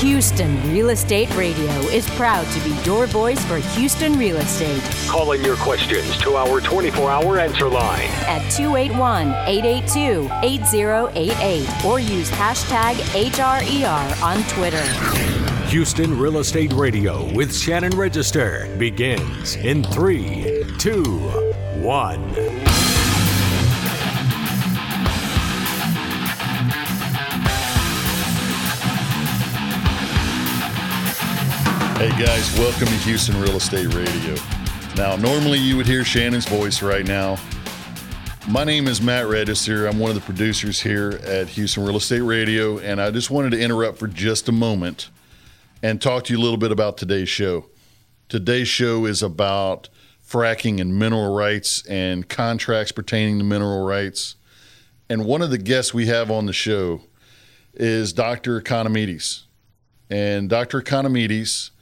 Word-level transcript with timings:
Houston 0.00 0.72
Real 0.72 0.90
Estate 0.90 1.28
Radio 1.34 1.72
is 1.90 2.08
proud 2.10 2.46
to 2.52 2.60
be 2.60 2.70
your 2.84 3.08
voice 3.08 3.44
for 3.46 3.58
Houston 3.58 4.16
real 4.16 4.36
estate. 4.36 4.80
Calling 5.08 5.44
your 5.44 5.56
questions 5.56 6.16
to 6.18 6.36
our 6.36 6.60
24 6.60 7.10
hour 7.10 7.40
answer 7.40 7.68
line 7.68 8.06
at 8.28 8.48
281 8.52 9.26
882 9.48 10.30
8088 10.44 11.84
or 11.84 11.98
use 11.98 12.30
hashtag 12.30 12.94
HRER 13.10 14.22
on 14.22 14.44
Twitter. 14.44 14.84
Houston 15.66 16.16
Real 16.16 16.38
Estate 16.38 16.72
Radio 16.74 17.28
with 17.34 17.52
Shannon 17.52 17.96
Register 17.96 18.72
begins 18.78 19.56
in 19.56 19.82
three, 19.82 20.64
two, 20.78 21.02
one. 21.82 22.67
Hey 31.98 32.10
guys, 32.10 32.56
welcome 32.56 32.86
to 32.86 32.94
Houston 32.98 33.40
Real 33.40 33.56
Estate 33.56 33.92
Radio. 33.92 34.36
Now, 34.94 35.16
normally 35.16 35.58
you 35.58 35.76
would 35.76 35.86
hear 35.88 36.04
Shannon's 36.04 36.46
voice 36.46 36.80
right 36.80 37.04
now. 37.04 37.36
My 38.46 38.62
name 38.62 38.86
is 38.86 39.02
Matt 39.02 39.26
Register. 39.26 39.88
I'm 39.88 39.98
one 39.98 40.10
of 40.10 40.14
the 40.14 40.20
producers 40.20 40.80
here 40.80 41.18
at 41.24 41.48
Houston 41.48 41.84
Real 41.84 41.96
Estate 41.96 42.20
Radio, 42.20 42.78
and 42.78 43.00
I 43.00 43.10
just 43.10 43.32
wanted 43.32 43.50
to 43.50 43.60
interrupt 43.60 43.98
for 43.98 44.06
just 44.06 44.48
a 44.48 44.52
moment 44.52 45.10
and 45.82 46.00
talk 46.00 46.22
to 46.26 46.32
you 46.32 46.38
a 46.38 46.40
little 46.40 46.56
bit 46.56 46.70
about 46.70 46.98
today's 46.98 47.28
show. 47.28 47.66
Today's 48.28 48.68
show 48.68 49.04
is 49.04 49.20
about 49.20 49.88
fracking 50.24 50.80
and 50.80 50.96
mineral 50.96 51.34
rights 51.34 51.84
and 51.86 52.28
contracts 52.28 52.92
pertaining 52.92 53.38
to 53.38 53.44
mineral 53.44 53.84
rights. 53.84 54.36
And 55.10 55.24
one 55.24 55.42
of 55.42 55.50
the 55.50 55.58
guests 55.58 55.92
we 55.92 56.06
have 56.06 56.30
on 56.30 56.46
the 56.46 56.52
show 56.52 57.00
is 57.74 58.12
Dr. 58.12 58.60
Economides. 58.60 59.42
And 60.08 60.48
Dr. 60.48 60.80
Economides 60.80 61.72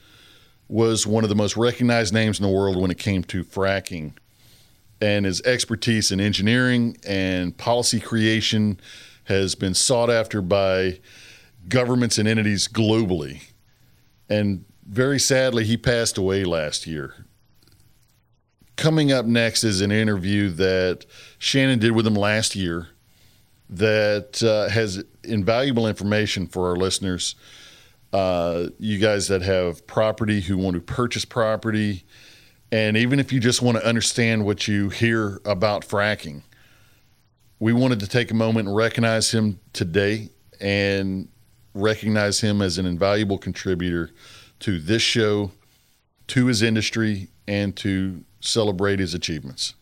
was 0.67 1.07
one 1.07 1.23
of 1.23 1.29
the 1.29 1.35
most 1.35 1.55
recognized 1.55 2.13
names 2.13 2.39
in 2.39 2.45
the 2.45 2.51
world 2.51 2.75
when 2.75 2.91
it 2.91 2.97
came 2.97 3.23
to 3.23 3.43
fracking. 3.43 4.13
And 4.99 5.25
his 5.25 5.41
expertise 5.41 6.11
in 6.11 6.19
engineering 6.19 6.97
and 7.07 7.55
policy 7.55 7.99
creation 7.99 8.79
has 9.25 9.55
been 9.55 9.73
sought 9.73 10.09
after 10.09 10.41
by 10.41 10.99
governments 11.69 12.17
and 12.17 12.27
entities 12.27 12.67
globally. 12.67 13.41
And 14.29 14.65
very 14.85 15.19
sadly, 15.19 15.65
he 15.65 15.77
passed 15.77 16.17
away 16.17 16.43
last 16.43 16.87
year. 16.87 17.25
Coming 18.75 19.11
up 19.11 19.25
next 19.25 19.63
is 19.63 19.81
an 19.81 19.91
interview 19.91 20.49
that 20.51 21.05
Shannon 21.39 21.79
did 21.79 21.91
with 21.91 22.07
him 22.07 22.15
last 22.15 22.55
year 22.55 22.89
that 23.69 24.41
uh, 24.43 24.69
has 24.69 25.03
invaluable 25.23 25.87
information 25.87 26.47
for 26.47 26.69
our 26.69 26.75
listeners 26.75 27.35
uh, 28.13 28.67
you 28.79 28.99
guys 28.99 29.27
that 29.27 29.41
have 29.41 29.85
property 29.87 30.41
who 30.41 30.57
want 30.57 30.75
to 30.75 30.81
purchase 30.81 31.25
property, 31.25 32.05
and 32.71 32.97
even 32.97 33.19
if 33.19 33.31
you 33.31 33.39
just 33.39 33.61
want 33.61 33.77
to 33.77 33.85
understand 33.85 34.45
what 34.45 34.67
you 34.67 34.89
hear 34.89 35.39
about 35.45 35.83
fracking, 35.87 36.43
we 37.59 37.73
wanted 37.73 37.99
to 37.99 38.07
take 38.07 38.31
a 38.31 38.33
moment 38.33 38.67
and 38.67 38.75
recognize 38.75 39.31
him 39.31 39.59
today 39.73 40.29
and 40.59 41.27
recognize 41.73 42.41
him 42.41 42.61
as 42.61 42.77
an 42.77 42.85
invaluable 42.85 43.37
contributor 43.37 44.09
to 44.59 44.79
this 44.79 45.01
show, 45.01 45.51
to 46.27 46.47
his 46.47 46.61
industry, 46.61 47.29
and 47.47 47.75
to 47.77 48.23
celebrate 48.39 48.99
his 48.99 49.13
achievements. 49.13 49.75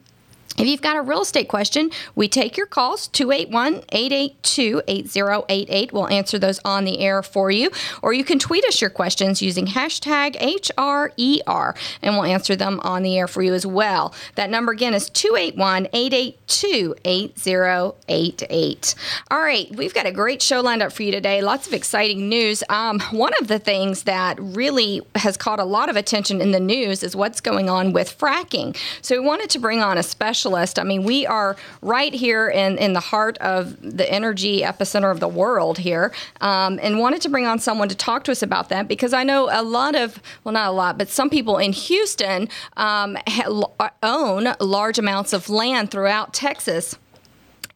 If 0.59 0.67
you've 0.67 0.81
got 0.81 0.97
a 0.97 1.03
real 1.03 1.21
estate 1.23 1.49
question, 1.49 1.91
we 2.15 2.29
take 2.29 2.57
your 2.57 2.67
calls 2.67 3.09
281 3.09 3.83
882 3.93 4.83
8088. 4.89 5.93
We'll 5.93 6.09
answer 6.09 6.39
those 6.39 6.59
on 6.65 6.85
the 6.85 7.01
air 7.01 7.23
for 7.23 7.51
you. 7.51 7.71
Or 8.03 8.15
you 8.15 8.25
can 8.25 8.39
tweet 8.39 8.65
us 8.65 8.81
your 8.81 8.91
questions 8.91 9.43
using 9.43 9.67
hashtag 9.67 10.37
HRER 10.37 11.77
and 12.03 12.15
we'll 12.15 12.25
answer 12.25 12.57
them 12.57 12.81
on 12.81 13.03
the 13.03 13.19
air 13.19 13.29
for 13.29 13.43
you 13.43 13.53
as 13.53 13.67
well. 13.67 14.15
That 14.37 14.49
number 14.49 14.73
again 14.73 14.95
is 14.95 15.11
281 15.11 15.89
882 15.93 16.95
8088. 17.05 18.95
All 19.31 19.41
right, 19.41 19.75
we've 19.75 19.93
got 19.95 20.07
a 20.07 20.13
great 20.13 20.41
show 20.41 20.61
lined 20.61 20.83
up 20.83 20.93
for 20.93 21.03
you 21.03 21.13
today. 21.13 21.43
Lots 21.43 21.67
of 21.67 21.75
exciting 21.75 22.29
news. 22.29 22.63
Um, 22.71 23.01
one 23.11 23.33
of 23.41 23.49
the 23.49 23.59
things 23.59 24.05
that 24.05 24.39
really 24.41 25.03
has 25.17 25.37
caught 25.37 25.61
a 25.61 25.65
lot 25.65 25.91
of 25.91 25.97
attention 25.97 26.41
in 26.41 26.53
the 26.53 26.61
news 26.61 27.03
is 27.03 27.15
what's 27.15 27.41
going 27.43 27.69
on 27.69 27.93
with 27.93 28.17
fracking. 28.17 28.77
So 29.03 29.21
we 29.21 29.27
wanted 29.27 29.51
to 29.51 29.59
bring 29.59 29.83
on 29.83 29.99
a 29.99 30.03
special 30.03 30.46
specialist. 30.47 30.79
I 30.79 30.85
mean, 30.85 31.03
we 31.03 31.27
are 31.27 31.57
right 31.83 32.15
here 32.15 32.49
in, 32.49 32.79
in 32.79 32.93
the 32.93 33.01
heart 33.01 33.37
of 33.39 33.77
the 33.81 34.11
energy 34.11 34.63
epicenter 34.63 35.11
of 35.11 35.19
the 35.19 35.29
world 35.29 35.79
here, 35.79 36.13
um, 36.41 36.79
and 36.83 36.99
wanted 36.99 37.21
to 37.23 37.29
bring 37.29 37.47
on 37.47 37.59
someone 37.59 37.89
to 37.89 37.97
talk 37.97 38.23
to 38.25 38.33
us 38.33 38.43
about 38.43 38.69
that 38.69 38.87
because 38.87 39.13
I 39.13 39.25
know 39.25 39.49
a 39.51 39.63
lot 39.63 39.97
of, 39.97 40.21
well, 40.45 40.53
not 40.53 40.69
a 40.69 40.73
lot, 40.73 40.99
but 40.99 41.09
some 41.09 41.31
people 41.31 41.59
in 41.59 41.73
Houston 41.73 42.49
um, 42.77 43.19
ha- 43.27 43.91
own 44.03 44.55
large 44.61 44.99
amounts 44.99 45.33
of 45.33 45.49
land 45.49 45.91
throughout 45.91 46.33
Texas 46.33 46.97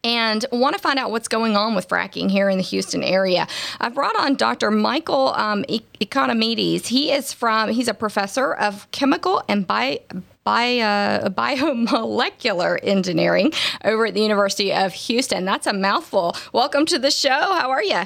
and 0.03 0.45
want 0.51 0.75
to 0.75 0.81
find 0.81 0.99
out 0.99 1.11
what's 1.11 1.27
going 1.27 1.55
on 1.55 1.75
with 1.75 1.87
fracking 1.87 2.29
here 2.29 2.49
in 2.49 2.57
the 2.57 2.63
Houston 2.63 3.03
area. 3.03 3.47
I've 3.79 3.95
brought 3.95 4.15
on 4.15 4.35
Dr. 4.35 4.71
Michael 4.71 5.29
um, 5.35 5.63
Economides. 5.65 6.87
He 6.87 7.11
is 7.11 7.33
from, 7.33 7.69
he's 7.69 7.87
a 7.87 7.93
professor 7.93 8.53
of 8.53 8.89
chemical 8.91 9.43
and 9.47 9.67
bio, 9.67 9.97
bio, 10.43 11.29
biomolecular 11.29 12.79
engineering 12.83 13.51
over 13.83 14.07
at 14.07 14.13
the 14.13 14.21
University 14.21 14.73
of 14.73 14.93
Houston. 14.93 15.45
That's 15.45 15.67
a 15.67 15.73
mouthful. 15.73 16.35
Welcome 16.53 16.85
to 16.87 16.99
the 16.99 17.11
show. 17.11 17.29
How 17.29 17.69
are 17.69 17.83
you? 17.83 18.03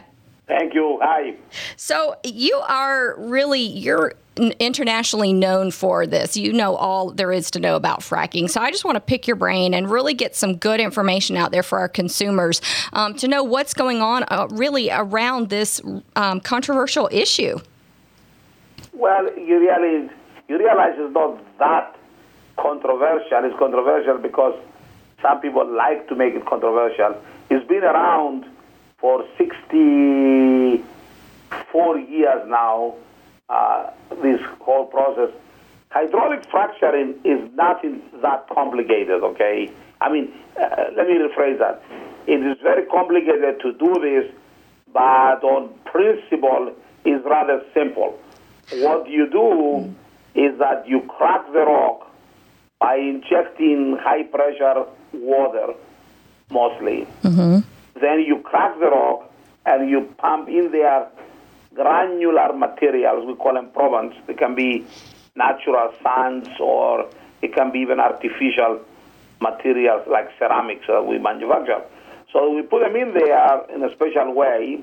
Thank 0.47 0.73
you. 0.73 0.99
Hi. 1.01 1.35
So 1.75 2.15
you 2.23 2.55
are 2.67 3.15
really 3.17 3.61
you're 3.61 4.13
internationally 4.37 5.33
known 5.33 5.71
for 5.71 6.05
this. 6.05 6.37
You 6.37 6.53
know 6.53 6.75
all 6.75 7.11
there 7.11 7.31
is 7.31 7.49
to 7.51 7.59
know 7.59 7.75
about 7.75 8.01
fracking. 8.01 8.49
So 8.49 8.61
I 8.61 8.69
just 8.69 8.85
want 8.85 8.95
to 8.95 8.99
pick 8.99 9.27
your 9.27 9.37
brain 9.37 9.73
and 9.73 9.89
really 9.89 10.13
get 10.13 10.35
some 10.35 10.57
good 10.57 10.79
information 10.79 11.37
out 11.37 11.51
there 11.51 11.63
for 11.63 11.79
our 11.79 11.87
consumers 11.87 12.61
um, 12.93 13.15
to 13.15 13.27
know 13.27 13.43
what's 13.43 13.73
going 13.73 14.01
on 14.01 14.25
uh, 14.29 14.47
really 14.51 14.89
around 14.91 15.49
this 15.49 15.81
um, 16.15 16.41
controversial 16.41 17.09
issue. 17.11 17.59
Well, 18.93 19.25
you 19.37 19.59
really 19.59 20.09
you 20.47 20.59
realize 20.59 20.93
it's 20.97 21.13
not 21.13 21.57
that 21.57 21.97
controversial. 22.57 23.43
It's 23.45 23.57
controversial 23.57 24.17
because 24.19 24.59
some 25.21 25.39
people 25.41 25.65
like 25.75 26.07
to 26.09 26.15
make 26.15 26.35
it 26.35 26.45
controversial. 26.45 27.15
It's 27.49 27.67
been 27.67 27.83
around 27.83 28.45
for 29.05 29.21
64 29.37 31.99
years 31.99 32.41
now, 32.47 32.95
uh, 33.49 33.91
this 34.23 34.41
whole 34.59 34.87
process. 34.87 35.29
Hydraulic 35.91 36.43
fracturing 36.49 37.13
is 37.23 37.47
nothing 37.53 38.01
that 38.23 38.49
complicated, 38.49 39.21
okay? 39.21 39.69
I 40.01 40.11
mean, 40.11 40.33
uh, 40.59 40.85
let 40.97 41.07
me 41.07 41.19
rephrase 41.19 41.59
that. 41.59 41.83
It 42.25 42.43
is 42.43 42.57
very 42.63 42.87
complicated 42.87 43.59
to 43.61 43.73
do 43.73 43.93
this, 44.01 44.25
but 44.91 45.43
on 45.43 45.69
principle 45.85 46.73
is 47.05 47.21
rather 47.25 47.61
simple. 47.75 48.19
What 48.77 49.07
you 49.07 49.29
do 49.29 49.93
is 50.33 50.57
that 50.57 50.87
you 50.87 51.01
crack 51.01 51.45
the 51.53 51.59
rock 51.59 52.11
by 52.79 52.95
injecting 52.95 53.97
high 54.01 54.23
pressure 54.23 54.87
water 55.13 55.75
mostly. 56.49 57.05
Mm-hmm. 57.21 57.59
Then 57.99 58.21
you 58.21 58.39
crack 58.39 58.77
the 58.79 58.87
rock 58.87 59.31
and 59.65 59.89
you 59.89 60.13
pump 60.17 60.49
in 60.49 60.71
there 60.71 61.07
granular 61.73 62.53
materials, 62.53 63.25
we 63.27 63.35
call 63.35 63.53
them 63.53 63.69
proppants. 63.75 64.15
They 64.27 64.33
can 64.33 64.55
be 64.55 64.85
natural 65.35 65.93
sands 66.01 66.49
or 66.59 67.09
it 67.41 67.53
can 67.53 67.71
be 67.71 67.79
even 67.79 67.99
artificial 67.99 68.79
materials 69.41 70.07
like 70.07 70.29
ceramics 70.39 70.85
that 70.87 71.05
we 71.05 71.19
manufacture. 71.19 71.81
So 72.31 72.53
we 72.53 72.61
put 72.63 72.81
them 72.81 72.95
in 72.95 73.13
there 73.13 73.69
in 73.73 73.83
a 73.83 73.93
special 73.93 74.33
way. 74.33 74.81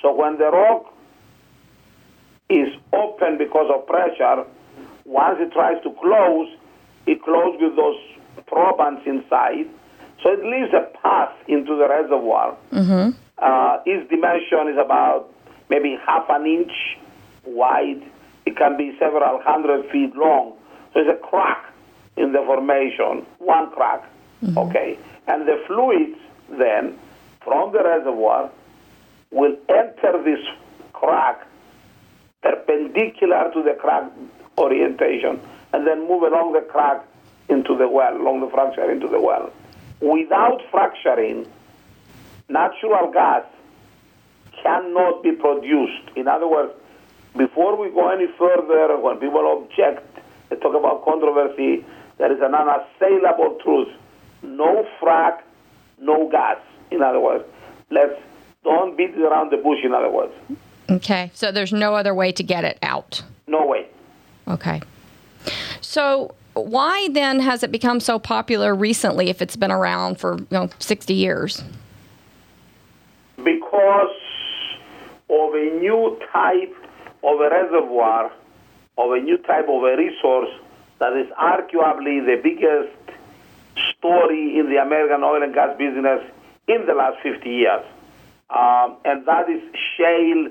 So 0.00 0.14
when 0.14 0.38
the 0.38 0.50
rock 0.50 0.94
is 2.48 2.68
open 2.92 3.36
because 3.36 3.70
of 3.74 3.86
pressure, 3.86 4.44
once 5.04 5.38
it 5.40 5.52
tries 5.52 5.82
to 5.82 5.90
close, 6.00 6.48
it 7.06 7.22
closes 7.22 7.60
with 7.60 7.76
those 7.76 7.98
proppants 8.46 9.06
inside. 9.06 9.68
So 10.22 10.32
it 10.32 10.44
leaves 10.44 10.72
a 10.74 10.86
path 10.98 11.32
into 11.46 11.76
the 11.76 11.88
reservoir. 11.88 12.56
Mm-hmm. 12.72 13.10
Uh, 13.38 13.78
its 13.86 14.08
dimension 14.10 14.68
is 14.68 14.78
about 14.78 15.32
maybe 15.70 15.96
half 16.04 16.26
an 16.28 16.46
inch 16.46 16.72
wide. 17.44 18.02
It 18.46 18.56
can 18.56 18.76
be 18.76 18.96
several 18.98 19.40
hundred 19.42 19.90
feet 19.90 20.14
long. 20.16 20.54
So 20.92 21.00
it's 21.00 21.10
a 21.10 21.26
crack 21.26 21.72
in 22.16 22.32
the 22.32 22.42
formation, 22.44 23.26
one 23.38 23.70
crack. 23.70 24.04
Okay. 24.56 24.98
And 25.26 25.46
the 25.46 25.62
fluids 25.66 26.18
then 26.48 26.98
from 27.42 27.72
the 27.72 27.82
reservoir 27.82 28.50
will 29.30 29.56
enter 29.68 30.22
this 30.24 30.40
crack 30.92 31.46
perpendicular 32.42 33.50
to 33.52 33.62
the 33.62 33.74
crack 33.78 34.10
orientation 34.56 35.40
and 35.72 35.86
then 35.86 36.08
move 36.08 36.22
along 36.22 36.52
the 36.52 36.60
crack 36.60 37.04
into 37.48 37.76
the 37.76 37.88
well, 37.88 38.16
along 38.16 38.40
the 38.40 38.48
fracture 38.48 38.90
into 38.90 39.08
the 39.08 39.20
well. 39.20 39.50
Without 40.00 40.60
fracturing, 40.70 41.46
natural 42.48 43.10
gas 43.12 43.44
cannot 44.62 45.22
be 45.22 45.32
produced. 45.32 46.16
In 46.16 46.28
other 46.28 46.48
words, 46.48 46.72
before 47.36 47.76
we 47.76 47.90
go 47.90 48.08
any 48.08 48.26
further, 48.38 48.96
when 48.98 49.18
people 49.18 49.62
object, 49.62 50.18
they 50.48 50.56
talk 50.56 50.74
about 50.74 51.04
controversy, 51.04 51.84
there 52.18 52.32
is 52.32 52.40
an 52.40 52.54
unassailable 52.54 53.58
truth. 53.62 53.88
No 54.42 54.86
frac, 55.00 55.40
no 56.00 56.28
gas. 56.30 56.58
In 56.90 57.02
other 57.02 57.20
words, 57.20 57.44
let's 57.90 58.20
don't 58.64 58.96
beat 58.96 59.10
it 59.10 59.20
around 59.20 59.50
the 59.50 59.56
bush, 59.56 59.78
in 59.84 59.94
other 59.94 60.10
words. 60.10 60.32
Okay. 60.90 61.30
So 61.34 61.52
there's 61.52 61.72
no 61.72 61.94
other 61.94 62.14
way 62.14 62.32
to 62.32 62.42
get 62.42 62.64
it 62.64 62.78
out. 62.82 63.22
No 63.46 63.66
way. 63.66 63.86
Okay. 64.46 64.80
So 65.80 66.34
why 66.60 67.08
then 67.12 67.40
has 67.40 67.62
it 67.62 67.72
become 67.72 68.00
so 68.00 68.18
popular 68.18 68.74
recently 68.74 69.28
if 69.28 69.42
it's 69.42 69.56
been 69.56 69.70
around 69.70 70.18
for, 70.18 70.38
you 70.38 70.46
know, 70.50 70.70
60 70.78 71.14
years? 71.14 71.62
Because 73.36 74.16
of 75.30 75.54
a 75.54 75.78
new 75.80 76.18
type 76.32 76.74
of 77.22 77.40
a 77.40 77.50
reservoir, 77.50 78.32
of 78.96 79.12
a 79.12 79.20
new 79.20 79.38
type 79.38 79.68
of 79.68 79.82
a 79.82 79.96
resource 79.96 80.50
that 80.98 81.12
is 81.16 81.28
arguably 81.38 82.24
the 82.24 82.40
biggest 82.42 82.96
story 83.96 84.58
in 84.58 84.68
the 84.70 84.76
American 84.76 85.22
oil 85.22 85.42
and 85.42 85.54
gas 85.54 85.76
business 85.78 86.20
in 86.66 86.86
the 86.86 86.94
last 86.94 87.18
50 87.22 87.48
years. 87.48 87.84
Um, 88.50 88.96
and 89.04 89.26
that 89.26 89.48
is 89.48 89.62
shale 89.96 90.48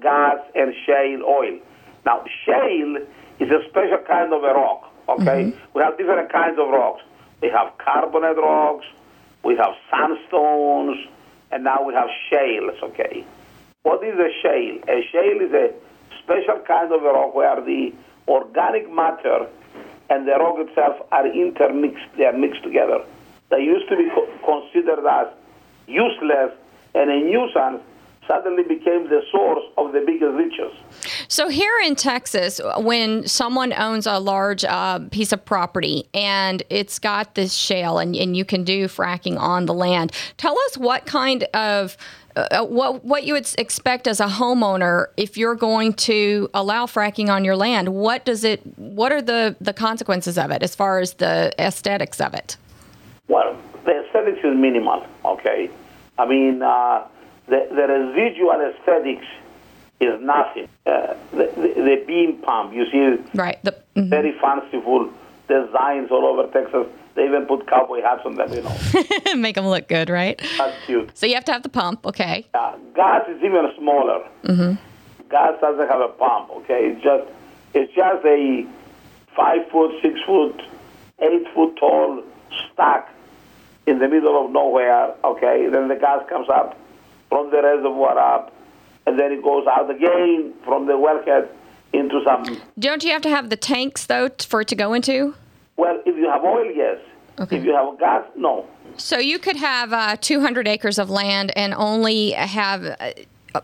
gas 0.00 0.38
and 0.54 0.74
shale 0.86 1.22
oil. 1.22 1.58
Now, 2.04 2.24
shale 2.44 2.96
is 3.38 3.50
a 3.50 3.68
special 3.68 3.98
kind 4.06 4.32
of 4.32 4.42
a 4.42 4.54
rock, 4.54 4.92
okay? 5.08 5.50
Mm-hmm. 5.50 5.58
We 5.74 5.82
have 5.82 5.96
different 5.98 6.30
kinds 6.32 6.58
of 6.58 6.68
rocks. 6.68 7.02
We 7.40 7.50
have 7.50 7.76
carbonate 7.78 8.36
rocks, 8.36 8.86
we 9.44 9.56
have 9.56 9.74
sandstones, 9.90 10.96
and 11.52 11.64
now 11.64 11.84
we 11.84 11.92
have 11.94 12.08
shales, 12.30 12.74
okay? 12.82 13.24
What 13.82 14.02
is 14.02 14.14
a 14.18 14.30
shale? 14.40 14.78
A 14.88 15.06
shale 15.12 15.40
is 15.42 15.52
a 15.52 15.74
special 16.22 16.58
kind 16.66 16.90
of 16.92 17.02
a 17.02 17.12
rock 17.12 17.34
where 17.34 17.60
the 17.60 17.92
organic 18.28 18.90
matter 18.90 19.46
and 20.08 20.26
the 20.26 20.32
rock 20.32 20.56
itself 20.58 21.06
are 21.12 21.26
intermixed, 21.26 22.06
they 22.16 22.24
are 22.24 22.32
mixed 22.36 22.62
together. 22.62 23.04
They 23.50 23.60
used 23.60 23.88
to 23.90 23.96
be 23.96 24.08
co- 24.14 24.28
considered 24.44 25.06
as 25.06 25.28
useless 25.86 26.52
and 26.94 27.10
a 27.10 27.20
nuisance 27.20 27.82
suddenly 28.26 28.62
became 28.62 29.08
the 29.08 29.22
source 29.30 29.64
of 29.76 29.92
the 29.92 30.00
biggest 30.00 30.32
riches. 30.32 30.72
So 31.34 31.48
here 31.48 31.76
in 31.82 31.96
Texas, 31.96 32.60
when 32.78 33.26
someone 33.26 33.72
owns 33.72 34.06
a 34.06 34.20
large 34.20 34.64
uh, 34.64 35.00
piece 35.10 35.32
of 35.32 35.44
property 35.44 36.08
and 36.14 36.62
it's 36.70 37.00
got 37.00 37.34
this 37.34 37.54
shale 37.54 37.98
and, 37.98 38.14
and 38.14 38.36
you 38.36 38.44
can 38.44 38.62
do 38.62 38.86
fracking 38.86 39.36
on 39.36 39.66
the 39.66 39.74
land, 39.74 40.12
tell 40.36 40.56
us 40.56 40.78
what 40.78 41.06
kind 41.06 41.42
of 41.52 41.96
uh, 42.36 42.64
what 42.64 43.04
what 43.04 43.24
you 43.24 43.32
would 43.32 43.52
expect 43.58 44.06
as 44.06 44.20
a 44.20 44.26
homeowner 44.26 45.06
if 45.16 45.36
you're 45.36 45.56
going 45.56 45.94
to 45.94 46.48
allow 46.54 46.86
fracking 46.86 47.28
on 47.28 47.44
your 47.44 47.56
land. 47.56 47.88
What 47.88 48.24
does 48.24 48.44
it? 48.44 48.60
What 48.78 49.10
are 49.10 49.20
the 49.20 49.56
the 49.60 49.72
consequences 49.72 50.38
of 50.38 50.52
it 50.52 50.62
as 50.62 50.76
far 50.76 51.00
as 51.00 51.14
the 51.14 51.52
aesthetics 51.58 52.20
of 52.20 52.34
it? 52.34 52.56
Well, 53.26 53.60
the 53.84 54.04
aesthetics 54.04 54.38
is 54.44 54.56
minimal, 54.56 55.04
okay? 55.24 55.68
I 56.16 56.28
mean, 56.28 56.62
uh, 56.62 57.08
the, 57.48 57.66
the 57.70 57.88
residual 57.88 58.60
aesthetics 58.60 59.26
is 60.00 60.20
nothing. 60.20 60.68
Uh, 60.86 61.14
the, 61.32 61.50
the, 61.56 61.82
the 61.82 62.04
beam 62.06 62.38
pump, 62.38 62.74
you 62.74 62.84
see 62.90 63.22
Right. 63.34 63.58
The, 63.64 63.76
mhm. 63.96 64.08
very 64.10 64.32
fanciful 64.40 65.10
designs 65.48 66.10
all 66.10 66.24
over 66.26 66.50
Texas. 66.52 66.86
They 67.14 67.26
even 67.26 67.46
put 67.46 67.66
cowboy 67.68 68.02
hats 68.02 68.22
on 68.24 68.34
them, 68.34 68.52
you 68.52 68.62
know. 68.62 69.34
Make 69.36 69.54
them 69.54 69.66
look 69.68 69.86
good, 69.88 70.10
right? 70.10 70.40
That's 70.58 70.84
cute. 70.86 71.16
So 71.16 71.26
you 71.26 71.34
have 71.34 71.44
to 71.44 71.52
have 71.52 71.62
the 71.62 71.68
pump, 71.68 72.04
okay? 72.06 72.46
Uh, 72.54 72.76
gas 72.94 73.28
is 73.28 73.40
even 73.42 73.70
smaller. 73.78 74.26
Mm-hmm. 74.42 75.28
Gas 75.30 75.60
doesn't 75.60 75.88
have 75.88 76.00
a 76.00 76.08
pump. 76.08 76.50
Okay, 76.50 76.90
it's 76.92 77.02
just 77.02 77.24
it's 77.72 77.92
just 77.94 78.24
a 78.24 78.66
five 79.36 79.68
foot, 79.70 79.92
six 80.02 80.20
foot, 80.26 80.60
eight 81.20 81.46
foot 81.54 81.76
tall 81.76 82.22
stack 82.72 83.08
in 83.86 83.98
the 83.98 84.08
middle 84.08 84.44
of 84.44 84.50
nowhere. 84.52 85.14
Okay, 85.24 85.68
then 85.70 85.88
the 85.88 85.96
gas 85.96 86.22
comes 86.28 86.48
up 86.48 86.76
from 87.28 87.50
the 87.50 87.62
reservoir 87.62 88.18
up, 88.18 88.52
and 89.06 89.18
then 89.18 89.32
it 89.32 89.42
goes 89.42 89.66
out 89.66 89.90
again 89.90 90.52
from 90.64 90.86
the 90.86 90.94
wellhead 90.94 91.48
into 91.92 92.20
some. 92.24 92.60
Don't 92.78 93.04
you 93.04 93.10
have 93.12 93.22
to 93.22 93.30
have 93.30 93.50
the 93.50 93.56
tanks 93.56 94.06
though 94.06 94.28
for 94.40 94.60
it 94.62 94.68
to 94.68 94.74
go 94.76 94.92
into? 94.94 95.34
Well, 95.76 96.00
if 96.06 96.16
you 96.16 96.28
have 96.28 96.42
oil, 96.42 96.70
yes. 96.74 96.98
Okay. 97.40 97.56
If 97.58 97.64
you 97.64 97.74
have 97.74 97.98
gas, 97.98 98.24
no. 98.36 98.66
So 98.96 99.18
you 99.18 99.38
could 99.40 99.56
have 99.56 99.92
uh, 99.92 100.16
200 100.20 100.68
acres 100.68 100.98
of 101.00 101.10
land 101.10 101.52
and 101.56 101.74
only 101.74 102.30
have 102.30 102.84
uh, 102.84 103.10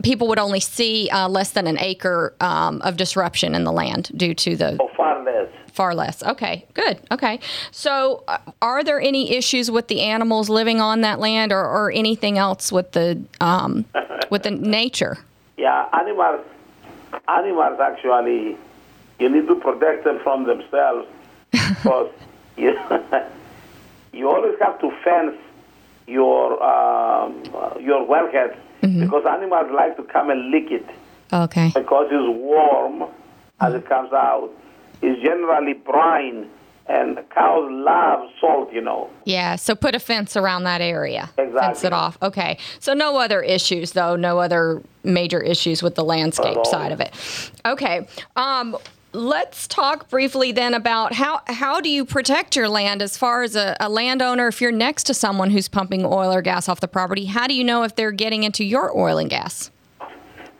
people 0.02 0.26
would 0.28 0.40
only 0.40 0.58
see 0.60 1.08
uh, 1.10 1.28
less 1.28 1.52
than 1.52 1.66
an 1.68 1.78
acre 1.78 2.34
um, 2.40 2.80
of 2.82 2.96
disruption 2.96 3.54
in 3.54 3.62
the 3.64 3.70
land 3.72 4.10
due 4.16 4.34
to 4.34 4.56
the 4.56 4.76
Or 4.80 4.90
far 4.96 5.24
less. 5.24 5.48
far 5.72 5.94
less. 5.94 6.22
Okay, 6.24 6.66
good. 6.74 6.98
Okay. 7.12 7.38
So 7.70 8.24
uh, 8.26 8.38
are 8.60 8.82
there 8.82 9.00
any 9.00 9.36
issues 9.36 9.70
with 9.70 9.86
the 9.86 10.00
animals 10.02 10.48
living 10.48 10.80
on 10.80 11.02
that 11.02 11.20
land 11.20 11.52
or, 11.52 11.64
or 11.64 11.92
anything 11.92 12.38
else 12.38 12.72
with 12.72 12.90
the 12.92 13.22
um, 13.40 13.84
with 14.30 14.42
the 14.42 14.50
nature? 14.80 15.18
Yeah, 15.60 15.84
animals. 15.92 16.40
Animals 17.28 17.78
actually, 17.80 18.56
you 19.18 19.28
need 19.28 19.46
to 19.46 19.54
protect 19.56 20.04
them 20.04 20.18
from 20.22 20.46
themselves 20.46 21.06
because 21.52 22.10
you, 22.56 22.78
you 24.14 24.26
always 24.30 24.58
have 24.62 24.80
to 24.80 24.90
fence 25.04 25.36
your 26.06 26.54
um, 26.62 27.42
uh, 27.54 27.78
your 27.78 28.06
wellhead 28.08 28.56
because 28.80 29.26
animals 29.26 29.70
like 29.74 29.98
to 29.98 30.02
come 30.04 30.30
and 30.30 30.50
lick 30.50 30.70
it 30.70 30.86
Okay. 31.30 31.70
because 31.74 32.06
it's 32.10 32.38
warm 32.40 33.04
as 33.60 33.74
it 33.74 33.86
comes 33.86 34.14
out. 34.14 34.48
It's 35.02 35.20
generally 35.22 35.74
brine, 35.74 36.48
and 36.90 37.18
cows 37.30 37.68
love 37.70 38.28
salt. 38.40 38.72
You 38.72 38.80
know. 38.80 39.10
Yeah, 39.24 39.56
so 39.56 39.74
put 39.74 39.94
a 39.94 40.00
fence 40.00 40.36
around 40.36 40.64
that 40.64 40.80
area. 40.80 41.30
Fence 41.36 41.84
it 41.84 41.92
off. 41.92 42.18
Okay. 42.22 42.58
So 42.78 42.94
no 42.94 43.16
other 43.18 43.42
issues 43.42 43.92
though, 43.92 44.16
no 44.16 44.38
other 44.38 44.82
major 45.04 45.40
issues 45.40 45.82
with 45.82 45.94
the 45.94 46.04
landscape 46.04 46.66
side 46.66 46.92
of 46.92 47.00
it. 47.00 47.14
Okay. 47.64 48.06
Um 48.36 48.76
let's 49.12 49.66
talk 49.66 50.08
briefly 50.08 50.52
then 50.52 50.72
about 50.74 51.12
how 51.12 51.40
how 51.46 51.80
do 51.80 51.88
you 51.88 52.04
protect 52.04 52.54
your 52.54 52.68
land 52.68 53.02
as 53.02 53.16
far 53.16 53.42
as 53.42 53.56
a, 53.56 53.76
a 53.80 53.88
landowner 53.88 54.46
if 54.48 54.60
you're 54.60 54.70
next 54.70 55.04
to 55.04 55.14
someone 55.14 55.50
who's 55.50 55.68
pumping 55.68 56.04
oil 56.04 56.32
or 56.32 56.42
gas 56.42 56.68
off 56.68 56.80
the 56.80 56.88
property, 56.88 57.24
how 57.24 57.46
do 57.46 57.54
you 57.54 57.64
know 57.64 57.82
if 57.82 57.96
they're 57.96 58.12
getting 58.12 58.44
into 58.44 58.64
your 58.64 58.96
oil 58.96 59.18
and 59.18 59.30
gas? 59.30 59.70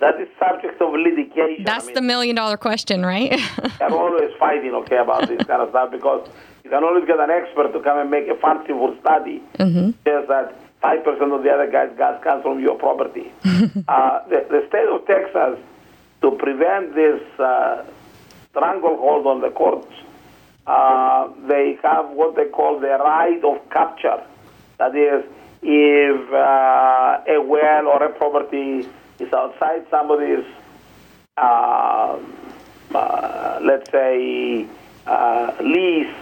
That 0.00 0.18
is 0.18 0.28
subject 0.38 0.80
of 0.80 0.94
litigation. 0.94 1.60
I 1.60 1.64
That's 1.64 1.86
mean, 1.86 1.94
the 1.94 2.00
million 2.00 2.34
dollar 2.34 2.56
question, 2.56 3.04
right? 3.04 3.32
I'm 3.82 3.92
always 3.92 4.30
fighting, 4.38 4.72
okay, 4.82 4.96
about 4.96 5.28
this 5.28 5.42
kind 5.44 5.60
of 5.60 5.68
stuff 5.68 5.92
because 5.92 6.26
you 6.64 6.70
can 6.70 6.82
always 6.82 7.06
get 7.06 7.20
an 7.20 7.30
expert 7.30 7.70
to 7.72 7.80
come 7.80 7.98
and 7.98 8.10
make 8.10 8.26
a 8.28 8.36
fanciful 8.36 8.96
study. 9.02 9.42
Mm-hmm. 9.58 9.90
Says 10.04 10.26
that 10.28 10.56
five 10.80 11.04
percent 11.04 11.32
of 11.32 11.42
the 11.42 11.50
other 11.50 11.70
guy's 11.70 11.94
gas 11.98 12.22
comes 12.24 12.42
from 12.42 12.60
your 12.60 12.78
property. 12.78 13.30
uh, 13.44 14.26
the, 14.28 14.46
the 14.48 14.64
state 14.68 14.88
of 14.88 15.06
Texas, 15.06 15.60
to 16.22 16.30
prevent 16.32 16.94
this 16.94 17.20
uh, 17.38 17.84
stranglehold 18.52 19.26
on 19.26 19.42
the 19.42 19.50
courts, 19.50 19.92
uh, 20.66 21.28
they 21.46 21.78
have 21.82 22.08
what 22.10 22.36
they 22.36 22.46
call 22.46 22.80
the 22.80 22.88
right 22.88 23.44
of 23.44 23.68
capture. 23.68 24.24
That 24.78 24.96
is, 24.96 25.24
if 25.60 26.32
uh, 26.32 27.36
a 27.36 27.42
well 27.42 27.86
or 27.88 28.02
a 28.02 28.12
property 28.14 28.88
is 29.20 29.32
outside 29.32 29.86
somebody's 29.90 30.44
uh, 31.36 32.18
uh, 32.94 33.60
let's 33.62 33.90
say, 33.90 34.66
uh, 35.06 35.52
lease 35.60 36.14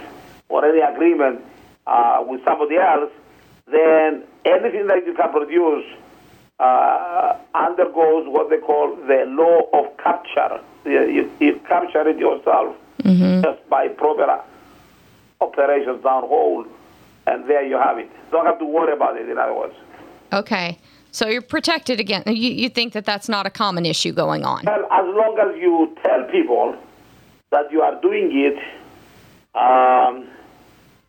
or 0.49 0.65
any 0.65 0.81
agreement 0.81 1.41
uh, 1.87 2.23
with 2.27 2.43
somebody 2.45 2.75
else, 2.75 3.11
then 3.71 4.23
anything 4.45 4.87
that 4.87 5.05
you 5.05 5.13
can 5.13 5.31
produce 5.31 5.85
uh, 6.59 7.37
undergoes 7.55 8.27
what 8.27 8.49
they 8.49 8.57
call 8.57 8.95
the 9.07 9.25
law 9.27 9.61
of 9.73 9.97
capture. 9.97 10.61
You, 10.85 11.09
you, 11.09 11.31
you 11.39 11.59
capture 11.67 12.07
it 12.07 12.17
yourself 12.17 12.75
just 13.41 13.69
by 13.69 13.87
proper 13.87 14.41
operations 15.41 16.03
downhole. 16.03 16.67
and 17.25 17.49
there 17.49 17.65
you 17.65 17.77
have 17.77 17.97
it. 17.97 18.09
Don't 18.31 18.45
have 18.45 18.59
to 18.59 18.65
worry 18.65 18.93
about 18.93 19.17
it. 19.17 19.29
In 19.29 19.37
other 19.37 19.53
words. 19.53 19.75
Okay. 20.33 20.77
So 21.11 21.27
you're 21.27 21.41
protected 21.41 21.99
again. 21.99 22.23
You, 22.27 22.51
you 22.51 22.69
think 22.69 22.93
that 22.93 23.05
that's 23.05 23.29
not 23.29 23.45
a 23.45 23.49
common 23.49 23.85
issue 23.85 24.11
going 24.11 24.45
on? 24.45 24.65
Well, 24.65 24.85
as 24.91 25.05
long 25.05 25.37
as 25.39 25.59
you 25.59 25.95
tell 26.03 26.23
people 26.25 26.75
that 27.51 27.71
you 27.71 27.81
are 27.81 27.99
doing 28.01 28.29
it, 28.31 28.57
um, 29.55 30.27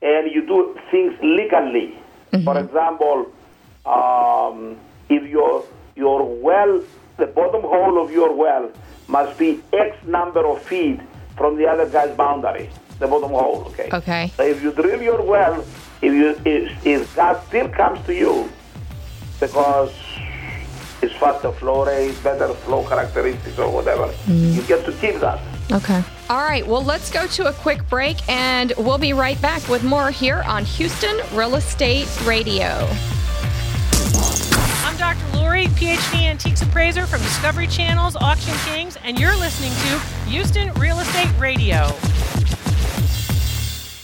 and 0.02 0.30
you 0.32 0.46
do 0.46 0.78
things 0.90 1.14
legally. 1.22 1.98
For 2.44 2.58
example, 2.58 3.30
um, 3.84 4.76
if 5.08 5.28
your 5.28 5.64
your 5.96 6.24
well, 6.24 6.82
the 7.16 7.26
bottom 7.26 7.62
hole 7.62 8.02
of 8.02 8.10
your 8.12 8.32
well 8.32 8.70
must 9.08 9.38
be 9.38 9.60
X 9.72 9.96
number 10.06 10.46
of 10.46 10.62
feet 10.62 11.00
from 11.36 11.56
the 11.56 11.66
other 11.66 11.88
guy's 11.88 12.16
boundary, 12.16 12.70
the 13.00 13.08
bottom 13.08 13.30
hole. 13.30 13.64
Okay. 13.68 13.90
Okay. 13.92 14.32
So 14.36 14.44
if 14.44 14.62
you 14.62 14.72
drill 14.72 15.02
your 15.02 15.22
well, 15.22 15.64
if 16.00 16.14
you 16.14 16.30
if, 16.44 16.86
if 16.86 17.10
still 17.48 17.68
comes 17.70 18.06
to 18.06 18.14
you 18.14 18.48
because 19.40 19.92
it's 21.02 21.14
faster 21.14 21.50
flow 21.52 21.84
rate, 21.84 22.14
better 22.22 22.48
flow 22.48 22.86
characteristics, 22.86 23.58
or 23.58 23.70
whatever, 23.72 24.06
mm. 24.26 24.54
you 24.54 24.62
get 24.62 24.84
to 24.84 24.92
keep 24.92 25.18
that. 25.20 25.40
Okay. 25.72 26.02
All 26.28 26.42
right. 26.42 26.66
Well, 26.66 26.84
let's 26.84 27.10
go 27.10 27.26
to 27.26 27.48
a 27.48 27.52
quick 27.52 27.88
break 27.88 28.16
and 28.28 28.72
we'll 28.76 28.98
be 28.98 29.12
right 29.12 29.40
back 29.40 29.66
with 29.68 29.84
more 29.84 30.10
here 30.10 30.42
on 30.46 30.64
Houston 30.64 31.16
Real 31.32 31.54
Estate 31.54 32.08
Radio. 32.26 32.88
I'm 34.84 34.96
Dr. 34.96 35.36
Lori, 35.38 35.66
PhD 35.66 36.22
Antiques 36.22 36.62
Appraiser 36.62 37.06
from 37.06 37.20
Discovery 37.20 37.66
Channel's 37.66 38.16
Auction 38.16 38.54
Kings, 38.66 38.98
and 39.04 39.18
you're 39.18 39.36
listening 39.36 39.72
to 39.72 40.28
Houston 40.28 40.72
Real 40.74 40.98
Estate 40.98 41.30
Radio. 41.38 41.88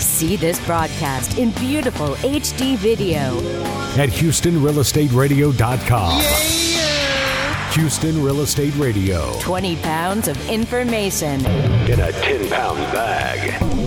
See 0.04 0.36
this 0.36 0.60
broadcast 0.66 1.38
in 1.38 1.50
beautiful 1.52 2.08
HD 2.16 2.76
video. 2.76 3.38
at 3.96 4.10
HoustonRealEstateRadio.com. 4.10 6.20
Houston 7.72 8.22
Real 8.22 8.42
Estate 8.42 8.74
Radio 8.76 9.32
20 9.40 9.76
pounds 9.76 10.28
of 10.28 10.36
information. 10.50 11.40
in 11.90 12.00
a 12.00 12.12
10 12.12 12.50
pound 12.50 12.76
bag. 12.92 13.83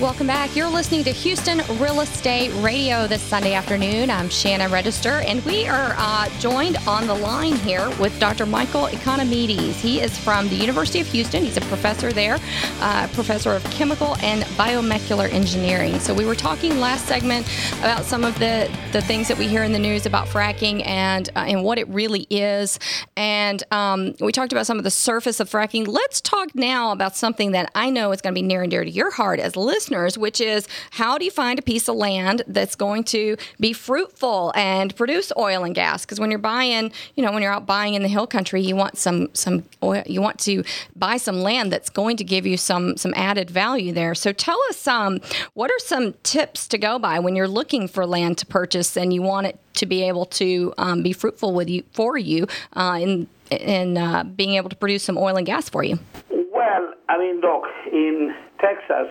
Welcome 0.00 0.28
back. 0.28 0.54
You're 0.54 0.70
listening 0.70 1.02
to 1.04 1.10
Houston 1.10 1.60
Real 1.80 2.02
Estate 2.02 2.52
Radio 2.62 3.08
this 3.08 3.20
Sunday 3.20 3.54
afternoon. 3.54 4.10
I'm 4.10 4.28
Shannon 4.28 4.70
Register, 4.70 5.22
and 5.26 5.44
we 5.44 5.66
are 5.66 5.92
uh, 5.98 6.28
joined 6.38 6.76
on 6.86 7.08
the 7.08 7.14
line 7.16 7.56
here 7.56 7.90
with 7.98 8.16
Dr. 8.20 8.46
Michael 8.46 8.82
Economides. 8.82 9.72
He 9.72 10.00
is 10.00 10.16
from 10.16 10.48
the 10.50 10.54
University 10.54 11.00
of 11.00 11.08
Houston. 11.08 11.42
He's 11.42 11.56
a 11.56 11.62
professor 11.62 12.12
there, 12.12 12.38
uh, 12.80 13.08
professor 13.08 13.54
of 13.54 13.64
chemical 13.72 14.16
and 14.18 14.44
biomolecular 14.54 15.32
engineering. 15.32 15.98
So 15.98 16.14
we 16.14 16.24
were 16.24 16.36
talking 16.36 16.78
last 16.78 17.06
segment 17.06 17.48
about 17.80 18.04
some 18.04 18.22
of 18.22 18.38
the, 18.38 18.72
the 18.92 19.02
things 19.02 19.26
that 19.26 19.36
we 19.36 19.48
hear 19.48 19.64
in 19.64 19.72
the 19.72 19.80
news 19.80 20.06
about 20.06 20.28
fracking 20.28 20.86
and 20.86 21.28
uh, 21.34 21.40
and 21.40 21.64
what 21.64 21.76
it 21.76 21.88
really 21.88 22.24
is. 22.30 22.78
And 23.16 23.64
um, 23.72 24.14
we 24.20 24.30
talked 24.30 24.52
about 24.52 24.66
some 24.66 24.78
of 24.78 24.84
the 24.84 24.92
surface 24.92 25.40
of 25.40 25.50
fracking. 25.50 25.88
Let's 25.88 26.20
talk 26.20 26.54
now 26.54 26.92
about 26.92 27.16
something 27.16 27.50
that 27.50 27.72
I 27.74 27.90
know 27.90 28.12
is 28.12 28.20
going 28.20 28.32
to 28.32 28.40
be 28.40 28.46
near 28.46 28.62
and 28.62 28.70
dear 28.70 28.84
to 28.84 28.90
your 28.90 29.10
heart 29.10 29.40
as 29.40 29.56
listeners, 29.56 29.87
which 29.90 30.40
is 30.40 30.68
how 30.90 31.18
do 31.18 31.24
you 31.24 31.30
find 31.30 31.58
a 31.58 31.62
piece 31.62 31.88
of 31.88 31.96
land 31.96 32.42
that's 32.46 32.74
going 32.74 33.04
to 33.04 33.36
be 33.58 33.72
fruitful 33.72 34.52
and 34.54 34.94
produce 34.96 35.32
oil 35.36 35.64
and 35.64 35.74
gas? 35.74 36.04
Because 36.04 36.20
when 36.20 36.30
you're 36.30 36.38
buying, 36.38 36.92
you 37.14 37.24
know, 37.24 37.32
when 37.32 37.42
you're 37.42 37.52
out 37.52 37.66
buying 37.66 37.94
in 37.94 38.02
the 38.02 38.08
hill 38.08 38.26
country, 38.26 38.60
you 38.60 38.76
want 38.76 38.98
some 38.98 39.28
some 39.32 39.64
oil. 39.82 40.02
You 40.06 40.20
want 40.20 40.38
to 40.40 40.64
buy 40.96 41.16
some 41.16 41.40
land 41.40 41.72
that's 41.72 41.90
going 41.90 42.16
to 42.18 42.24
give 42.24 42.46
you 42.46 42.56
some 42.56 42.96
some 42.96 43.12
added 43.16 43.50
value 43.50 43.92
there. 43.92 44.14
So 44.14 44.32
tell 44.32 44.58
us, 44.68 44.86
um, 44.86 45.20
what 45.54 45.70
are 45.70 45.78
some 45.78 46.14
tips 46.22 46.68
to 46.68 46.78
go 46.78 46.98
by 46.98 47.18
when 47.18 47.36
you're 47.36 47.48
looking 47.48 47.88
for 47.88 48.06
land 48.06 48.38
to 48.38 48.46
purchase 48.46 48.96
and 48.96 49.12
you 49.12 49.22
want 49.22 49.46
it 49.46 49.58
to 49.74 49.86
be 49.86 50.02
able 50.02 50.26
to 50.26 50.74
um, 50.76 51.02
be 51.02 51.12
fruitful 51.12 51.54
with 51.54 51.68
you 51.68 51.82
for 51.92 52.18
you 52.18 52.46
uh, 52.74 52.98
in 53.00 53.28
in 53.50 53.96
uh, 53.96 54.24
being 54.24 54.54
able 54.54 54.68
to 54.68 54.76
produce 54.76 55.02
some 55.02 55.16
oil 55.16 55.36
and 55.36 55.46
gas 55.46 55.68
for 55.68 55.82
you? 55.82 55.98
Well, 56.30 56.94
I 57.08 57.18
mean, 57.18 57.40
look, 57.40 57.64
in 57.92 58.34
Texas, 58.60 59.08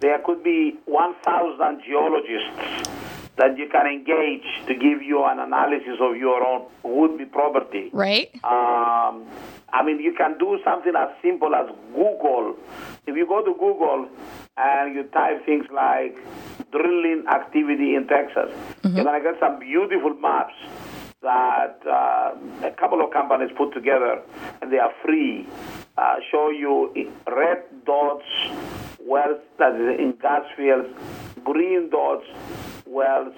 there 0.00 0.18
could 0.24 0.42
be 0.42 0.78
1,000 0.86 1.82
geologists 1.86 2.90
that 3.36 3.56
you 3.56 3.68
can 3.70 3.86
engage 3.86 4.44
to 4.66 4.74
give 4.74 5.02
you 5.02 5.24
an 5.24 5.38
analysis 5.38 5.96
of 6.00 6.16
your 6.16 6.44
own 6.44 6.66
would-be 6.82 7.24
property. 7.24 7.88
Right. 7.92 8.30
Um, 8.44 9.24
I 9.72 9.82
mean, 9.84 10.00
you 10.00 10.12
can 10.14 10.36
do 10.38 10.58
something 10.64 10.92
as 10.96 11.08
simple 11.22 11.54
as 11.54 11.68
Google. 11.94 12.56
If 13.06 13.16
you 13.16 13.26
go 13.26 13.42
to 13.44 13.52
Google 13.54 14.08
and 14.56 14.94
you 14.94 15.04
type 15.04 15.46
things 15.46 15.66
like 15.72 16.18
drilling 16.70 17.24
activity 17.32 17.94
in 17.94 18.06
Texas, 18.08 18.50
you're 18.84 19.04
going 19.04 19.22
to 19.22 19.32
get 19.32 19.40
some 19.40 19.58
beautiful 19.58 20.14
maps 20.14 20.54
that 21.22 21.80
uh, 21.86 22.66
a 22.66 22.70
couple 22.72 23.04
of 23.04 23.12
companies 23.12 23.50
put 23.56 23.72
together, 23.74 24.22
and 24.60 24.72
they 24.72 24.78
are 24.78 24.92
free. 25.04 25.46
Uh, 25.96 26.16
show 26.30 26.50
you 26.50 26.90
red 27.26 27.62
dots, 27.84 28.24
wells 29.06 29.40
that 29.58 29.74
is 29.74 30.00
in 30.00 30.12
gas 30.20 30.42
fields, 30.56 30.88
green 31.44 31.90
dots, 31.90 32.26
wells 32.86 33.34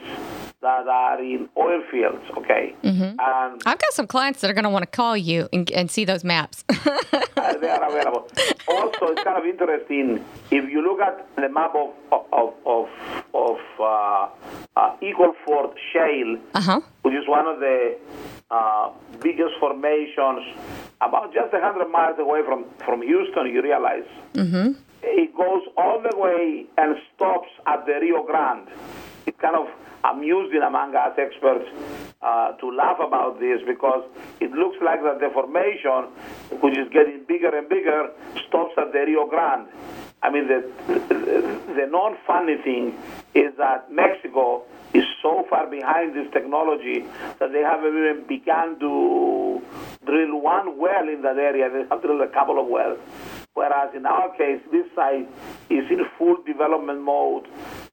that 0.60 0.86
are 0.86 1.20
in 1.20 1.48
oil 1.58 1.82
fields, 1.90 2.22
okay? 2.38 2.74
Mm-hmm. 2.84 3.18
And 3.18 3.62
I've 3.66 3.78
got 3.78 3.92
some 3.92 4.06
clients 4.06 4.40
that 4.40 4.50
are 4.50 4.54
going 4.54 4.64
to 4.64 4.70
want 4.70 4.84
to 4.84 4.90
call 4.90 5.16
you 5.16 5.48
and, 5.52 5.70
and 5.72 5.90
see 5.90 6.04
those 6.04 6.22
maps. 6.22 6.64
uh, 6.70 7.56
they 7.58 7.68
are 7.68 7.88
available. 7.88 8.28
Also, 8.68 9.06
it's 9.06 9.22
kind 9.24 9.38
of 9.38 9.44
interesting 9.44 10.24
if 10.50 10.70
you 10.70 10.82
look 10.82 11.00
at 11.00 11.26
the 11.36 11.48
map 11.48 11.74
of 11.74 11.92
of 12.32 12.54
of, 12.64 12.88
of 13.34 13.58
uh, 13.80 14.28
uh, 14.76 14.96
Eagle 15.02 15.34
Ford 15.44 15.70
Shale, 15.92 16.38
uh-huh. 16.54 16.80
which 17.02 17.14
is 17.14 17.26
one 17.26 17.46
of 17.46 17.58
the 17.58 17.98
uh, 18.50 18.90
biggest 19.20 19.54
formations, 19.58 20.46
about 21.00 21.34
just 21.34 21.52
100 21.52 21.88
miles 21.90 22.18
away 22.18 22.42
from, 22.44 22.64
from 22.84 23.02
Houston, 23.02 23.46
you 23.46 23.62
realize. 23.62 24.06
Mm-hmm. 24.34 24.72
It 25.02 25.36
goes 25.36 25.62
all 25.76 26.00
the 26.00 26.16
way 26.16 26.66
and 26.78 26.96
stops 27.14 27.48
at 27.66 27.86
the 27.86 27.98
Rio 28.00 28.24
Grande. 28.24 28.68
It's 29.26 29.38
kind 29.40 29.56
of 29.56 29.68
amusing 30.04 30.62
among 30.62 30.94
us 30.94 31.14
experts 31.18 31.68
uh, 32.22 32.52
to 32.52 32.70
laugh 32.70 32.98
about 33.04 33.38
this 33.40 33.60
because 33.66 34.04
it 34.40 34.50
looks 34.52 34.76
like 34.84 35.02
that 35.02 35.20
the 35.20 35.30
formation, 35.32 36.10
which 36.60 36.76
is 36.78 36.88
getting 36.92 37.24
bigger 37.26 37.56
and 37.56 37.68
bigger, 37.68 38.10
stops 38.48 38.74
at 38.78 38.92
the 38.92 39.00
Rio 39.00 39.26
Grande. 39.26 39.68
I 40.22 40.30
mean, 40.30 40.46
the, 40.46 40.70
the, 40.86 41.74
the 41.74 41.86
non 41.90 42.16
funny 42.26 42.56
thing 42.62 42.94
is 43.34 43.56
that 43.58 43.90
Mexico 43.90 44.62
is 44.94 45.04
so 45.20 45.44
far 45.50 45.68
behind 45.68 46.14
this 46.14 46.30
technology 46.32 47.04
that 47.40 47.50
they 47.52 47.60
haven't 47.60 47.96
even 47.96 48.24
begun 48.28 48.78
to 48.78 49.60
drill 50.06 50.40
one 50.40 50.78
well 50.78 51.08
in 51.08 51.22
that 51.22 51.38
area. 51.38 51.68
They 51.70 51.88
have 51.88 52.02
drilled 52.02 52.20
a 52.20 52.28
couple 52.28 52.60
of 52.60 52.68
wells. 52.68 52.98
Whereas 53.54 53.94
in 53.94 54.06
our 54.06 54.34
case, 54.36 54.60
this 54.70 54.86
site 54.94 55.28
is 55.68 55.84
in 55.90 56.00
full 56.18 56.36
development 56.46 57.02
mode, 57.02 57.46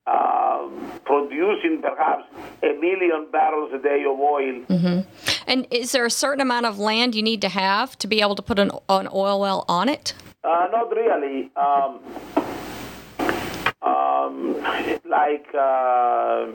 uh, 0.07 0.69
producing 1.03 1.81
perhaps 1.81 2.23
a 2.63 2.73
million 2.79 3.27
barrels 3.31 3.71
a 3.73 3.79
day 3.79 4.05
of 4.09 4.17
oil. 4.19 4.63
Mm-hmm. 4.69 4.99
And 5.47 5.67
is 5.69 5.91
there 5.91 6.05
a 6.05 6.11
certain 6.11 6.41
amount 6.41 6.65
of 6.65 6.79
land 6.79 7.13
you 7.13 7.21
need 7.21 7.41
to 7.41 7.49
have 7.49 7.97
to 7.97 8.07
be 8.07 8.21
able 8.21 8.35
to 8.35 8.41
put 8.41 8.57
an, 8.57 8.71
an 8.87 9.09
oil 9.13 9.39
well 9.41 9.65
on 9.67 9.89
it? 9.89 10.13
Uh, 10.43 10.67
not 10.71 10.89
really. 10.95 11.51
Um, 11.57 11.99
um, 13.81 14.61
like, 15.05 15.47
uh, 15.53 16.47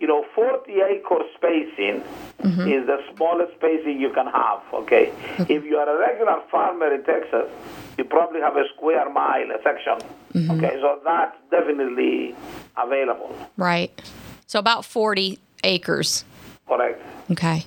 you 0.00 0.06
know, 0.06 0.24
40 0.34 0.72
acre 0.72 1.22
spacing 1.36 2.02
Mm-hmm. 2.38 2.68
is 2.68 2.86
the 2.86 2.98
smallest 3.16 3.52
spacing 3.56 4.00
you 4.00 4.10
can 4.12 4.26
have, 4.28 4.60
okay? 4.72 5.12
If 5.48 5.64
you 5.64 5.76
are 5.76 5.88
a 5.88 5.98
regular 5.98 6.40
farmer 6.52 6.94
in 6.94 7.02
Texas, 7.02 7.50
you 7.98 8.04
probably 8.04 8.40
have 8.40 8.56
a 8.56 8.62
square 8.76 9.10
mile, 9.10 9.50
a 9.50 9.60
section, 9.64 9.98
Mm-hmm. 10.34 10.50
okay? 10.52 10.78
So 10.80 11.00
that's 11.04 11.36
definitely 11.50 12.36
available, 12.76 13.34
Right. 13.56 13.90
So 14.46 14.60
about 14.60 14.84
40 14.84 15.38
acres. 15.64 16.24
correct? 16.68 17.02
Okay. 17.32 17.66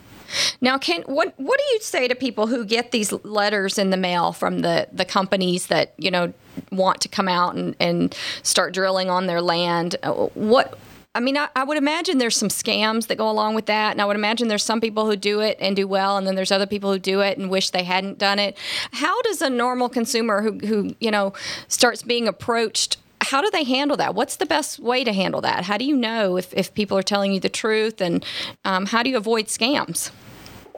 Now, 0.62 0.78
can 0.78 1.02
what 1.02 1.34
what 1.38 1.60
do 1.60 1.66
you 1.74 1.80
say 1.82 2.08
to 2.08 2.16
people 2.16 2.48
who 2.48 2.64
get 2.64 2.92
these 2.92 3.12
letters 3.26 3.78
in 3.78 3.90
the 3.90 3.98
mail 3.98 4.32
from 4.32 4.60
the 4.60 4.88
the 4.94 5.04
companies 5.04 5.68
that 5.68 5.94
you 5.98 6.10
know 6.10 6.32
want 6.72 7.02
to 7.02 7.10
come 7.10 7.28
out 7.28 7.56
and, 7.56 7.76
and 7.82 8.16
start 8.42 8.74
drilling 8.74 9.10
on 9.10 9.26
their 9.28 9.42
land? 9.42 9.98
Uh, 10.02 10.14
What 10.34 10.78
I 11.14 11.20
mean, 11.20 11.38
I, 11.38 11.50
I 11.56 11.66
would 11.66 11.78
imagine 11.78 12.20
there's 12.20 12.38
some 12.38 12.48
scams 12.48 13.08
that 13.08 13.18
go 13.18 13.30
along 13.30 13.56
with 13.56 13.66
that, 13.66 13.92
and 13.92 14.02
I 14.02 14.06
would 14.06 14.16
imagine 14.16 14.48
there's 14.48 14.64
some 14.64 14.80
people 14.80 15.06
who 15.06 15.18
do 15.18 15.42
it 15.42 15.58
and 15.60 15.76
do 15.76 15.86
well, 15.86 16.16
and 16.16 16.26
then 16.26 16.36
there's 16.36 16.52
other 16.52 16.66
people 16.66 16.92
who 16.94 17.00
do 17.00 17.20
it 17.20 17.38
and 17.38 17.50
wish 17.50 17.70
they 17.72 17.84
hadn't 17.84 18.18
done 18.18 18.40
it. 18.40 18.58
How 18.94 19.22
does 19.24 19.42
a 19.42 19.50
normal 19.50 19.90
consumer 19.90 20.42
who 20.42 20.58
who 20.60 20.96
you 21.02 21.12
know 21.12 21.34
starts 21.68 22.02
being 22.02 22.30
approached? 22.30 22.98
How 23.20 23.42
do 23.42 23.50
they 23.52 23.66
handle 23.66 23.98
that? 23.98 24.16
What's 24.16 24.38
the 24.38 24.46
best 24.46 24.80
way 24.80 25.04
to 25.04 25.12
handle 25.12 25.42
that? 25.42 25.66
How 25.66 25.78
do 25.78 25.86
you 25.86 25.96
know 25.96 26.38
if, 26.38 26.52
if 26.54 26.74
people 26.74 26.98
are 26.98 27.04
telling 27.04 27.34
you 27.34 27.40
the 27.42 27.50
truth, 27.50 28.00
and 28.00 28.26
um, 28.64 28.86
how 28.86 29.04
do 29.04 29.10
you 29.10 29.18
avoid 29.18 29.48
scams? 29.48 30.12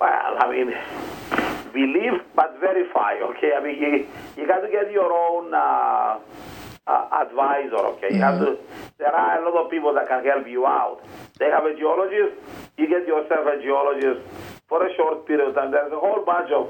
Well, 0.01 0.35
I 0.39 0.51
mean, 0.51 0.73
believe 1.73 2.21
but 2.35 2.57
verify, 2.59 3.13
okay? 3.21 3.51
I 3.55 3.63
mean, 3.63 3.79
you, 3.79 4.07
you 4.35 4.47
got 4.47 4.61
to 4.61 4.69
get 4.69 4.91
your 4.91 5.13
own 5.13 5.53
uh, 5.53 6.17
uh, 6.87 7.07
advisor, 7.23 7.77
okay? 7.95 8.13
You 8.13 8.19
have 8.21 8.39
to, 8.39 8.57
there 8.97 9.13
are 9.13 9.41
a 9.41 9.49
lot 9.49 9.65
of 9.65 9.71
people 9.71 9.93
that 9.93 10.07
can 10.07 10.23
help 10.25 10.47
you 10.47 10.65
out. 10.65 10.99
They 11.39 11.45
have 11.49 11.65
a 11.65 11.75
geologist, 11.75 12.35
you 12.77 12.87
get 12.87 13.07
yourself 13.07 13.45
a 13.47 13.61
geologist 13.61 14.21
for 14.67 14.85
a 14.85 14.93
short 14.95 15.25
period 15.25 15.49
of 15.49 15.55
time. 15.55 15.71
There's 15.71 15.91
a 15.93 15.99
whole 15.99 16.23
bunch 16.25 16.51
of 16.51 16.69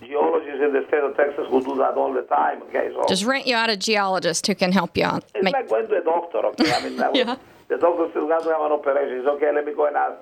geologists 0.00 0.60
in 0.64 0.72
the 0.72 0.84
state 0.88 1.04
of 1.04 1.16
Texas 1.16 1.46
who 1.50 1.62
do 1.62 1.76
that 1.76 1.94
all 1.94 2.12
the 2.12 2.22
time, 2.22 2.62
okay? 2.64 2.90
So 2.94 3.04
Just 3.08 3.24
rent 3.24 3.46
you 3.46 3.54
out 3.54 3.70
a 3.70 3.76
geologist 3.76 4.46
who 4.46 4.54
can 4.54 4.72
help 4.72 4.96
you 4.96 5.04
out. 5.04 5.24
it's 5.34 5.44
Make, 5.44 5.52
like 5.54 5.68
going 5.68 5.88
to 5.88 5.96
a 5.96 6.04
doctor, 6.04 6.38
okay? 6.46 6.72
I 6.72 6.82
mean, 6.84 6.96
that 6.96 7.12
was- 7.14 7.38
the 7.68 7.76
doctor 7.76 8.08
still 8.10 8.26
got 8.26 8.42
to 8.42 8.48
have 8.50 8.62
an 8.62 8.72
operation. 8.72 9.18
It's 9.18 9.28
okay, 9.28 9.52
let 9.54 9.64
me 9.64 9.72
go 9.74 9.86
and 9.86 9.94
ask 9.96 10.16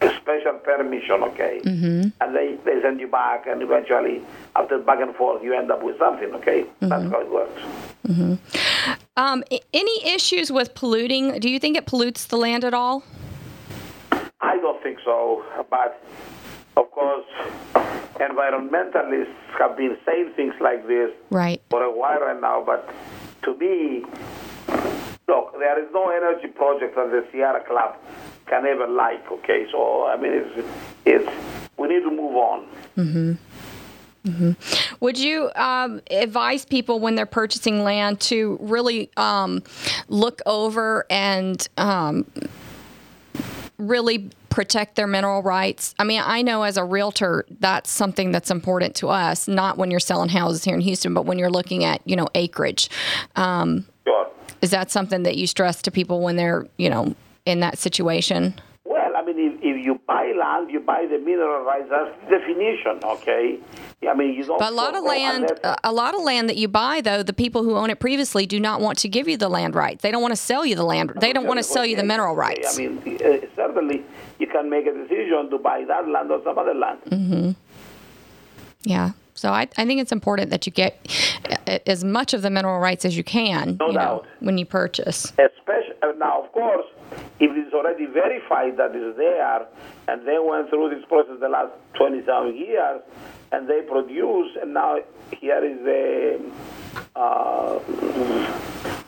special 0.00 0.54
permission, 0.62 1.22
okay? 1.24 1.60
Mm-hmm. 1.64 2.08
And 2.20 2.36
they, 2.36 2.56
they 2.64 2.80
send 2.82 3.00
you 3.00 3.08
back, 3.08 3.46
and 3.46 3.62
eventually, 3.62 4.22
after 4.56 4.78
back 4.78 5.00
and 5.00 5.14
forth, 5.16 5.42
you 5.42 5.54
end 5.54 5.70
up 5.70 5.82
with 5.82 5.98
something, 5.98 6.32
okay? 6.36 6.64
That's 6.80 7.04
how 7.10 7.20
it 7.20 7.30
works. 7.30 7.60
um, 9.16 9.42
i- 9.50 9.60
any 9.74 10.14
issues 10.14 10.50
with 10.52 10.74
polluting? 10.74 11.38
Do 11.40 11.50
you 11.50 11.58
think 11.58 11.76
it 11.76 11.86
pollutes 11.86 12.26
the 12.26 12.36
land 12.36 12.64
at 12.64 12.74
all? 12.74 13.02
I 14.40 14.56
don't 14.58 14.80
think 14.82 14.98
so, 15.04 15.44
but 15.68 16.02
of 16.76 16.90
course, 16.92 17.24
environmentalists 18.20 19.34
have 19.58 19.76
been 19.76 19.96
saying 20.06 20.32
things 20.36 20.54
like 20.60 20.86
this 20.86 21.10
Right. 21.30 21.60
for 21.70 21.82
a 21.82 21.90
while 21.90 22.20
right 22.20 22.40
now, 22.40 22.62
but 22.64 22.88
to 23.42 23.54
me, 23.56 24.04
look, 25.26 25.58
there 25.58 25.78
is 25.82 25.88
no 25.92 26.08
energy 26.10 26.48
project 26.48 26.94
that 26.96 27.10
the 27.10 27.24
Sierra 27.32 27.62
Club 27.64 27.96
can 28.48 28.66
ever 28.66 28.86
like, 28.86 29.30
okay? 29.30 29.66
So, 29.70 30.06
I 30.06 30.16
mean, 30.16 30.32
it's, 30.32 30.68
it's 31.04 31.30
we 31.76 31.88
need 31.88 32.00
to 32.02 32.10
move 32.10 32.36
on. 32.36 33.38
Would 35.00 35.18
you 35.18 35.50
um, 35.54 36.00
advise 36.10 36.64
people 36.66 37.00
when 37.00 37.14
they're 37.14 37.24
purchasing 37.26 37.82
land 37.82 38.20
to 38.22 38.58
really 38.60 39.10
um, 39.16 39.62
look 40.08 40.42
over 40.44 41.06
and 41.08 41.66
um, 41.78 42.26
really 43.78 44.30
protect 44.50 44.96
their 44.96 45.06
mineral 45.06 45.42
rights? 45.42 45.94
I 45.98 46.04
mean, 46.04 46.20
I 46.22 46.42
know 46.42 46.64
as 46.64 46.76
a 46.76 46.84
realtor, 46.84 47.46
that's 47.60 47.90
something 47.90 48.30
that's 48.32 48.50
important 48.50 48.94
to 48.96 49.08
us. 49.08 49.48
Not 49.48 49.78
when 49.78 49.90
you're 49.90 50.00
selling 50.00 50.28
houses 50.28 50.64
here 50.64 50.74
in 50.74 50.80
Houston, 50.82 51.14
but 51.14 51.24
when 51.24 51.38
you're 51.38 51.50
looking 51.50 51.84
at 51.84 52.02
you 52.04 52.16
know 52.16 52.28
acreage. 52.34 52.90
Um, 53.36 53.86
Sure. 54.06 54.26
is 54.62 54.70
that 54.72 54.90
something 54.90 55.22
that 55.22 55.36
you 55.36 55.46
stress 55.46 55.80
to 55.82 55.90
people 55.90 56.20
when 56.20 56.36
they're 56.36 56.66
you 56.76 56.90
know 56.90 57.14
in 57.48 57.60
that 57.60 57.78
situation? 57.78 58.54
Well, 58.84 59.16
I 59.16 59.24
mean, 59.24 59.38
if, 59.38 59.54
if 59.62 59.84
you 59.84 60.00
buy 60.06 60.32
land, 60.38 60.70
you 60.70 60.80
buy 60.80 61.06
the 61.10 61.18
mineral 61.18 61.64
rights. 61.64 61.88
That's 61.90 62.10
definition, 62.30 63.00
okay? 63.04 63.58
I 64.08 64.14
mean, 64.14 64.34
you 64.34 64.44
don't. 64.44 64.58
But 64.58 64.72
a 64.72 64.74
lot 64.74 64.94
of 64.94 65.04
land, 65.04 65.52
a 65.84 65.92
lot 65.92 66.14
of 66.14 66.22
land 66.22 66.48
that 66.48 66.56
you 66.56 66.68
buy, 66.68 67.00
though, 67.00 67.22
the 67.22 67.32
people 67.32 67.64
who 67.64 67.76
own 67.76 67.90
it 67.90 68.00
previously 68.00 68.46
do 68.46 68.60
not 68.60 68.80
want 68.80 68.98
to 68.98 69.08
give 69.08 69.28
you 69.28 69.36
the 69.36 69.48
land 69.48 69.74
rights. 69.74 70.02
They 70.02 70.10
don't 70.10 70.22
want 70.22 70.32
to 70.32 70.40
sell 70.40 70.64
you 70.64 70.74
the 70.74 70.84
land. 70.84 71.12
They 71.20 71.32
don't 71.32 71.46
want 71.46 71.58
to 71.58 71.64
sell 71.64 71.84
you 71.84 71.96
the 71.96 72.04
mineral 72.04 72.34
rights. 72.34 72.78
I 72.78 72.82
mean, 72.82 72.98
uh, 72.98 73.46
certainly 73.56 74.04
you 74.38 74.46
can 74.46 74.70
make 74.70 74.86
a 74.86 74.92
decision 74.92 75.50
to 75.50 75.58
buy 75.58 75.84
that 75.86 76.08
land 76.08 76.30
or 76.30 76.40
some 76.44 76.56
other 76.58 76.74
land. 76.74 77.00
Mm-hmm. 77.06 77.50
Yeah. 78.84 79.12
So 79.34 79.50
I, 79.52 79.68
I 79.76 79.86
think 79.86 80.00
it's 80.00 80.10
important 80.10 80.50
that 80.50 80.66
you 80.66 80.72
get 80.72 81.06
uh, 81.68 81.78
as 81.86 82.02
much 82.02 82.34
of 82.34 82.42
the 82.42 82.50
mineral 82.50 82.80
rights 82.80 83.04
as 83.04 83.16
you 83.16 83.22
can. 83.22 83.76
No 83.78 83.88
you 83.88 83.92
know, 83.92 84.24
when 84.40 84.58
you 84.58 84.66
purchase. 84.66 85.26
Especially 85.26 85.94
uh, 86.02 86.12
now, 86.16 86.42
of 86.42 86.52
course, 86.52 86.86
if 87.40 87.50
it's 87.56 87.72
already 87.72 88.06
verified 88.06 88.76
that 88.76 88.90
it's 88.94 89.16
there, 89.16 89.66
and 90.08 90.26
they 90.26 90.38
went 90.38 90.70
through 90.70 90.90
this 90.90 91.04
process 91.08 91.38
the 91.40 91.48
last 91.48 91.72
27 91.94 92.56
years, 92.56 93.02
and 93.52 93.68
they 93.68 93.82
produce, 93.82 94.56
and 94.60 94.74
now 94.74 94.96
here 95.40 95.64
is 95.64 95.78
the 95.84 96.40
uh, 97.16 97.78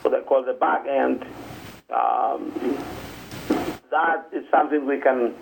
what 0.02 0.10
they 0.12 0.20
call 0.26 0.44
the 0.44 0.54
back 0.54 0.86
end. 0.86 1.24
Um, 1.90 2.78
that 3.90 4.28
is 4.32 4.44
something 4.50 4.86
we 4.86 5.00
can 5.00 5.34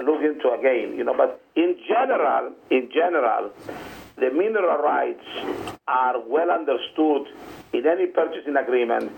look 0.00 0.22
into 0.22 0.50
again, 0.58 0.96
you 0.96 1.04
know. 1.04 1.14
But 1.14 1.40
in 1.54 1.76
general, 1.86 2.52
in 2.70 2.90
general, 2.92 3.50
the 4.16 4.30
mineral 4.30 4.82
rights 4.82 5.24
are 5.86 6.20
well 6.26 6.50
understood 6.50 7.28
in 7.72 7.86
any 7.86 8.06
purchasing 8.06 8.56
agreement, 8.56 9.12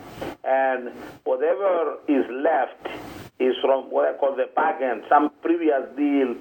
and 0.45 0.90
whatever 1.25 1.97
is 2.09 2.25
left 2.31 2.87
is 3.40 3.55
from 3.61 3.90
what 3.90 4.09
I 4.09 4.17
call 4.17 4.37
the 4.37 4.49
back 4.55 4.81
end, 4.81 5.03
some 5.09 5.31
previous 5.43 5.83
deal 5.97 6.37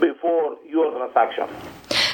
before 0.00 0.56
your 0.68 0.90
transaction. 0.90 1.48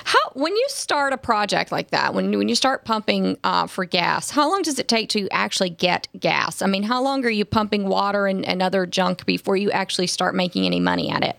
How 0.04 0.18
when 0.34 0.54
you 0.54 0.66
start 0.68 1.12
a 1.12 1.18
project 1.18 1.72
like 1.72 1.90
that, 1.90 2.14
when 2.14 2.36
when 2.36 2.48
you 2.48 2.54
start 2.54 2.84
pumping 2.84 3.38
uh, 3.44 3.66
for 3.66 3.84
gas, 3.84 4.30
how 4.30 4.50
long 4.50 4.62
does 4.62 4.78
it 4.78 4.88
take 4.88 5.08
to 5.10 5.28
actually 5.30 5.70
get 5.70 6.08
gas? 6.18 6.62
I 6.62 6.66
mean, 6.66 6.82
how 6.82 7.02
long 7.02 7.24
are 7.24 7.30
you 7.30 7.44
pumping 7.44 7.88
water 7.88 8.26
and, 8.26 8.44
and 8.44 8.60
other 8.62 8.86
junk 8.86 9.24
before 9.24 9.56
you 9.56 9.70
actually 9.70 10.08
start 10.08 10.34
making 10.34 10.66
any 10.66 10.80
money 10.80 11.10
at 11.10 11.24
it? 11.24 11.36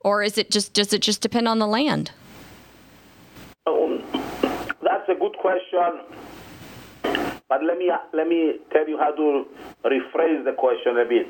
Or 0.00 0.22
is 0.22 0.38
it 0.38 0.50
just 0.50 0.72
does 0.72 0.92
it 0.92 1.02
just 1.02 1.20
depend 1.20 1.46
on 1.46 1.58
the 1.58 1.66
land? 1.66 2.10
Um, 3.66 4.02
that's 4.82 5.08
a 5.08 5.14
good 5.14 5.36
question. 5.38 6.00
But 7.48 7.62
let 7.62 7.78
me 7.78 7.90
let 8.12 8.26
me 8.26 8.58
tell 8.72 8.88
you 8.88 8.98
how 8.98 9.12
to 9.14 9.46
rephrase 9.84 10.44
the 10.44 10.52
question 10.56 10.98
a 10.98 11.04
bit. 11.04 11.28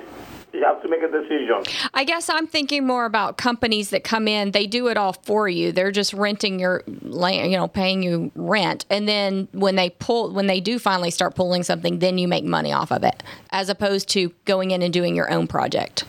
You 0.53 0.63
have 0.65 0.81
to 0.83 0.89
make 0.89 1.03
a 1.03 1.09
decision. 1.09 1.65
I 1.93 2.05
guess 2.05 2.31
I'm 2.31 2.47
thinking 2.47 2.87
more 2.87 3.07
about 3.07 3.37
companies 3.37 3.91
that 3.91 4.05
come 4.05 4.29
in. 4.29 4.53
They 4.53 4.69
do 4.69 4.87
it 4.87 4.97
all 4.97 5.13
for 5.13 5.49
you. 5.49 5.73
They're 5.73 5.91
just 5.91 6.13
renting 6.13 6.61
your 6.61 6.85
land, 7.03 7.51
you 7.51 7.57
know, 7.57 7.67
paying 7.67 8.05
you 8.05 8.31
rent, 8.37 8.87
and 8.89 9.09
then 9.09 9.49
when 9.53 9.75
they 9.75 9.91
pull, 9.91 10.33
when 10.33 10.47
they 10.47 10.61
do 10.61 10.79
finally 10.79 11.11
start 11.11 11.35
pulling 11.35 11.65
something, 11.65 11.99
then 11.99 12.19
you 12.19 12.29
make 12.29 12.45
money 12.45 12.73
off 12.73 12.93
of 12.93 13.03
it, 13.03 13.23
as 13.51 13.69
opposed 13.69 14.09
to 14.11 14.33
going 14.45 14.71
in 14.71 14.81
and 14.81 14.93
doing 14.93 15.17
your 15.17 15.31
own 15.31 15.49
project. 15.49 16.05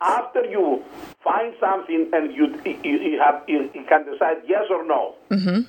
After 0.00 0.44
you 0.44 0.82
find 1.24 1.52
something 1.60 2.08
and 2.12 2.32
you 2.32 2.58
you, 2.64 2.98
you 2.98 3.20
have 3.20 3.42
you, 3.48 3.68
you 3.74 3.84
can 3.88 4.04
decide 4.10 4.36
yes 4.46 4.64
or 4.70 4.86
no. 4.86 5.16
Mm-hmm. 5.30 5.62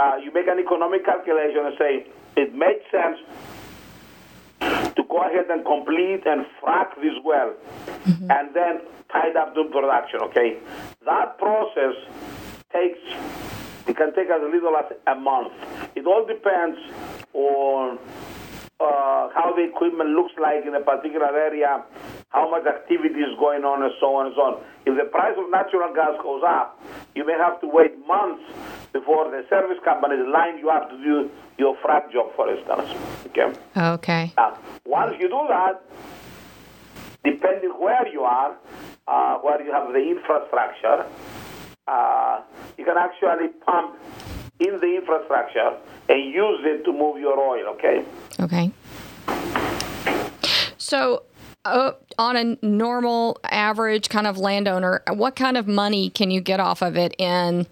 Uh, 0.00 0.16
you 0.24 0.32
make 0.32 0.48
an 0.48 0.58
economic 0.58 1.04
calculation 1.04 1.60
and 1.66 1.76
say 1.76 2.06
it 2.34 2.54
makes 2.54 2.90
sense 2.90 3.18
to 4.96 5.02
go 5.10 5.20
ahead 5.28 5.44
and 5.50 5.62
complete 5.62 6.22
and 6.24 6.46
frack 6.56 6.96
this 7.02 7.12
well 7.22 7.52
and 8.06 8.54
then 8.54 8.80
tie 9.12 9.28
it 9.28 9.36
up 9.36 9.54
to 9.54 9.64
production, 9.64 10.20
okay? 10.22 10.56
That 11.04 11.36
process 11.36 11.92
takes, 12.72 12.98
it 13.86 13.94
can 13.94 14.14
take 14.14 14.30
as 14.30 14.40
little 14.40 14.74
as 14.74 14.86
a 15.06 15.14
month. 15.16 15.52
It 15.94 16.06
all 16.06 16.24
depends 16.24 16.78
on 17.34 17.98
uh, 18.80 19.28
how 19.36 19.52
the 19.54 19.68
equipment 19.68 20.16
looks 20.16 20.32
like 20.40 20.64
in 20.64 20.74
a 20.74 20.80
particular 20.80 21.28
area, 21.28 21.84
how 22.30 22.50
much 22.50 22.64
activity 22.64 23.20
is 23.20 23.38
going 23.38 23.64
on, 23.64 23.82
and 23.82 23.92
so 24.00 24.16
on 24.16 24.26
and 24.26 24.34
so 24.34 24.42
on. 24.42 24.64
If 24.86 24.96
the 24.96 25.10
price 25.10 25.36
of 25.36 25.50
natural 25.50 25.92
gas 25.92 26.16
goes 26.22 26.42
up, 26.46 26.80
you 27.14 27.26
may 27.26 27.36
have 27.36 27.60
to 27.60 27.68
wait 27.68 27.98
months 28.06 28.40
before 28.92 29.30
the 29.30 29.44
service 29.48 29.78
companies 29.84 30.26
line 30.32 30.58
you 30.58 30.70
up 30.70 30.90
to 30.90 30.96
do 30.96 31.30
your 31.58 31.76
frac 31.76 32.12
job, 32.12 32.34
for 32.34 32.52
instance. 32.52 32.90
Okay. 33.26 33.52
Okay. 33.76 34.32
Now, 34.36 34.58
once 34.84 35.16
you 35.20 35.28
do 35.28 35.46
that, 35.48 35.82
depending 37.24 37.70
where 37.70 38.06
you 38.08 38.22
are, 38.22 38.56
uh, 39.06 39.38
where 39.38 39.62
you 39.62 39.72
have 39.72 39.92
the 39.92 39.98
infrastructure, 39.98 41.06
uh, 41.86 42.40
you 42.78 42.84
can 42.84 42.96
actually 42.96 43.48
pump 43.66 43.96
in 44.58 44.78
the 44.80 44.96
infrastructure 44.96 45.76
and 46.08 46.34
use 46.34 46.60
it 46.64 46.84
to 46.84 46.92
move 46.92 47.18
your 47.18 47.38
oil. 47.38 47.68
Okay. 47.74 48.04
Okay. 48.40 48.70
So, 50.78 51.22
uh, 51.64 51.92
on 52.18 52.36
a 52.36 52.66
normal, 52.66 53.38
average 53.44 54.08
kind 54.08 54.26
of 54.26 54.38
landowner, 54.38 55.02
what 55.12 55.36
kind 55.36 55.56
of 55.56 55.68
money 55.68 56.10
can 56.10 56.30
you 56.30 56.40
get 56.40 56.58
off 56.58 56.82
of 56.82 56.96
it 56.96 57.14
in? 57.18 57.66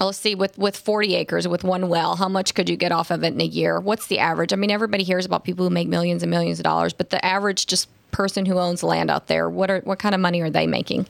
Let's 0.00 0.18
see, 0.18 0.34
with, 0.34 0.56
with 0.56 0.76
40 0.76 1.14
acres, 1.16 1.48
with 1.48 1.64
one 1.64 1.88
well, 1.88 2.16
how 2.16 2.28
much 2.28 2.54
could 2.54 2.68
you 2.68 2.76
get 2.76 2.92
off 2.92 3.10
of 3.10 3.24
it 3.24 3.34
in 3.34 3.40
a 3.40 3.44
year? 3.44 3.80
What's 3.80 4.06
the 4.06 4.20
average? 4.20 4.52
I 4.52 4.56
mean, 4.56 4.70
everybody 4.70 5.02
hears 5.02 5.26
about 5.26 5.42
people 5.44 5.64
who 5.64 5.70
make 5.70 5.88
millions 5.88 6.22
and 6.22 6.30
millions 6.30 6.60
of 6.60 6.64
dollars, 6.64 6.92
but 6.92 7.10
the 7.10 7.24
average 7.24 7.66
just 7.66 7.88
person 8.10 8.46
who 8.46 8.58
owns 8.58 8.82
land 8.82 9.10
out 9.10 9.26
there, 9.26 9.50
what 9.50 9.70
are 9.70 9.80
what 9.80 9.98
kind 9.98 10.14
of 10.14 10.20
money 10.20 10.40
are 10.40 10.50
they 10.50 10.66
making? 10.66 11.06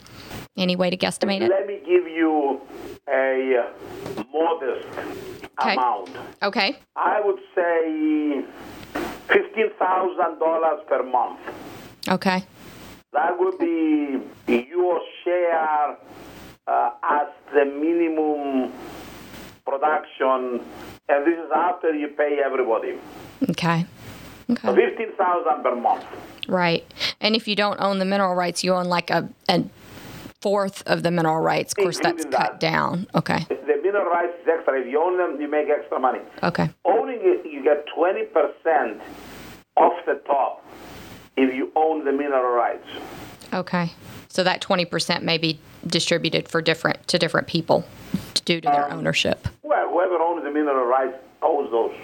Any 0.56 0.74
way 0.74 0.90
to 0.90 0.96
guesstimate 0.96 1.42
it? 1.42 1.50
Let 1.50 1.66
me 1.66 1.78
give 1.86 2.08
you 2.08 2.60
a 3.08 3.70
modest 4.32 4.88
Okay. 5.60 5.72
amount. 5.74 6.10
Okay. 6.42 6.76
I 6.96 7.20
would 7.20 7.38
say 7.54 8.44
fifteen 9.28 9.70
thousand 9.78 10.38
dollars 10.38 10.80
per 10.88 11.02
month. 11.02 11.38
Okay. 12.08 12.44
That 13.12 13.38
would 13.38 13.58
be 13.58 14.18
your 14.52 15.00
share 15.24 15.96
uh, 16.68 16.90
as 17.02 17.28
the 17.54 17.64
minimum 17.64 18.72
production, 19.64 20.60
and 21.08 21.26
this 21.26 21.38
is 21.38 21.50
after 21.54 21.92
you 21.94 22.08
pay 22.08 22.40
everybody. 22.44 22.98
Okay. 23.50 23.86
So 24.48 24.54
Okay. 24.54 24.74
fifteen 24.74 25.12
thousand 25.16 25.62
per 25.62 25.74
month. 25.76 26.04
Right. 26.48 26.84
And 27.20 27.36
if 27.36 27.46
you 27.46 27.54
don't 27.54 27.78
own 27.80 27.98
the 27.98 28.06
mineral 28.06 28.34
rights, 28.34 28.64
you 28.64 28.72
own 28.72 28.86
like 28.86 29.10
a, 29.10 29.28
a 29.48 29.64
fourth 30.40 30.82
of 30.86 31.02
the 31.02 31.10
mineral 31.10 31.40
rights. 31.40 31.72
Of 31.76 31.84
course, 31.84 31.98
that's 32.00 32.24
cut 32.24 32.30
that. 32.32 32.60
down. 32.60 33.06
Okay. 33.14 33.44
The 33.48 33.78
mineral 33.82 34.06
rights 34.10 34.32
is 34.42 34.48
extra. 34.48 34.80
If 34.80 34.86
you 34.86 35.02
own 35.02 35.18
them, 35.18 35.38
you 35.40 35.48
make 35.50 35.68
extra 35.68 35.98
money. 35.98 36.20
Okay. 36.42 36.70
Owning 36.86 37.18
it, 37.20 37.44
you 37.50 37.62
get 37.62 37.84
twenty 37.94 38.24
percent 38.24 39.02
off 39.76 39.92
the 40.06 40.14
top 40.26 40.64
if 41.36 41.54
you 41.54 41.70
own 41.76 42.04
the 42.06 42.12
mineral 42.12 42.54
rights. 42.56 42.88
Okay. 43.52 43.92
So 44.28 44.44
that 44.44 44.60
20% 44.60 45.22
may 45.22 45.38
be 45.38 45.58
distributed 45.86 46.48
for 46.48 46.60
different 46.60 47.06
to 47.08 47.18
different 47.18 47.46
people 47.46 47.84
due 48.44 48.60
to 48.60 48.68
their 48.68 48.90
ownership. 48.92 49.48
Well, 49.62 49.88
whoever 49.90 50.16
owns 50.16 50.44
the 50.44 50.50
mineral 50.50 50.86
rights 50.86 51.16
owns 51.42 51.70
those. 51.70 51.94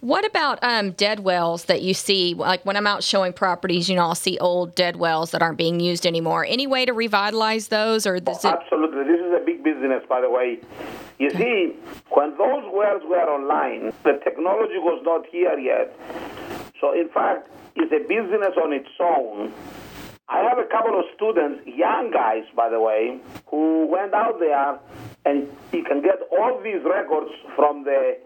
What 0.00 0.26
about 0.26 0.58
um, 0.62 0.92
dead 0.92 1.20
wells 1.20 1.64
that 1.64 1.82
you 1.82 1.94
see? 1.94 2.34
Like 2.34 2.64
when 2.64 2.76
I'm 2.76 2.86
out 2.86 3.02
showing 3.02 3.32
properties, 3.32 3.88
you 3.88 3.96
know, 3.96 4.02
I'll 4.02 4.14
see 4.14 4.38
old 4.38 4.74
dead 4.74 4.96
wells 4.96 5.30
that 5.30 5.42
aren't 5.42 5.58
being 5.58 5.80
used 5.80 6.06
anymore. 6.06 6.44
Any 6.44 6.66
way 6.66 6.84
to 6.84 6.92
revitalize 6.92 7.68
those, 7.68 8.06
or 8.06 8.20
it? 8.44 8.44
Absolutely. 8.44 9.04
This 9.04 9.20
is 9.20 9.32
a 9.32 9.44
big 9.44 9.64
business, 9.64 10.02
by 10.08 10.20
the 10.20 10.30
way. 10.30 10.60
You 11.18 11.30
see, 11.30 11.74
when 12.10 12.30
those 12.36 12.64
wells 12.72 13.02
were 13.08 13.16
online, 13.16 13.92
the 14.04 14.20
technology 14.22 14.78
was 14.78 15.02
not 15.04 15.26
here 15.26 15.58
yet. 15.58 15.98
So, 16.80 16.92
in 16.92 17.08
fact, 17.08 17.48
it's 17.74 17.92
a 17.92 18.06
business 18.06 18.54
on 18.62 18.72
its 18.72 18.88
own. 19.00 19.52
I 20.28 20.42
have 20.42 20.58
a 20.58 20.64
couple 20.64 20.98
of 20.98 21.04
students, 21.14 21.62
young 21.66 22.10
guys, 22.10 22.42
by 22.56 22.68
the 22.68 22.80
way, 22.80 23.18
who 23.46 23.86
went 23.86 24.12
out 24.12 24.40
there, 24.40 24.78
and 25.24 25.46
you 25.72 25.84
can 25.84 26.02
get 26.02 26.18
all 26.32 26.60
these 26.62 26.82
records 26.82 27.30
from 27.54 27.84
the 27.84 28.18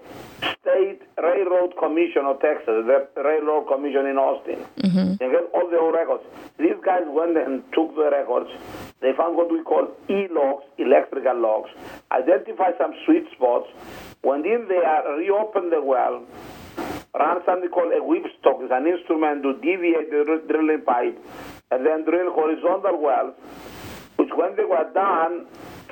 State 0.61 1.03
Railroad 1.23 1.77
Commission 1.79 2.25
of 2.25 2.41
Texas, 2.41 2.89
the 2.89 3.07
Railroad 3.23 3.69
Commission 3.69 4.07
in 4.07 4.17
Austin. 4.17 4.65
Mm-hmm. 4.81 5.13
You 5.13 5.19
can 5.19 5.31
get 5.31 5.45
all 5.53 5.69
the 5.69 5.77
old 5.77 5.95
records. 5.95 6.25
These 6.59 6.81
guys 6.85 7.05
went 7.07 7.37
and 7.37 7.63
took 7.75 7.95
the 7.95 8.09
records. 8.11 8.49
They 9.01 9.13
found 9.13 9.37
what 9.37 9.53
we 9.53 9.63
call 9.63 9.93
E-logs, 10.09 10.65
electrical 10.79 11.39
logs, 11.39 11.71
identified 12.13 12.75
some 12.79 12.95
sweet 13.05 13.29
spots, 13.37 13.69
went 14.25 14.47
in 14.47 14.69
there, 14.69 15.05
reopened 15.19 15.71
the 15.71 15.83
well, 15.83 16.25
ran 17.13 17.45
something 17.45 17.69
called 17.69 17.93
a 17.93 18.01
whipstock. 18.01 18.65
It's 18.65 18.73
an 18.73 18.87
instrument 18.87 19.43
to 19.43 19.53
deviate 19.61 20.11
the 20.11 20.43
drilling 20.49 20.83
pipe 20.83 21.21
and 21.71 21.87
then 21.87 22.05
drill 22.05 22.33
horizontal 22.33 23.01
wells, 23.01 23.35
which 24.17 24.31
when 24.35 24.57
they 24.57 24.65
were 24.65 24.91
done, 24.93 25.47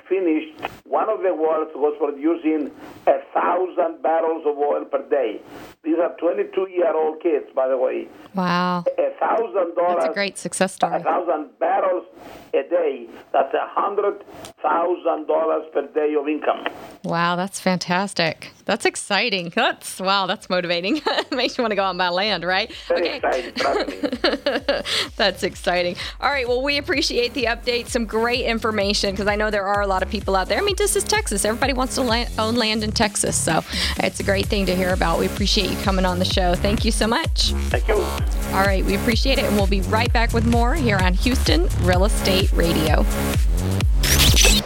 finished, 0.09 0.61
one 0.85 1.09
of 1.09 1.21
the 1.21 1.35
wells 1.35 1.69
was 1.75 1.95
producing 1.99 2.71
a 3.07 3.19
thousand 3.35 4.03
barrels 4.03 4.45
of 4.47 4.57
oil 4.57 4.85
per 4.85 5.09
day. 5.09 5.41
These 5.89 5.97
are 6.01 6.15
22-year-old 6.23 7.23
kids, 7.23 7.47
by 7.55 7.67
the 7.67 7.79
way. 7.79 8.09
Wow, 8.35 8.85
A 8.99 9.11
thousand 9.19 9.75
dollars. 9.75 9.97
that's 10.01 10.11
a 10.11 10.13
great 10.13 10.37
success 10.37 10.75
story. 10.75 10.97
A 10.97 11.01
thousand 11.03 11.59
barrels 11.59 12.05
a 12.53 12.63
day. 12.69 13.09
That's 13.33 13.53
a 13.55 13.67
hundred 13.71 14.23
thousand 14.63 15.27
dollars 15.27 15.65
per 15.73 15.87
day 15.89 16.15
of 16.15 16.29
income. 16.29 16.67
Wow, 17.05 17.37
that's 17.37 17.59
fantastic. 17.59 18.53
That's 18.67 18.85
exciting. 18.85 19.51
That's 19.55 19.99
wow, 19.99 20.27
that's 20.27 20.51
motivating. 20.51 21.01
Makes 21.33 21.57
you 21.57 21.63
want 21.63 21.73
to 21.73 21.77
go 21.77 21.85
out 21.85 21.91
and 21.91 21.99
buy 21.99 22.11
land, 22.11 22.45
right? 22.45 22.71
Very 22.87 23.09
exciting. 23.09 23.55
That's 25.17 25.43
exciting. 25.43 25.97
All 26.21 26.31
right. 26.31 26.47
Well, 26.47 26.63
we 26.63 26.77
appreciate 26.79 27.33
the 27.35 27.45
update. 27.45 27.89
Some 27.89 28.05
great 28.05 28.45
information 28.45 29.11
because 29.13 29.27
I 29.27 29.37
know 29.37 29.51
there 29.51 29.67
are 29.67 29.81
a 29.81 29.87
lot 29.87 30.03
of 30.03 30.11
people 30.11 30.37
out 30.37 30.49
there. 30.49 30.59
I 30.59 30.63
mean, 30.63 30.77
this 30.77 30.97
is 30.97 31.05
Texas. 31.05 31.45
Everybody 31.45 31.73
wants 31.73 31.95
to 31.97 32.03
land, 32.03 32.31
own 32.39 32.57
land 32.57 32.85
in 32.85 32.93
Texas. 32.93 33.37
So 33.37 33.63
it's 33.99 34.21
a 34.21 34.23
great 34.23 34.47
thing 34.47 34.67
to 34.67 34.77
hear 34.77 34.93
about. 34.93 35.19
We 35.19 35.27
appreciate 35.27 35.71
you 35.71 35.77
coming 35.83 36.05
on 36.05 36.19
the 36.19 36.25
show. 36.25 36.55
Thank 36.55 36.85
you 36.85 36.93
so 36.93 37.07
much. 37.07 37.53
Thank 37.71 37.89
you. 37.89 37.95
All 37.95 38.65
right. 38.65 38.85
We 38.85 38.95
appreciate 38.97 39.39
it. 39.39 39.45
And 39.45 39.57
we'll 39.57 39.67
be 39.67 39.81
right 39.83 40.13
back 40.13 40.33
with 40.33 40.47
more 40.47 40.75
here 40.75 40.99
on 40.99 41.15
Houston 41.15 41.69
Real 41.83 42.05
Estate 42.05 42.53
Radio. 42.53 43.05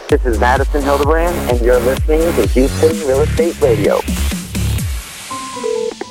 This 0.09 0.25
is 0.25 0.39
Madison 0.39 0.81
Hildebrand, 0.83 1.35
and 1.49 1.59
you're 1.61 1.79
listening 1.79 2.19
to 2.35 2.47
Houston 2.47 3.07
Real 3.07 3.21
Estate 3.21 3.59
Radio. 3.61 3.99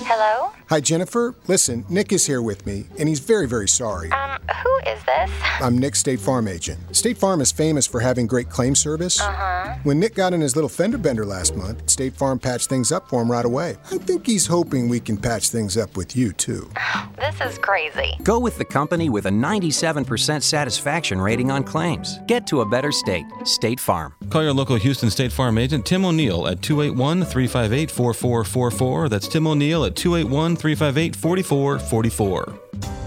Hello? 0.05 0.53
Hi, 0.69 0.81
Jennifer. 0.81 1.35
Listen, 1.47 1.85
Nick 1.89 2.13
is 2.13 2.27
here 2.27 2.43
with 2.43 2.67
me, 2.67 2.87
and 2.99 3.09
he's 3.09 3.21
very, 3.21 3.47
very 3.47 3.69
sorry. 3.69 4.11
Um, 4.11 4.22
who 4.51 4.79
is 4.91 5.03
this? 5.05 5.31
I'm 5.61 5.79
Nick's 5.79 6.01
State 6.01 6.21
Farm 6.21 6.49
agent. 6.49 6.79
State 6.95 7.17
Farm 7.19 7.41
is 7.41 7.53
famous 7.53 7.87
for 7.87 8.01
having 8.01 8.27
great 8.27 8.49
claim 8.49 8.75
service. 8.75 9.21
Uh-huh. 9.21 9.75
When 9.85 10.01
Nick 10.01 10.15
got 10.15 10.33
in 10.33 10.41
his 10.41 10.57
little 10.57 10.69
fender 10.69 10.99
bender 10.99 11.25
last 11.25 11.57
month, 11.57 11.89
State 11.89 12.15
Farm 12.15 12.39
patched 12.39 12.69
things 12.69 12.91
up 12.93 13.09
for 13.09 13.23
him 13.23 13.31
right 13.31 13.45
away. 13.45 13.77
I 13.91 13.99
think 13.99 14.27
he's 14.27 14.47
hoping 14.47 14.89
we 14.89 15.01
can 15.01 15.17
patch 15.17 15.51
things 15.51 15.77
up 15.77 15.97
with 15.97 16.17
you, 16.17 16.33
too. 16.33 16.69
This 17.17 17.41
is 17.41 17.59
crazy. 17.59 18.17
Go 18.23 18.39
with 18.39 18.59
the 18.59 18.65
company 18.65 19.09
with 19.09 19.27
a 19.27 19.31
97% 19.31 20.43
satisfaction 20.43 21.21
rating 21.21 21.51
on 21.51 21.63
claims. 21.63 22.19
Get 22.27 22.47
to 22.49 22.63
a 22.63 22.67
better 22.67 22.91
state. 22.91 23.27
State 23.45 23.79
Farm. 23.79 24.15
Call 24.31 24.43
your 24.43 24.53
local 24.53 24.77
Houston 24.77 25.11
State 25.11 25.33
Farm 25.33 25.59
agent 25.59 25.87
Tim 25.87 26.05
O'Neill 26.05 26.49
at 26.49 26.63
281 26.63 27.25
358 27.25 27.91
4444. 27.91 29.09
That's 29.09 29.29
Tim 29.29 29.47
O'Neill 29.47 29.85
at 29.85 29.95
281 29.95 30.57
358 30.57 31.17
4444. 31.17 33.02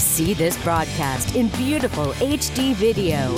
See 0.00 0.34
this 0.34 0.56
broadcast 0.64 1.36
in 1.36 1.48
beautiful 1.48 2.06
HD 2.14 2.74
video 2.74 3.34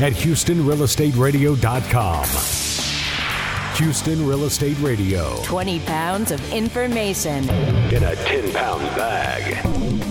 at 0.00 0.12
HoustonRealEstateRadio.com. 0.12 2.26
Houston 3.76 4.26
Real 4.26 4.44
Estate 4.44 4.78
Radio. 4.78 5.36
20 5.42 5.80
pounds 5.80 6.30
of 6.30 6.52
information 6.52 7.42
in 7.92 8.04
a 8.04 8.14
10 8.14 8.52
pound 8.52 8.82
bag. 8.96 10.05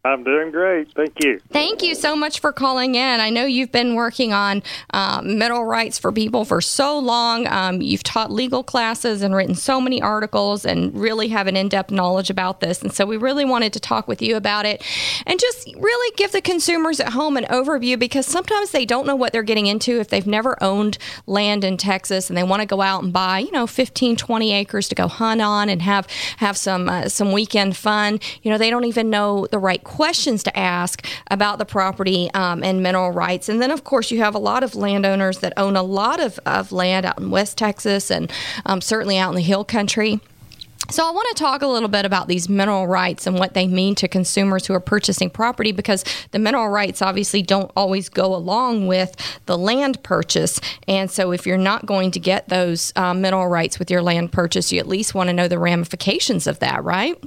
I'm 0.05 0.23
doing 0.23 0.53
great. 0.53 0.93
Thank 0.95 1.25
you. 1.25 1.41
Thank 1.51 1.83
you 1.83 1.97
so 1.97 2.15
much 2.15 2.39
for 2.39 2.53
calling 2.53 2.95
in. 2.95 3.21
I 3.21 3.31
know 3.31 3.45
you've 3.45 3.73
been 3.73 3.97
working 3.97 4.33
on 4.33 4.63
um, 4.91 5.39
mineral 5.39 5.65
rights 5.65 5.99
for 5.99 6.13
people 6.13 6.45
for 6.45 6.61
so 6.61 6.97
long. 6.97 7.49
Um, 7.49 7.83
you've 7.83 8.05
taught 8.05 8.31
legal 8.31 8.63
classes 8.63 9.23
and 9.23 9.35
written 9.35 9.57
so 9.57 9.81
many 9.81 10.01
articles 10.01 10.65
and 10.65 10.95
really 10.95 11.29
have 11.29 11.49
an 11.49 11.57
in 11.57 11.69
depth 11.69 11.91
knowledge 11.91 12.31
about 12.31 12.61
this. 12.61 12.81
And 12.81 12.93
so 12.93 13.07
we 13.07 13.17
really 13.17 13.45
wanted 13.45 13.73
to 13.73 13.81
talk 13.81 14.07
with 14.07 14.23
you 14.23 14.37
about 14.37 14.67
it 14.67 14.85
and 15.27 15.41
just 15.41 15.69
really 15.77 16.15
give 16.17 16.31
the 16.31 16.43
consumers 16.43 17.01
at 17.01 17.09
home 17.09 17.37
an 17.37 17.45
overview 17.47 17.99
because 17.99 18.25
sometimes 18.25 18.71
they 18.71 18.87
don't 18.87 19.07
know 19.07 19.17
what 19.17 19.33
they're 19.33 19.43
getting 19.43 19.67
into 19.67 19.99
if 19.99 20.09
they've 20.09 20.27
never 20.29 20.57
owned 20.63 20.97
land 21.27 21.65
in 21.65 21.77
Texas 21.77 22.31
and 22.31 22.37
they 22.37 22.45
want 22.45 22.61
to 22.61 22.67
go 22.67 22.81
out 22.83 23.03
and 23.03 23.13
buy, 23.13 23.41
you 23.41 23.51
know, 23.51 23.67
15, 23.67 24.15
20 24.15 24.53
acres 24.53 24.87
to 24.89 24.95
go 24.95 25.09
hunt 25.09 25.43
on 25.43 25.69
and 25.69 25.83
have, 25.83 26.07
have 26.37 26.57
some, 26.57 26.89
uh, 26.89 27.09
some 27.09 27.33
weekend 27.33 27.77
fun. 27.77 28.21
You 28.43 28.53
know, 28.53 28.59
they 28.59 28.71
don't 28.71 28.85
even 28.85 29.11
know 29.11 29.49
the 29.51 29.59
right 29.59 29.83
questions 29.88 30.44
to 30.44 30.57
ask 30.57 31.05
about 31.31 31.59
the 31.59 31.64
property 31.64 32.31
um, 32.35 32.62
and 32.62 32.83
mineral 32.83 33.11
rights. 33.11 33.48
And 33.48 33.61
then, 33.61 33.72
of 33.72 33.83
course, 33.83 34.11
you 34.11 34.18
have 34.18 34.35
a 34.35 34.38
lot 34.38 34.62
of 34.62 34.77
landowners 34.77 35.38
that 35.38 35.55
own 35.57 35.74
a 35.77 35.83
lot 35.83 36.20
of, 36.20 36.38
of 36.46 36.70
land 36.70 37.07
out 37.07 37.18
in 37.18 37.31
West 37.31 37.59
Texas 37.59 38.11
and 38.11 38.31
um, 38.66 38.81
certainly 38.81 39.18
out 39.18 39.31
in 39.31 39.37
the 39.37 39.42
hill 39.42 39.64
country. 39.64 40.20
So, 40.90 41.07
I 41.07 41.11
want 41.11 41.29
to 41.37 41.42
talk 41.42 41.61
a 41.61 41.66
little 41.66 41.88
bit 41.88 42.07
about 42.07 42.29
these 42.29 42.48
mineral 42.48 42.87
rights 42.87 43.27
and 43.27 43.38
what 43.38 43.53
they 43.53 43.66
mean 43.66 43.94
to 43.96 44.09
consumers 44.09 44.66
who 44.66 44.72
are 44.72 44.81
purchasing 44.81 45.29
property 45.29 45.70
because 45.70 46.03
the 46.31 46.38
mineral 46.38 46.68
rights 46.68 47.03
obviously 47.03 47.42
don't 47.42 47.70
always 47.77 48.09
go 48.09 48.35
along 48.35 48.87
with 48.87 49.14
the 49.44 49.59
land 49.59 50.03
purchase. 50.03 50.61
And 50.87 51.11
so, 51.11 51.33
if 51.33 51.46
you're 51.46 51.59
not 51.59 51.85
going 51.85 52.11
to 52.12 52.20
get 52.20 52.48
those 52.48 52.94
um, 52.96 53.20
mineral 53.20 53.48
rights 53.48 53.79
with 53.79 53.90
your 53.90 54.01
land 54.01 54.33
purchase, 54.33 54.72
you 54.72 54.81
at 54.81 54.88
least 54.88 55.14
want 55.14 55.29
to 55.29 55.35
know 55.35 55.46
the 55.46 55.59
ramifications 55.59 56.46
of 56.46 56.59
that, 56.61 56.83
right? 56.85 57.22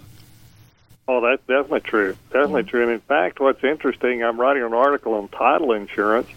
Oh, 1.12 1.19
that's 1.19 1.45
definitely 1.45 1.82
true. 1.82 2.15
Definitely 2.32 2.63
true. 2.63 2.84
And 2.84 2.91
in 2.91 3.02
fact, 3.02 3.41
what's 3.41 3.62
interesting, 3.65 4.24
I'm 4.24 4.39
writing 4.39 4.63
an 4.63 4.74
article 4.74 5.15
on 5.15 5.28
title 5.28 5.74
insurance, 5.74 6.30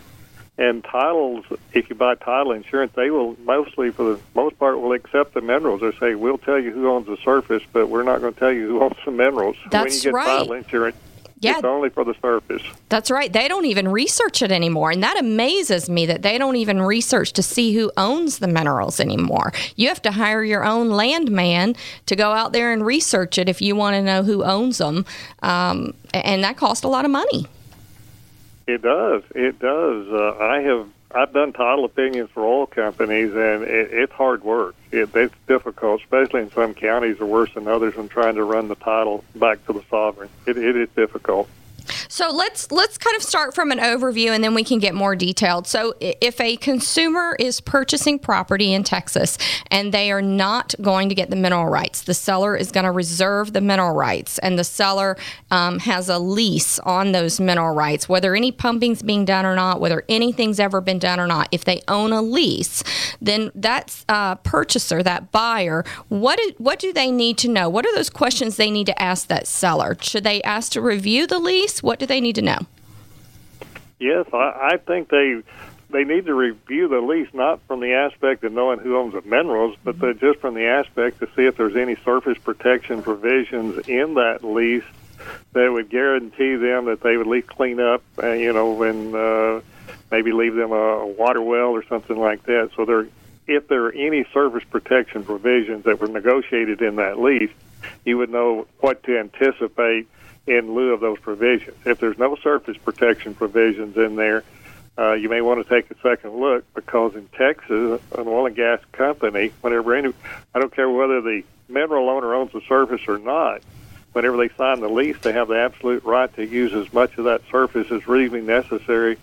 and 0.59 0.83
titles, 0.83 1.45
if 1.73 1.89
you 1.89 1.95
buy 1.95 2.17
title 2.17 2.51
insurance, 2.51 2.93
they 2.97 3.09
will 3.09 3.37
mostly, 3.45 3.93
for 3.93 4.15
the 4.15 4.21
most 4.35 4.59
part, 4.59 4.81
will 4.81 4.93
accept 4.93 5.33
the 5.35 5.43
minerals. 5.43 5.81
They 5.81 5.93
say, 5.93 6.17
we'll 6.17 6.39
tell 6.39 6.59
you 6.59 6.73
who 6.73 6.89
owns 6.89 7.07
the 7.07 7.17
surface, 7.19 7.63
but 7.73 7.89
we're 7.89 8.03
not 8.03 8.21
going 8.21 8.35
to 8.35 8.41
tell 8.41 8.51
you 8.51 8.67
who 8.67 8.83
owns 8.83 8.97
the 9.05 9.13
minerals. 9.13 9.57
That's 9.71 9.85
when 9.85 9.93
you 9.93 10.01
get 10.01 10.13
right. 10.13 10.39
title 10.39 10.53
insurance, 10.55 10.97
Yeah. 11.41 11.57
it's 11.57 11.65
only 11.65 11.91
for 11.91 12.05
the 12.05 12.15
surface. 12.23 12.63
That's 12.89 13.11
right. 13.11 13.33
They 13.33 13.49
don't 13.49 13.67
even 13.67 13.89
research 13.89 14.41
it 14.41 14.51
anymore. 14.51 14.91
And 14.91 15.03
that 15.03 15.19
amazes 15.19 15.91
me 15.91 16.07
that 16.07 16.23
they 16.23 16.39
don't 16.39 16.57
even 16.57 16.81
research 16.81 17.33
to 17.35 17.43
see 17.43 17.75
who 17.75 17.93
owns 17.97 18.39
the 18.39 18.49
minerals 18.49 18.99
anymore. 19.01 19.53
You 19.77 19.89
have 19.89 20.01
to 20.03 20.13
hire 20.13 20.43
your 20.43 20.65
own 20.65 20.91
landman 20.91 21.77
to 22.07 22.17
go 22.17 22.33
out 22.33 22.53
there 22.53 22.73
and 22.73 22.85
research 22.87 23.37
it 23.37 23.49
if 23.49 23.61
you 23.61 23.77
want 23.77 23.95
to 23.95 24.03
know 24.03 24.23
who 24.23 24.43
owns 24.43 24.79
them. 24.79 25.05
Um, 25.43 25.95
and 26.15 26.45
that 26.45 26.57
costs 26.57 26.85
a 26.85 26.89
lot 26.89 27.05
of 27.05 27.11
money. 27.11 27.47
It 28.67 28.81
does. 28.83 29.23
It 29.35 29.59
does. 29.59 30.09
Uh, 30.09 30.37
I 30.41 30.61
have. 30.63 30.89
I've 31.15 31.33
done 31.33 31.53
title 31.53 31.85
opinions 31.85 32.31
for 32.31 32.45
oil 32.45 32.67
companies, 32.67 33.31
and 33.31 33.63
it, 33.63 33.93
it's 33.93 34.13
hard 34.13 34.43
work. 34.43 34.75
It, 34.91 35.15
it's 35.15 35.35
difficult, 35.47 36.03
especially 36.03 36.43
in 36.43 36.51
some 36.51 36.75
counties 36.75 37.21
are 37.21 37.27
worse 37.27 37.55
than 37.55 37.69
others 37.69 37.95
in 37.97 38.09
trying 38.09 38.35
to 38.35 38.43
run 38.43 38.67
the 38.67 38.75
title 38.75 39.25
back 39.37 39.65
to 39.67 39.73
the 39.73 39.83
sovereign. 39.89 40.29
It, 40.45 40.59
it 40.59 40.77
is 40.77 40.89
difficult. 40.97 41.49
So 42.09 42.31
let's 42.31 42.71
let's 42.71 42.99
kind 42.99 43.17
of 43.17 43.23
start 43.23 43.55
from 43.55 43.71
an 43.71 43.79
overview 43.79 44.31
and 44.31 44.43
then 44.43 44.55
we 44.55 44.65
can 44.65 44.79
get 44.79 44.95
more 44.95 45.17
detailed. 45.17 45.67
So 45.67 45.95
if 46.01 46.41
a 46.41 46.57
consumer 46.57 47.37
is 47.39 47.61
purchasing 47.61 48.19
property 48.19 48.73
in 48.73 48.85
Texas 48.85 49.39
and 49.71 49.93
they 49.93 50.11
are 50.11 50.23
not 50.23 50.75
going 50.81 51.09
to 51.09 51.15
get 51.15 51.31
the 51.31 51.37
mineral 51.37 51.67
rights, 51.67 52.03
the 52.03 52.15
seller 52.15 52.57
is 52.57 52.71
going 52.71 52.85
to 52.85 52.91
reserve 52.91 53.53
the 53.53 53.61
mineral 53.61 53.95
rights, 53.95 54.39
and 54.39 54.59
the 54.59 54.65
seller 54.65 55.17
um, 55.51 55.79
has 55.81 56.09
a 56.09 56.19
lease 56.19 56.79
on 56.81 57.13
those 57.13 57.41
mineral 57.41 57.75
rights, 57.75 58.09
whether 58.09 58.35
any 58.35 58.53
pumping's 58.53 59.03
being 59.03 59.25
done 59.25 59.45
or 59.45 59.55
not, 59.55 59.81
whether 59.81 60.05
anything's 60.09 60.61
ever 60.61 60.81
been 60.81 60.99
done 60.99 61.21
or 61.21 61.27
not. 61.27 61.49
If 61.53 61.65
they 61.65 61.83
own 61.89 62.13
a 62.13 62.23
lease, 62.23 62.83
then 63.21 63.51
that 63.55 64.05
uh, 64.09 64.37
purchaser, 64.37 65.03
that 65.03 65.33
buyer, 65.33 65.85
what 66.09 66.39
do, 66.39 66.53
what 66.59 66.79
do 66.79 66.93
they 66.93 67.11
need 67.11 67.39
to 67.39 67.49
know? 67.49 67.69
What 67.69 67.87
are 67.87 67.95
those 67.95 68.11
questions 68.11 68.57
they 68.57 68.71
need 68.71 68.87
to 68.87 69.03
ask 69.03 69.29
that 69.29 69.47
seller? 69.47 69.97
Should 70.01 70.25
they 70.25 70.43
ask 70.43 70.73
to 70.73 70.81
review 70.81 71.27
the 71.27 71.39
lease? 71.39 71.74
What 71.83 71.99
do 71.99 72.07
they 72.07 72.21
need 72.21 72.37
to 72.37 72.43
know? 72.43 72.59
Yes, 73.99 74.27
I, 74.33 74.73
I 74.73 74.77
think 74.77 75.09
they 75.09 75.43
they 75.91 76.05
need 76.05 76.27
to 76.27 76.35
review 76.35 76.89
the 76.89 77.01
lease 77.01 77.33
not 77.33 77.61
from 77.69 77.81
the 77.81 77.93
aspect 77.93 78.43
of 78.43 78.53
knowing 78.53 78.81
who 78.81 78.97
owns 78.97 79.15
the 79.15 79.23
minerals, 79.23 79.77
but 79.85 79.99
just 80.19 80.41
from 80.41 80.55
the 80.55 80.67
aspect 80.67 81.21
to 81.21 81.27
see 81.37 81.45
if 81.45 81.57
there's 81.57 81.77
any 81.77 81.97
surface 82.05 82.37
protection 82.39 83.03
provisions 83.03 83.87
in 83.87 84.15
that 84.15 84.43
lease 84.43 84.85
that 85.53 85.73
would 85.73 85.89
guarantee 85.89 86.57
them 86.57 86.87
that 86.87 87.01
they 87.01 87.17
would 87.17 87.27
at 87.27 87.31
least 87.31 87.47
clean 87.47 87.81
up, 87.81 88.03
uh, 88.23 88.33
you 88.33 88.53
know, 88.53 88.83
and 88.83 89.15
uh, 89.15 89.61
maybe 90.11 90.33
leave 90.33 90.55
them 90.55 90.73
a, 90.73 90.75
a 90.75 91.07
water 91.07 91.41
well 91.41 91.71
or 91.71 91.85
something 91.85 92.19
like 92.19 92.43
that. 92.45 92.71
So 92.75 93.07
if 93.47 93.69
there 93.69 93.85
are 93.85 93.93
any 93.93 94.25
surface 94.33 94.65
protection 94.69 95.25
provisions 95.25 95.85
that 95.85 96.01
were 96.01 96.09
negotiated 96.09 96.83
in 96.83 96.97
that 96.97 97.21
lease, 97.21 97.53
you 98.05 98.19
would 98.19 98.31
know 98.31 98.67
what 98.81 99.03
to 99.05 99.19
anticipate 99.19 100.09
in 100.47 100.75
lieu 100.75 100.93
of 100.93 101.01
those 101.01 101.19
provisions. 101.19 101.77
If 101.85 102.01
there's 102.01 102.19
no 102.19 102.37
surface 102.37 102.77
protection 102.77 103.35
provisions 103.35 103.97
in 103.97 104.17
there, 104.17 104.45
uh, 104.97 105.13
you 105.13 105.29
may 105.29 105.41
want 105.41 105.67
to 105.67 105.69
take 105.69 105.91
a 105.91 105.99
second 106.01 106.35
look 106.35 106.65
because 106.75 107.15
in 107.15 107.27
Texas, 107.29 108.01
an 108.17 108.29
oil 108.29 108.47
and 108.47 108.55
gas 108.55 108.81
company, 108.93 109.53
whenever 109.61 109.95
any, 109.95 110.13
I 110.55 110.61
don't 110.61 110.75
care 110.75 110.89
whether 110.89 111.21
the 111.21 111.43
mineral 111.69 112.09
owner 112.11 112.35
owns 112.35 112.53
the 112.53 112.61
surface 112.69 113.01
or 113.09 113.19
not, 113.19 113.63
whenever 114.13 114.37
they 114.37 114.49
sign 114.55 114.81
the 114.81 114.89
lease, 114.89 115.19
they 115.23 115.33
have 115.33 115.49
the 115.49 115.59
absolute 115.59 116.05
right 116.05 116.33
to 116.37 116.47
use 116.47 116.73
as 116.73 116.93
much 116.93 117.19
of 117.19 117.25
that 117.25 117.43
surface 117.51 117.91
as 117.91 118.07
reasonably 118.07 118.47
necessary 118.47 119.19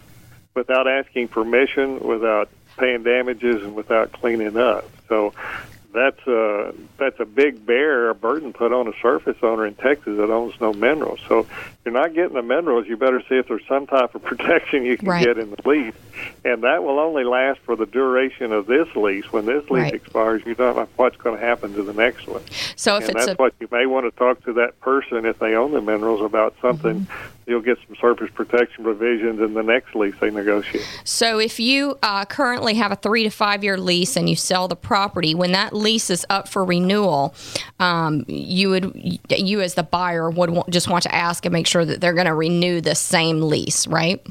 without 0.53 0.88
asking 0.88 1.29
permission, 1.29 1.99
without 1.99 2.49
paying 2.77 3.03
damages, 3.03 3.63
and 3.63 3.73
without 3.75 4.12
cleaning 4.12 4.57
up. 4.57 4.89
So 5.07 5.34
that's 5.93 6.25
a 6.27 6.73
that's 6.97 7.19
a 7.19 7.25
big 7.25 7.65
bear, 7.65 8.10
a 8.10 8.15
burden 8.15 8.54
put 8.54 8.71
on 8.71 8.88
a 8.88 8.93
surface 9.01 9.38
owner 9.41 9.65
in 9.65 9.75
Texas 9.75 10.17
that 10.17 10.30
owns 10.30 10.54
no 10.62 10.73
minerals. 10.73 11.19
So 11.27 11.39
if 11.39 11.77
you're 11.86 11.93
not 11.93 12.13
getting 12.13 12.34
the 12.34 12.41
minerals, 12.41 12.88
you 12.88 12.95
better 12.97 13.21
see 13.27 13.36
if 13.36 13.47
there's 13.47 13.65
some 13.67 13.88
type 13.88 14.15
of 14.15 14.23
protection 14.32 14.86
you 14.86 14.97
can 14.97 15.08
Right. 15.08 15.25
get 15.25 15.38
in 15.38 15.51
the 15.51 15.67
lease, 15.67 15.93
and 16.45 16.63
that 16.63 16.84
will 16.84 16.99
only 16.99 17.23
last 17.23 17.60
for 17.62 17.75
the 17.75 17.86
duration 17.86 18.51
of 18.54 18.67
this 18.67 18.88
lease. 18.95 19.32
When 19.32 19.45
this 19.45 19.63
lease 19.69 19.84
Right. 19.84 19.93
expires, 19.93 20.41
you 20.45 20.56
don't 20.56 20.75
know 20.77 20.88
what's 20.95 21.17
going 21.17 21.39
to 21.39 21.45
happen 21.45 21.73
to 21.73 21.84
the 21.84 21.93
next 21.93 22.27
one. 22.27 22.41
So 22.75 22.97
if 22.97 23.08
and 23.10 23.15
it's 23.17 23.25
that's 23.25 23.39
a 23.39 23.41
what 23.41 23.54
you 23.60 23.67
may 23.71 23.86
want 23.86 24.06
to 24.06 24.17
talk 24.17 24.43
to 24.45 24.54
that 24.54 24.80
person 24.80 25.25
if 25.25 25.39
they 25.39 25.56
own 25.56 25.71
the 25.71 25.82
minerals 25.82 26.21
about 26.21 26.56
something. 26.62 27.01
Mm-hmm. 27.01 27.40
You'll 27.47 27.62
get 27.62 27.77
some 27.88 27.95
surface 27.99 28.30
protection 28.34 28.84
provisions 28.84 29.39
in 29.39 29.54
the 29.54 29.63
next 29.63 29.95
lease 29.95 30.15
they 30.19 30.30
negotiate. 30.30 30.86
So 31.04 31.39
if 31.39 31.60
you 31.60 31.97
uh, 32.04 32.25
currently 32.25 32.75
have 32.75 32.91
a 32.91 32.95
three 32.95 33.23
to 33.23 33.30
five 33.30 33.63
year 33.63 33.77
lease 33.77 34.15
and 34.15 34.30
you 34.30 34.36
sell 34.36 34.67
the 34.67 34.75
property, 34.75 35.34
when 35.34 35.51
that 35.54 35.73
lease 35.73 36.10
is 36.10 36.25
up 36.30 36.47
for 36.47 36.63
renewal, 36.63 37.34
um, 37.80 38.25
you 38.27 38.69
would 38.69 39.19
you 39.30 39.62
as 39.62 39.73
the 39.73 39.84
buyer 39.84 40.30
would 40.30 40.51
want, 40.51 40.69
just 40.69 40.88
want 40.88 41.04
to 41.04 41.13
ask 41.13 41.45
and 41.45 41.54
make 41.54 41.67
sure 41.67 41.84
that 41.84 41.99
they're 41.99 42.13
going 42.13 42.27
to 42.27 42.36
renew 42.36 42.80
the 42.80 42.95
same 42.95 43.41
lease, 43.41 43.88
right? 43.88 44.25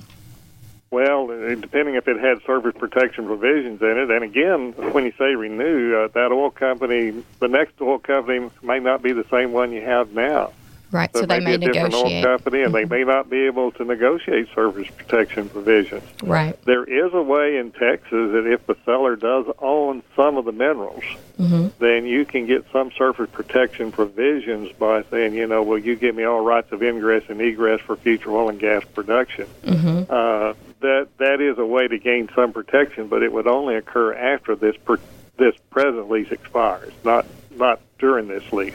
Well, 0.90 1.28
depending 1.28 1.94
if 1.94 2.08
it 2.08 2.18
had 2.18 2.42
surface 2.44 2.74
protection 2.76 3.26
provisions 3.26 3.80
in 3.80 3.96
it, 3.96 4.10
and 4.10 4.24
again, 4.24 4.72
when 4.92 5.04
you 5.04 5.12
say 5.16 5.36
renew, 5.36 5.94
uh, 5.94 6.08
that 6.08 6.32
oil 6.32 6.50
company, 6.50 7.22
the 7.38 7.46
next 7.46 7.80
oil 7.80 8.00
company 8.00 8.50
may 8.60 8.80
not 8.80 9.00
be 9.00 9.12
the 9.12 9.24
same 9.30 9.52
one 9.52 9.70
you 9.70 9.82
have 9.82 10.12
now. 10.12 10.52
Right. 10.92 11.10
So, 11.14 11.22
it 11.22 11.28
they 11.28 11.40
may 11.40 11.56
may 11.56 11.56
be 11.58 11.66
a 11.66 11.72
different 11.72 11.94
negotiate. 11.94 12.24
Mm-hmm. 12.24 12.32
company, 12.32 12.62
and 12.62 12.74
they 12.74 12.84
may 12.84 13.04
not 13.04 13.30
be 13.30 13.46
able 13.46 13.70
to 13.72 13.84
negotiate 13.84 14.48
surface 14.54 14.88
protection 14.96 15.48
provisions. 15.48 16.02
Right. 16.22 16.60
There 16.64 16.84
is 16.84 17.12
a 17.14 17.22
way 17.22 17.56
in 17.56 17.72
Texas 17.72 18.32
that 18.32 18.50
if 18.50 18.66
the 18.66 18.76
seller 18.84 19.16
does 19.16 19.46
own 19.60 20.02
some 20.16 20.36
of 20.36 20.44
the 20.44 20.52
minerals, 20.52 21.04
Mm-hmm. 21.40 21.68
then 21.78 22.04
you 22.04 22.26
can 22.26 22.44
get 22.46 22.66
some 22.70 22.90
surface 22.92 23.30
protection 23.32 23.92
provisions 23.92 24.70
by 24.78 25.02
saying, 25.04 25.32
you 25.32 25.46
know, 25.46 25.62
well, 25.62 25.78
you 25.78 25.96
give 25.96 26.14
me 26.14 26.22
all 26.24 26.42
rights 26.42 26.70
of 26.70 26.82
ingress 26.82 27.24
and 27.30 27.40
egress 27.40 27.80
for 27.80 27.96
future 27.96 28.30
oil 28.30 28.50
and 28.50 28.60
gas 28.60 28.84
production. 28.84 29.46
Mm-hmm. 29.62 30.12
Uh, 30.12 30.52
that 30.80 31.08
that 31.16 31.40
is 31.40 31.56
a 31.56 31.64
way 31.64 31.88
to 31.88 31.98
gain 31.98 32.28
some 32.34 32.52
protection, 32.52 33.08
but 33.08 33.22
it 33.22 33.32
would 33.32 33.46
only 33.46 33.76
occur 33.76 34.12
after 34.12 34.54
this 34.54 34.76
per, 34.84 34.98
this 35.38 35.54
present 35.70 36.10
lease 36.10 36.30
expires, 36.30 36.92
not 37.04 37.24
not 37.50 37.80
during 37.98 38.28
this 38.28 38.52
lease. 38.52 38.74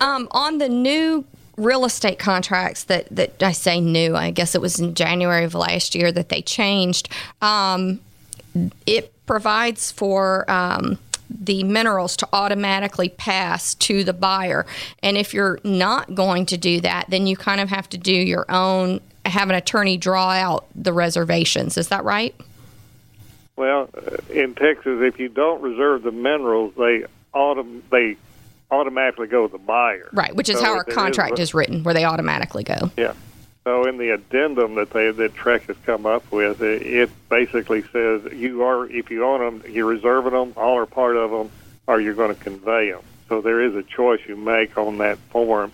Um, 0.00 0.28
on 0.30 0.58
the 0.58 0.68
new 0.68 1.24
real 1.56 1.84
estate 1.84 2.18
contracts 2.18 2.84
that, 2.84 3.08
that 3.10 3.42
I 3.42 3.52
say 3.52 3.80
new, 3.80 4.14
I 4.14 4.30
guess 4.30 4.54
it 4.54 4.60
was 4.60 4.78
in 4.78 4.94
January 4.94 5.44
of 5.44 5.54
last 5.54 5.94
year 5.94 6.12
that 6.12 6.28
they 6.28 6.40
changed. 6.40 7.08
Um, 7.42 8.00
it 8.86 9.12
provides 9.26 9.90
for 9.90 10.48
um, 10.50 10.98
the 11.28 11.64
minerals 11.64 12.16
to 12.18 12.28
automatically 12.32 13.08
pass 13.08 13.74
to 13.74 14.04
the 14.04 14.12
buyer. 14.12 14.66
And 15.02 15.16
if 15.16 15.34
you're 15.34 15.58
not 15.64 16.14
going 16.14 16.46
to 16.46 16.56
do 16.56 16.80
that, 16.80 17.06
then 17.08 17.26
you 17.26 17.36
kind 17.36 17.60
of 17.60 17.68
have 17.68 17.88
to 17.90 17.98
do 17.98 18.14
your 18.14 18.46
own, 18.48 19.00
have 19.26 19.50
an 19.50 19.56
attorney 19.56 19.96
draw 19.96 20.30
out 20.30 20.66
the 20.74 20.92
reservations. 20.92 21.76
Is 21.76 21.88
that 21.88 22.04
right? 22.04 22.34
Well, 23.56 23.90
uh, 23.94 24.16
in 24.30 24.54
Texas, 24.54 25.00
if 25.02 25.18
you 25.18 25.28
don't 25.28 25.60
reserve 25.60 26.04
the 26.04 26.12
minerals, 26.12 26.74
they 26.76 27.04
autom- 27.34 27.82
they 27.90 28.16
automatically 28.70 29.26
go 29.26 29.46
to 29.46 29.52
the 29.52 29.58
buyer. 29.58 30.08
Right, 30.12 30.34
which 30.34 30.48
is 30.48 30.58
So 30.58 30.64
how 30.64 30.74
our 30.74 30.84
contract 30.84 31.38
a- 31.38 31.42
is 31.42 31.54
written, 31.54 31.84
where 31.84 31.94
they 31.94 32.04
automatically 32.04 32.64
go. 32.64 32.90
Yeah. 32.96 33.14
So 33.64 33.84
in 33.84 33.98
the 33.98 34.10
addendum 34.10 34.76
that 34.76 34.90
they 34.90 35.10
that 35.10 35.34
TREC 35.34 35.62
has 35.66 35.76
come 35.84 36.06
up 36.06 36.30
with, 36.32 36.62
it, 36.62 36.82
it 36.82 37.10
basically 37.28 37.82
says 37.92 38.22
you 38.32 38.62
are 38.64 38.86
if 38.86 39.10
you 39.10 39.24
own 39.24 39.40
them, 39.40 39.70
you're 39.70 39.86
reserving 39.86 40.32
them, 40.32 40.52
all 40.56 40.74
or 40.74 40.86
part 40.86 41.16
of 41.16 41.30
them, 41.30 41.50
or 41.86 42.00
you're 42.00 42.14
going 42.14 42.34
to 42.34 42.40
convey 42.42 42.90
them. 42.90 43.02
So 43.28 43.42
there 43.42 43.60
is 43.60 43.74
a 43.74 43.82
choice 43.82 44.20
you 44.26 44.36
make 44.36 44.78
on 44.78 44.98
that 44.98 45.18
form, 45.30 45.72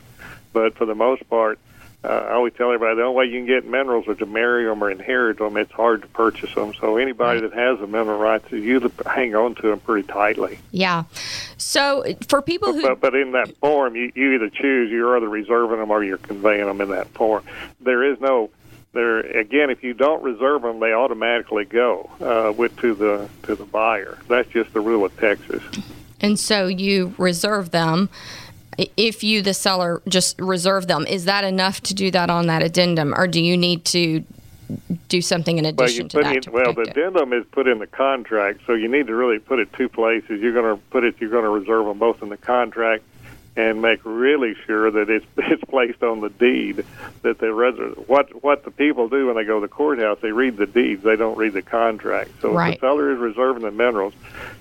but 0.53 0.75
for 0.75 0.87
the 0.87 0.95
most 0.97 1.29
part, 1.31 1.59
uh, 2.05 2.27
I 2.29 2.33
always 2.35 2.53
tell 2.53 2.71
everybody 2.71 2.97
the 2.97 3.03
only 3.03 3.17
way 3.17 3.25
you 3.27 3.39
can 3.39 3.47
get 3.47 3.67
minerals 3.67 4.07
is 4.09 4.19
to 4.19 4.27
marry 4.27 4.65
them 4.67 4.85
or 4.85 4.91
inherit 4.91 5.39
them. 5.39 5.57
It's 5.57 5.73
hard 5.73 6.03
to 6.03 6.09
purchase 6.09 6.55
them. 6.55 6.75
So 6.75 6.99
anybody 6.99 7.41
that 7.41 7.55
has 7.55 7.79
the 7.79 7.87
mineral 7.87 8.19
rights, 8.19 8.53
you 8.53 8.93
hang 9.07 9.35
on 9.35 9.55
to 9.57 9.63
them 9.63 9.81
pretty 9.81 10.07
tightly. 10.07 10.59
Yeah. 10.71 11.05
So 11.57 12.05
for 12.29 12.43
people 12.43 12.75
who 12.75 12.83
But, 12.83 13.01
but 13.01 13.15
in 13.15 13.33
that 13.33 13.57
form, 13.57 13.97
you, 13.97 14.13
you 14.15 14.35
either 14.35 14.51
choose 14.51 14.91
you're 14.91 15.17
either 15.17 15.29
reserving 15.29 15.79
them 15.79 15.91
or 15.91 16.05
you're 16.05 16.19
conveying 16.19 16.67
them 16.67 16.81
in 16.81 16.91
that 16.91 17.09
form. 17.09 17.45
There 17.81 18.05
is 18.05 18.21
no 18.21 18.51
there 18.93 19.21
again. 19.21 19.71
If 19.71 19.83
you 19.83 19.95
don't 19.95 20.23
reserve 20.23 20.63
them, 20.63 20.81
they 20.81 20.93
automatically 20.93 21.65
go 21.65 22.11
uh, 22.21 22.53
with 22.53 22.77
to 22.81 22.95
the 22.95 23.29
to 23.45 23.55
the 23.55 23.65
buyer. 23.65 24.19
That's 24.29 24.49
just 24.51 24.73
the 24.75 24.81
rule 24.81 25.05
of 25.05 25.17
Texas. 25.19 25.63
And 26.21 26.39
so 26.39 26.67
you 26.67 27.15
reserve 27.19 27.71
them. 27.71 28.09
If 28.97 29.23
you, 29.23 29.43
the 29.43 29.55
seller, 29.55 30.03
just 30.09 30.39
reserve 30.41 30.87
them, 30.87 31.07
is 31.07 31.25
that 31.27 31.45
enough 31.45 31.81
to 31.83 31.95
do 31.95 32.11
that 32.11 32.31
on 32.31 32.47
that 32.49 32.63
addendum, 32.63 33.15
or 33.15 33.27
do 33.27 33.41
you 33.41 33.57
need 33.57 33.85
to 33.87 34.25
do 35.09 35.21
something 35.21 35.59
in 35.59 35.65
Well, 35.65 35.73
addition 35.75 36.05
you 36.05 36.09
to 36.11 36.17
that? 36.23 36.37
in, 36.37 36.43
to 36.43 36.51
well, 36.51 36.73
the 36.73 36.83
it? 36.83 36.89
addendum 36.89 37.33
is 37.33 37.45
put 37.53 37.69
in 37.69 37.79
the 37.79 37.87
contract, 37.87 38.61
so 38.67 38.75
you 38.75 38.89
need 38.89 39.07
to 39.07 39.15
really 39.15 39.39
put 39.39 39.59
it 39.59 39.73
two 39.75 39.89
places. 39.89 40.41
You're 40.41 40.53
going 40.55 40.77
to 40.77 40.83
put 40.91 41.05
it. 41.05 41.17
You're 41.21 41.31
going 41.31 41.45
to 41.45 41.51
reserve 41.51 41.87
them 41.87 41.99
both 41.99 42.23
in 42.23 42.31
the 42.31 42.37
contract, 42.37 43.05
and 43.57 43.81
make 43.83 44.01
really 44.05 44.57
sure 44.67 44.91
that 44.91 45.09
it's 45.11 45.27
it's 45.37 45.63
placed 45.65 46.03
on 46.03 46.21
the 46.21 46.31
deed. 46.31 46.85
That 47.23 47.39
the 47.39 47.53
res- 47.53 47.79
what 48.09 48.43
what 48.43 48.65
the 48.65 48.71
people 48.71 49.09
do 49.09 49.27
when 49.27 49.37
they 49.37 49.45
go 49.45 49.61
to 49.61 49.67
the 49.67 49.73
courthouse, 49.73 50.19
they 50.21 50.33
read 50.33 50.57
the 50.57 50.67
deeds. 50.67 51.05
They 51.05 51.17
don't 51.17 51.37
read 51.37 51.53
the 51.53 51.63
contract. 51.63 52.31
So 52.41 52.53
Right. 52.53 52.75
if 52.75 52.81
the 52.81 52.87
seller 52.87 53.13
is 53.13 53.19
reserving 53.19 53.63
the 53.63 53.71
minerals, 53.71 54.15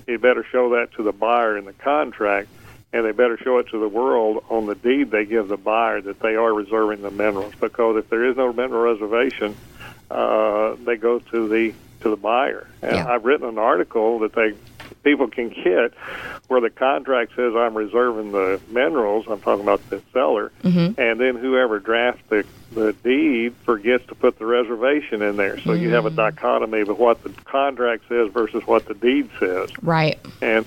he 0.06 0.16
better 0.16 0.44
show 0.44 0.70
that 0.76 0.92
to 0.92 1.02
the 1.02 1.12
buyer 1.12 1.56
in 1.56 1.64
the 1.64 1.72
contract. 1.72 2.48
And 2.94 3.04
they 3.04 3.10
better 3.10 3.36
show 3.42 3.58
it 3.58 3.66
to 3.72 3.80
the 3.80 3.88
world 3.88 4.44
on 4.50 4.66
the 4.66 4.76
deed 4.76 5.10
they 5.10 5.24
give 5.24 5.48
the 5.48 5.56
buyer 5.56 6.00
that 6.00 6.20
they 6.20 6.36
are 6.36 6.54
reserving 6.54 7.02
the 7.02 7.10
minerals. 7.10 7.52
Because 7.60 7.96
if 7.96 8.08
there 8.08 8.24
is 8.24 8.36
no 8.36 8.52
mineral 8.52 8.94
reservation, 8.94 9.56
uh, 10.12 10.76
they 10.86 10.96
go 10.96 11.18
to 11.18 11.48
the 11.48 11.74
to 12.02 12.10
the 12.10 12.16
buyer. 12.16 12.68
And 12.82 12.92
Yeah. 12.94 13.08
I've 13.10 13.24
written 13.24 13.48
an 13.48 13.58
article 13.58 14.20
that 14.20 14.34
they 14.34 14.54
people 15.02 15.26
can 15.26 15.48
get 15.48 15.92
where 16.46 16.60
the 16.60 16.70
contract 16.70 17.32
says 17.34 17.52
I'm 17.56 17.74
reserving 17.76 18.30
the 18.30 18.60
minerals. 18.70 19.24
I'm 19.28 19.40
talking 19.40 19.64
about 19.64 19.80
the 19.90 20.00
seller, 20.12 20.52
Mm-hmm. 20.62 21.00
and 21.00 21.18
then 21.18 21.34
whoever 21.34 21.80
drafts 21.80 22.22
the 22.28 22.44
the 22.76 22.92
deed 23.04 23.54
forgets 23.64 24.06
to 24.08 24.14
put 24.14 24.38
the 24.38 24.46
reservation 24.46 25.20
in 25.22 25.36
there. 25.36 25.58
So 25.64 25.72
you 25.72 25.88
Mm. 25.88 25.92
have 25.94 26.06
a 26.06 26.10
dichotomy 26.10 26.80
of 26.82 26.96
what 26.98 27.22
the 27.24 27.30
contract 27.44 28.04
says 28.08 28.30
versus 28.32 28.62
what 28.66 28.86
the 28.86 28.94
deed 28.94 29.30
says 29.40 29.68
Right. 29.82 30.18
and 30.42 30.64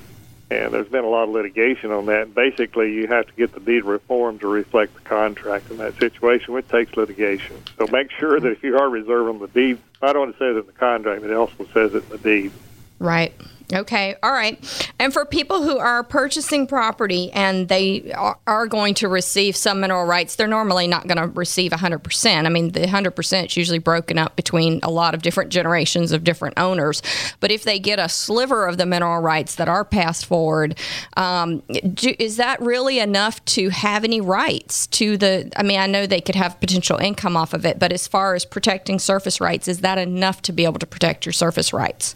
and 0.49 0.73
there's 0.73 0.87
been 0.87 1.03
a 1.03 1.09
lot 1.09 1.23
of 1.23 1.29
litigation 1.29 1.91
on 1.91 2.05
that. 2.05 2.33
Basically, 2.33 2.93
you 2.93 3.07
have 3.07 3.27
to 3.27 3.33
get 3.33 3.53
the 3.53 3.59
deed 3.59 3.83
reformed 3.83 4.41
to 4.41 4.47
reflect 4.47 4.93
the 4.93 5.01
contract 5.01 5.69
in 5.69 5.77
that 5.77 5.97
situation, 5.99 6.53
which 6.53 6.67
takes 6.69 6.95
litigation. 6.95 7.57
So 7.77 7.87
make 7.91 8.11
sure 8.11 8.39
that 8.39 8.49
if 8.49 8.63
you 8.63 8.77
are 8.77 8.89
reserving 8.89 9.39
the 9.39 9.47
deed, 9.47 9.79
I 10.01 10.13
don't 10.13 10.23
only 10.23 10.33
says 10.33 10.55
it 10.55 10.59
in 10.59 10.65
the 10.65 10.71
contract, 10.73 11.21
but 11.21 11.31
it 11.31 11.35
also 11.35 11.65
says 11.73 11.93
it 11.93 12.03
in 12.03 12.09
the 12.09 12.17
deed. 12.17 12.51
Right. 12.99 13.33
Okay. 13.73 14.15
All 14.23 14.31
right. 14.31 14.57
And 14.97 15.11
for 15.11 15.25
people 15.25 15.61
who 15.61 15.77
are 15.77 16.01
purchasing 16.01 16.67
property 16.67 17.29
and 17.33 17.67
they 17.67 18.13
are, 18.13 18.37
going 18.67 18.93
to 18.95 19.07
receive 19.07 19.55
some 19.55 19.79
mineral 19.79 20.05
rights, 20.05 20.35
they're 20.35 20.47
normally 20.47 20.87
not 20.87 21.07
going 21.07 21.17
to 21.17 21.27
receive 21.27 21.71
100%. 21.71 22.45
I 22.45 22.49
mean, 22.49 22.71
the 22.71 22.81
100% 22.81 23.45
is 23.45 23.55
usually 23.55 23.79
broken 23.79 24.17
up 24.17 24.35
between 24.35 24.81
a 24.83 24.89
lot 24.89 25.13
of 25.13 25.21
different 25.21 25.51
generations 25.51 26.11
of 26.11 26.23
different 26.23 26.59
owners. 26.59 27.01
But 27.39 27.51
if 27.51 27.63
they 27.63 27.79
get 27.79 27.97
a 27.97 28.09
sliver 28.09 28.65
of 28.65 28.77
the 28.77 28.85
mineral 28.85 29.21
rights 29.21 29.55
that 29.55 29.69
are 29.69 29.85
passed 29.85 30.25
forward, 30.25 30.77
um, 31.15 31.59
do, 31.93 32.13
is 32.19 32.37
that 32.37 32.59
really 32.61 32.99
enough 32.99 33.43
to 33.45 33.69
have 33.69 34.03
any 34.03 34.19
rights 34.19 34.87
to 34.87 35.17
the? 35.17 35.49
I 35.55 35.63
mean, 35.63 35.79
I 35.79 35.87
know 35.87 36.05
they 36.05 36.21
could 36.21 36.35
have 36.35 36.59
potential 36.59 36.97
income 36.97 37.37
off 37.37 37.53
of 37.53 37.65
it, 37.65 37.79
but 37.79 37.93
as 37.93 38.07
far 38.07 38.35
as 38.35 38.43
protecting 38.43 38.99
surface 38.99 39.39
rights, 39.39 39.67
is 39.67 39.79
that 39.79 39.97
enough 39.97 40.41
to 40.43 40.51
be 40.51 40.65
able 40.65 40.79
to 40.79 40.87
protect 40.87 41.25
your 41.25 41.33
surface 41.33 41.71
rights? 41.71 42.15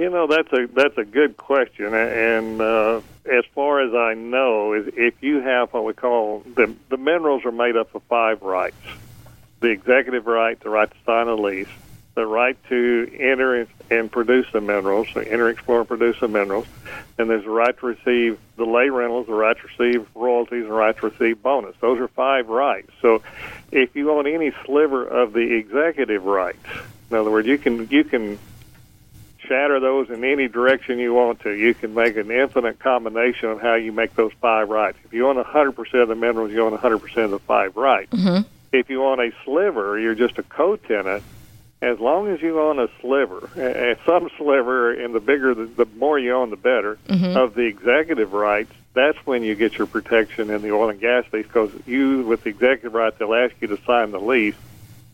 You 0.00 0.08
know, 0.08 0.26
that's 0.26 0.50
a 0.54 0.66
that's 0.66 0.96
a 0.96 1.04
good 1.04 1.36
question, 1.36 1.92
and 1.92 2.58
uh, 2.58 3.02
as 3.30 3.44
far 3.54 3.82
as 3.82 3.92
I 3.92 4.14
know, 4.14 4.72
if 4.72 5.22
you 5.22 5.40
have 5.42 5.74
what 5.74 5.84
we 5.84 5.92
call 5.92 6.40
the 6.40 6.74
the 6.88 6.96
minerals 6.96 7.44
are 7.44 7.52
made 7.52 7.76
up 7.76 7.94
of 7.94 8.02
five 8.04 8.40
rights: 8.40 8.78
the 9.60 9.68
executive 9.68 10.26
right, 10.26 10.58
the 10.58 10.70
right 10.70 10.90
to 10.90 10.96
sign 11.04 11.28
a 11.28 11.34
lease, 11.34 11.68
the 12.14 12.26
right 12.26 12.56
to 12.70 13.14
enter 13.20 13.68
and 13.90 14.10
produce 14.10 14.46
the 14.54 14.62
minerals, 14.62 15.08
so 15.12 15.20
enter, 15.20 15.50
explore, 15.50 15.80
and 15.80 15.88
produce 15.88 16.18
the 16.18 16.28
minerals, 16.28 16.66
and 17.18 17.28
there's 17.28 17.44
the 17.44 17.50
right 17.50 17.78
to 17.78 17.86
receive 17.86 18.38
the 18.56 18.64
lay 18.64 18.88
rentals, 18.88 19.26
the 19.26 19.34
right 19.34 19.58
to 19.58 19.68
receive 19.84 20.08
royalties, 20.14 20.62
and 20.62 20.70
the 20.70 20.72
right 20.72 20.96
to 20.96 21.10
receive 21.10 21.42
bonus. 21.42 21.76
Those 21.82 22.00
are 22.00 22.08
five 22.08 22.48
rights. 22.48 22.90
So, 23.02 23.20
if 23.70 23.94
you 23.94 24.10
own 24.12 24.26
any 24.26 24.52
sliver 24.64 25.06
of 25.06 25.34
the 25.34 25.56
executive 25.58 26.24
rights, 26.24 26.66
in 27.10 27.18
other 27.18 27.30
words, 27.30 27.46
you 27.46 27.58
can 27.58 27.86
you 27.90 28.04
can 28.04 28.38
shatter 29.50 29.80
those 29.80 30.08
in 30.10 30.22
any 30.22 30.46
direction 30.46 30.98
you 31.00 31.12
want 31.12 31.40
to. 31.40 31.50
You 31.50 31.74
can 31.74 31.92
make 31.92 32.16
an 32.16 32.30
infinite 32.30 32.78
combination 32.78 33.48
of 33.50 33.60
how 33.60 33.74
you 33.74 33.90
make 33.90 34.14
those 34.14 34.32
five 34.40 34.68
rights. 34.68 34.96
If 35.04 35.12
you 35.12 35.28
own 35.28 35.36
100% 35.36 36.02
of 36.02 36.08
the 36.08 36.14
minerals, 36.14 36.52
you 36.52 36.64
own 36.64 36.76
100% 36.76 37.24
of 37.24 37.30
the 37.32 37.38
five 37.40 37.76
rights. 37.76 38.12
Mm-hmm. 38.12 38.46
If 38.72 38.88
you 38.88 39.02
own 39.04 39.18
a 39.18 39.32
sliver, 39.44 39.98
you're 39.98 40.14
just 40.14 40.38
a 40.38 40.44
co-tenant, 40.44 41.24
as 41.82 41.98
long 41.98 42.28
as 42.28 42.40
you 42.40 42.60
own 42.60 42.78
a 42.78 42.86
sliver, 43.00 43.50
and 43.56 43.98
some 44.06 44.30
sliver, 44.38 44.92
and 44.92 45.12
the 45.12 45.20
bigger, 45.20 45.52
the, 45.54 45.64
the 45.64 45.86
more 45.96 46.16
you 46.16 46.32
own, 46.32 46.50
the 46.50 46.56
better, 46.56 46.98
Mhm. 47.08 47.34
of 47.36 47.54
the 47.54 47.62
executive 47.62 48.32
rights, 48.32 48.72
that's 48.94 49.18
when 49.26 49.42
you 49.42 49.56
get 49.56 49.78
your 49.78 49.88
protection 49.88 50.50
in 50.50 50.62
the 50.62 50.70
oil 50.72 50.90
and 50.90 51.00
gas 51.00 51.24
lease 51.32 51.46
because 51.46 51.70
you, 51.86 52.22
with 52.22 52.44
the 52.44 52.50
executive 52.50 52.94
rights, 52.94 53.16
they'll 53.18 53.34
ask 53.34 53.54
you 53.60 53.66
to 53.68 53.78
sign 53.84 54.12
the 54.12 54.20
lease. 54.20 54.54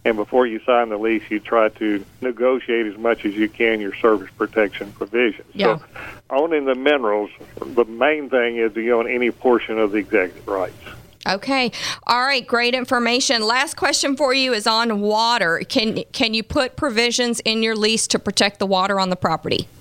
And 0.06 0.16
before 0.16 0.46
you 0.46 0.60
sign 0.60 0.90
the 0.90 0.98
lease, 0.98 1.24
you 1.30 1.40
try 1.40 1.68
to 1.68 2.04
negotiate 2.20 2.86
as 2.86 2.96
much 2.96 3.24
as 3.24 3.34
you 3.34 3.48
can 3.48 3.80
your 3.80 3.92
surface 3.96 4.30
protection 4.38 4.92
provisions. 4.92 5.48
Yeah. 5.52 5.78
So, 5.78 5.84
owning 6.30 6.64
the 6.64 6.76
minerals, 6.76 7.28
the 7.60 7.84
main 7.86 8.30
thing 8.30 8.56
is 8.56 8.76
you 8.76 8.94
own 8.96 9.10
any 9.10 9.32
portion 9.32 9.80
of 9.80 9.90
the 9.90 9.98
executive 9.98 10.46
rights? 10.46 10.78
Okay. 11.26 11.72
All 12.06 12.22
right. 12.22 12.46
Great 12.46 12.72
information. 12.72 13.44
Last 13.44 13.74
question 13.74 14.16
for 14.16 14.32
you 14.32 14.52
is 14.52 14.68
on 14.68 15.00
water. 15.00 15.58
Can 15.68 16.04
can 16.12 16.34
you 16.34 16.44
put 16.44 16.76
provisions 16.76 17.40
in 17.40 17.64
your 17.64 17.74
lease 17.74 18.06
to 18.06 18.20
protect 18.20 18.60
the 18.60 18.66
water 18.66 19.00
on 19.00 19.10
the 19.10 19.16
property? 19.16 19.68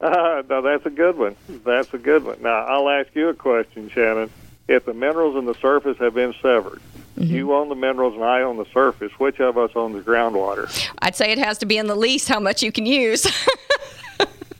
Uh, 0.00 0.44
no, 0.48 0.62
that's 0.62 0.86
a 0.86 0.90
good 0.90 1.18
one. 1.18 1.34
That's 1.48 1.92
a 1.92 1.98
good 1.98 2.22
one. 2.22 2.40
Now, 2.40 2.66
I'll 2.66 2.88
ask 2.88 3.08
you 3.16 3.30
a 3.30 3.34
question, 3.34 3.90
Shannon. 3.90 4.30
If 4.68 4.84
the 4.84 4.94
minerals 4.94 5.34
in 5.34 5.44
the 5.44 5.54
surface 5.54 5.98
have 5.98 6.14
been 6.14 6.34
severed, 6.40 6.80
you 7.20 7.52
own 7.54 7.68
the 7.68 7.74
minerals 7.74 8.14
and 8.14 8.24
I 8.24 8.42
own 8.42 8.56
the 8.56 8.66
surface, 8.72 9.12
which 9.18 9.40
of 9.40 9.56
us 9.58 9.70
owns 9.74 9.94
the 10.04 10.10
groundwater? 10.10 10.68
I'd 11.00 11.16
say 11.16 11.30
it 11.32 11.38
has 11.38 11.58
to 11.58 11.66
be 11.66 11.76
in 11.78 11.86
the 11.86 11.94
lease 11.96 12.28
how 12.28 12.40
much 12.40 12.62
you 12.62 12.72
can 12.72 12.86
use. 12.86 13.26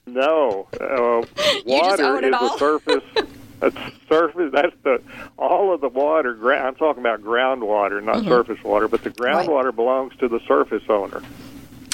No. 0.06 0.66
Uh, 0.80 1.22
water 1.66 2.24
is 2.24 2.32
all? 2.32 2.48
the 2.52 2.58
surface. 2.58 3.04
A 3.60 3.72
surface. 4.08 4.50
That's 4.52 4.74
the 4.82 5.02
all 5.36 5.72
of 5.74 5.80
the 5.80 5.88
water. 5.88 6.32
Gra- 6.34 6.66
I'm 6.66 6.74
talking 6.76 7.02
about 7.02 7.22
groundwater, 7.22 8.02
not 8.02 8.16
Mhm. 8.18 8.28
surface 8.28 8.62
water. 8.64 8.88
But 8.88 9.04
the 9.04 9.10
groundwater 9.10 9.74
belongs 9.74 10.14
to 10.16 10.26
the 10.28 10.40
surface 10.48 10.82
owner. 10.88 11.22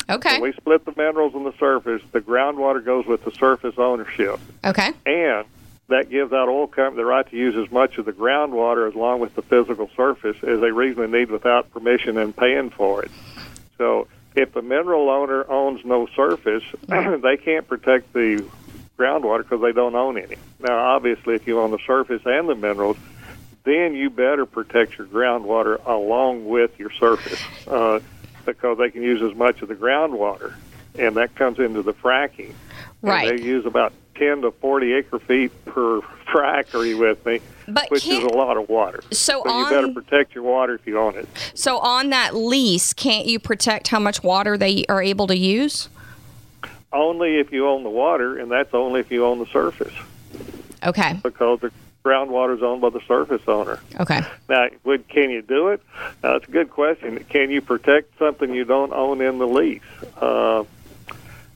okay. 0.09 0.41
We 0.41 0.53
split 0.53 0.85
the 0.85 0.93
minerals 0.97 1.35
on 1.35 1.43
the 1.45 1.55
surface, 1.59 2.03
the 2.13 2.21
groundwater 2.21 2.85
goes 2.85 3.05
with 3.07 3.25
the 3.25 3.33
surface 3.33 3.75
ownership. 3.79 4.39
Okay. 4.65 4.93
and 5.07 5.45
that 5.89 6.09
gives 6.09 6.31
that 6.31 6.49
oil 6.49 6.67
company 6.67 6.97
the 6.97 7.05
right 7.05 7.29
to 7.31 7.37
use 7.37 7.55
as 7.57 7.71
much 7.71 7.99
of 7.99 8.07
the 8.07 8.13
groundwater 8.13 8.89
as 8.89 8.95
long 8.95 9.21
with 9.21 9.35
the 9.35 9.43
physical 9.43 9.91
surface 9.97 10.37
as 10.43 10.61
they 10.61 10.71
reasonably 10.71 11.19
need 11.19 11.31
without 11.31 11.71
permission 11.73 12.17
and 12.17 12.35
paying 12.37 12.71
for 12.71 13.03
it. 13.03 13.11
So 13.77 14.09
if 14.35 14.53
the 14.53 14.63
mineral 14.63 15.11
owner 15.11 15.49
owns 15.51 15.85
no 15.85 16.07
surface, 16.17 16.65
they 16.89 17.37
can't 17.37 17.69
protect 17.69 18.13
the 18.13 18.45
groundwater 18.99 19.39
because 19.43 19.61
they 19.61 19.73
don't 19.73 19.95
own 19.95 20.17
any. 20.19 20.37
Now, 20.61 20.95
obviously, 20.95 21.35
if 21.35 21.47
you 21.47 21.61
own 21.61 21.71
the 21.71 21.79
surface 21.87 22.23
and 22.25 22.49
the 22.49 22.55
minerals, 22.55 22.97
then 23.65 23.95
you 23.95 24.11
better 24.11 24.47
protect 24.47 24.99
your 24.99 25.07
groundwater 25.07 25.85
along 25.87 26.47
with 26.47 26.79
your 26.79 26.91
surface 26.91 27.41
uh, 27.67 27.99
because 28.45 28.79
they 28.79 28.91
can 28.91 29.03
use 29.03 29.23
as 29.23 29.37
much 29.37 29.63
of 29.63 29.69
the 29.69 29.75
groundwater, 29.75 30.55
and 30.99 31.17
that 31.17 31.35
comes 31.35 31.59
into 31.59 31.83
the 31.83 31.95
fracking. 31.95 32.49
And 33.03 33.11
Right. 33.11 33.39
they 33.39 33.45
use 33.45 33.67
about 33.67 33.93
10 34.15 34.43
to 34.43 34.51
40 34.51 34.93
acre 34.93 35.19
feet 35.19 35.65
per 35.65 36.01
are 36.35 36.85
you 36.85 36.99
with 36.99 37.25
me? 37.25 37.41
But 37.69 37.91
Which 37.91 38.07
is 38.07 38.25
a 38.25 38.29
lot 38.29 38.57
of 38.57 38.69
water. 38.69 39.03
So 39.13 39.43
you 39.45 39.51
on- 39.51 39.71
better 39.71 39.93
protect 39.93 40.35
your 40.35 40.45
water 40.45 40.75
if 40.75 40.87
you 40.87 40.99
own 40.99 41.17
it. 41.17 41.29
So 41.55 41.79
on 41.79 42.11
that 42.11 42.35
lease, 42.35 42.93
can't 42.93 43.27
you 43.27 43.39
protect 43.39 43.89
how 43.89 44.01
much 44.01 44.23
water 44.23 44.59
they 44.59 44.85
are 44.89 45.03
able 45.03 45.27
to 45.29 45.37
use? 45.37 45.89
Only 46.93 47.37
if 47.37 47.53
you 47.53 47.69
own 47.69 47.83
the 47.83 47.91
water, 47.91 48.39
and 48.39 48.51
that's 48.51 48.75
only 48.75 49.01
if 49.01 49.11
you 49.11 49.25
own 49.25 49.39
the 49.39 49.47
surface 49.47 49.95
Okay. 50.85 51.19
because 51.23 51.61
the 51.61 51.73
groundwater 52.05 52.57
is 52.57 52.63
owned 52.63 52.83
by 52.83 52.91
the 52.91 53.01
surface 53.09 53.43
owner. 53.49 53.81
Okay. 53.99 54.21
Now, 54.49 54.69
would, 54.85 55.09
can 55.09 55.31
you 55.31 55.43
do 55.43 55.69
it? 55.69 55.81
Uh, 56.23 56.35
that's 56.35 56.49
a 56.49 56.51
good 56.51 56.71
question. 56.71 57.25
Can 57.29 57.51
you 57.51 57.63
protect 57.63 58.19
something 58.19 58.53
you 58.55 58.65
don't 58.65 58.93
own 58.93 59.21
in 59.23 59.39
the 59.39 59.47
lease? 59.47 59.81
Uh, 60.19 60.65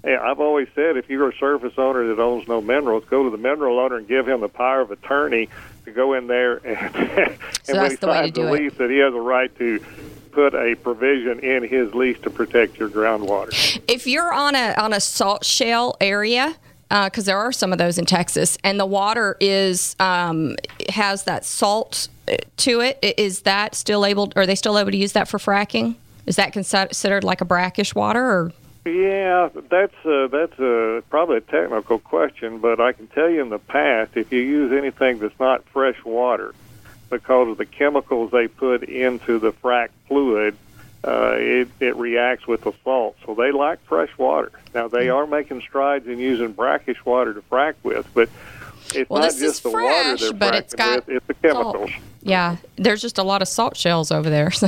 yeah, 0.08 0.20
I've 0.22 0.40
always 0.40 0.68
said 0.74 0.96
if 0.96 1.10
you're 1.10 1.28
a 1.28 1.36
surface 1.36 1.74
owner 1.76 2.06
that 2.08 2.20
owns 2.20 2.48
no 2.48 2.60
minerals, 2.60 3.04
go 3.10 3.24
to 3.24 3.30
the 3.30 3.36
mineral 3.36 3.78
owner 3.78 3.96
and 3.96 4.08
give 4.08 4.26
him 4.26 4.40
the 4.40 4.48
power 4.48 4.80
of 4.80 4.90
attorney 4.90 5.48
to 5.84 5.90
go 5.90 6.14
in 6.14 6.26
there 6.26 6.56
and, 6.66 6.78
So 7.62 7.74
and 7.74 7.80
when 7.80 7.90
that's 7.90 7.90
he 7.92 7.96
the 7.96 8.06
way 8.06 8.12
to 8.12 8.22
signs 8.22 8.32
do 8.32 8.42
the 8.42 8.48
it. 8.48 8.52
lease 8.52 8.74
that 8.74 8.90
he 8.90 8.98
has 8.98 9.14
a 9.14 9.20
right 9.20 9.56
to 9.58 9.84
put 10.32 10.54
a 10.54 10.74
provision 10.76 11.40
in 11.40 11.64
his 11.64 11.94
lease 11.94 12.18
to 12.20 12.30
protect 12.30 12.78
your 12.78 12.88
groundwater. 12.88 13.80
If 13.88 14.06
you're 14.06 14.32
on 14.32 14.54
a 14.54 14.74
on 14.78 14.92
a 14.92 15.00
salt 15.00 15.44
shale 15.44 15.96
area, 16.00 16.54
because 16.88 17.26
there 17.26 17.38
are 17.38 17.52
some 17.52 17.72
of 17.72 17.78
those 17.78 17.98
in 17.98 18.06
Texas, 18.06 18.56
and 18.64 18.80
the 18.80 18.86
water 18.86 19.36
is 19.40 19.94
um, 20.00 20.56
has 20.88 21.24
that 21.24 21.44
salt 21.44 22.08
uh, 22.28 22.36
to 22.58 22.80
it. 22.80 22.98
Is 23.02 23.42
that 23.42 23.74
still 23.74 24.06
able? 24.06 24.32
Are 24.36 24.46
they 24.46 24.54
still 24.54 24.78
able 24.78 24.90
to 24.90 24.96
use 24.96 25.12
that 25.12 25.28
for 25.28 25.38
fracking? 25.38 25.96
Is 26.26 26.36
that 26.36 26.52
considered 26.52 27.24
like 27.24 27.40
a 27.40 27.44
brackish 27.44 27.94
water? 27.94 28.22
Or 28.24 28.52
Yeah, 28.92 29.48
that's 29.68 29.94
uh, 30.04 30.28
that's 30.28 30.58
uh, 30.58 31.00
probably 31.10 31.38
a 31.38 31.40
technical 31.40 31.98
question, 31.98 32.58
but 32.58 32.80
I 32.80 32.92
can 32.92 33.06
tell 33.08 33.28
you 33.28 33.42
in 33.42 33.48
the 33.50 33.58
past, 33.58 34.12
if 34.16 34.32
you 34.32 34.40
use 34.40 34.72
anything 34.72 35.18
that's 35.18 35.38
not 35.38 35.64
fresh 35.66 36.02
water, 36.04 36.54
because 37.10 37.48
of 37.48 37.58
the 37.58 37.66
chemicals 37.66 38.30
they 38.30 38.48
put 38.48 38.82
into 38.84 39.38
the 39.38 39.52
frac 39.52 39.88
fluid, 40.06 40.56
uh, 41.04 41.32
it 41.36 41.68
it 41.80 41.96
reacts 41.96 42.46
with 42.46 42.62
the 42.62 42.72
salt. 42.84 43.16
So 43.26 43.34
they 43.34 43.52
like 43.52 43.82
fresh 43.84 44.10
water. 44.18 44.52
Now 44.74 44.88
they 44.88 45.08
are 45.08 45.26
making 45.26 45.60
strides 45.62 46.06
in 46.06 46.18
using 46.18 46.52
brackish 46.52 47.04
water 47.04 47.34
to 47.34 47.40
frac 47.42 47.74
with, 47.82 48.06
but 48.14 48.28
it's 48.94 49.08
Well, 49.10 49.22
not 49.22 49.32
this 49.32 49.36
is 49.36 49.40
just 49.42 49.62
the 49.64 49.70
water 49.70 49.84
fresh, 50.16 50.20
they're 50.20 50.32
but 50.32 50.54
it's 50.54 50.74
got 50.74 51.06
with; 51.06 51.16
it's 51.16 51.26
the 51.26 51.34
chemicals. 51.34 51.90
yeah, 52.22 52.56
there's 52.76 53.02
just 53.02 53.18
a 53.18 53.22
lot 53.22 53.42
of 53.42 53.48
salt 53.48 53.76
shells 53.76 54.10
over 54.10 54.30
there. 54.30 54.50
So 54.58 54.66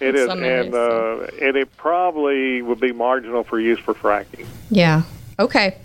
It 0.00 0.14
is, 0.14 0.28
and 0.30 0.74
uh, 0.74 1.26
and 1.40 1.56
it 1.56 1.76
probably 1.76 2.62
would 2.62 2.80
be 2.80 2.92
marginal 2.92 3.44
for 3.44 3.60
use 3.60 3.78
for 3.78 3.94
fracking. 3.94 4.46
yeah. 4.70 5.02
Okay. 5.36 5.76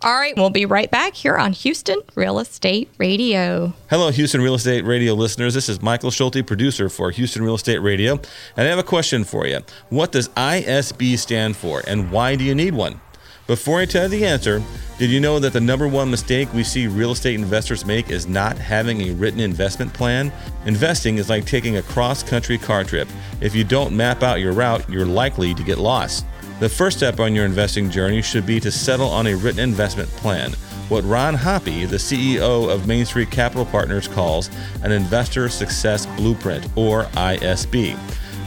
All 0.00 0.14
right. 0.14 0.34
We'll 0.36 0.48
be 0.48 0.64
right 0.64 0.90
back 0.90 1.14
here 1.14 1.36
on 1.36 1.52
Houston 1.52 2.00
Real 2.14 2.38
Estate 2.38 2.88
Radio. 2.96 3.74
Hello, 3.90 4.10
Houston 4.10 4.40
Real 4.40 4.54
Estate 4.54 4.86
Radio 4.86 5.12
listeners. 5.12 5.52
This 5.52 5.68
is 5.68 5.82
Michael 5.82 6.10
Schulte, 6.10 6.46
producer 6.46 6.88
for 6.88 7.10
Houston 7.10 7.42
Real 7.42 7.56
Estate 7.56 7.78
Radio. 7.78 8.12
And 8.56 8.66
I 8.66 8.70
have 8.70 8.78
a 8.78 8.82
question 8.82 9.24
for 9.24 9.46
you. 9.46 9.60
What 9.90 10.12
does 10.12 10.30
ISB 10.30 11.18
stand 11.18 11.56
for, 11.56 11.82
and 11.86 12.10
why 12.10 12.36
do 12.36 12.44
you 12.44 12.54
need 12.54 12.72
one? 12.72 13.00
Before 13.46 13.78
I 13.78 13.84
tell 13.84 14.04
you 14.04 14.08
the 14.08 14.26
answer, 14.26 14.60
did 14.98 15.08
you 15.08 15.20
know 15.20 15.38
that 15.38 15.52
the 15.52 15.60
number 15.60 15.86
one 15.86 16.10
mistake 16.10 16.52
we 16.52 16.64
see 16.64 16.88
real 16.88 17.12
estate 17.12 17.36
investors 17.36 17.86
make 17.86 18.10
is 18.10 18.26
not 18.26 18.58
having 18.58 19.02
a 19.02 19.12
written 19.12 19.38
investment 19.38 19.94
plan? 19.94 20.32
Investing 20.64 21.18
is 21.18 21.28
like 21.28 21.44
taking 21.44 21.76
a 21.76 21.82
cross 21.82 22.24
country 22.24 22.58
car 22.58 22.82
trip. 22.82 23.06
If 23.40 23.54
you 23.54 23.62
don't 23.62 23.96
map 23.96 24.24
out 24.24 24.40
your 24.40 24.52
route, 24.52 24.90
you're 24.90 25.06
likely 25.06 25.54
to 25.54 25.62
get 25.62 25.78
lost. 25.78 26.26
The 26.58 26.68
first 26.68 26.96
step 26.96 27.20
on 27.20 27.36
your 27.36 27.44
investing 27.44 27.88
journey 27.88 28.20
should 28.20 28.46
be 28.46 28.58
to 28.58 28.72
settle 28.72 29.10
on 29.10 29.28
a 29.28 29.36
written 29.36 29.60
investment 29.60 30.08
plan, 30.16 30.50
what 30.88 31.04
Ron 31.04 31.34
Hoppy, 31.34 31.84
the 31.84 31.98
CEO 31.98 32.68
of 32.68 32.88
Main 32.88 33.06
Street 33.06 33.30
Capital 33.30 33.66
Partners, 33.66 34.08
calls 34.08 34.50
an 34.82 34.90
Investor 34.90 35.48
Success 35.48 36.06
Blueprint, 36.16 36.66
or 36.74 37.04
ISB. 37.04 37.96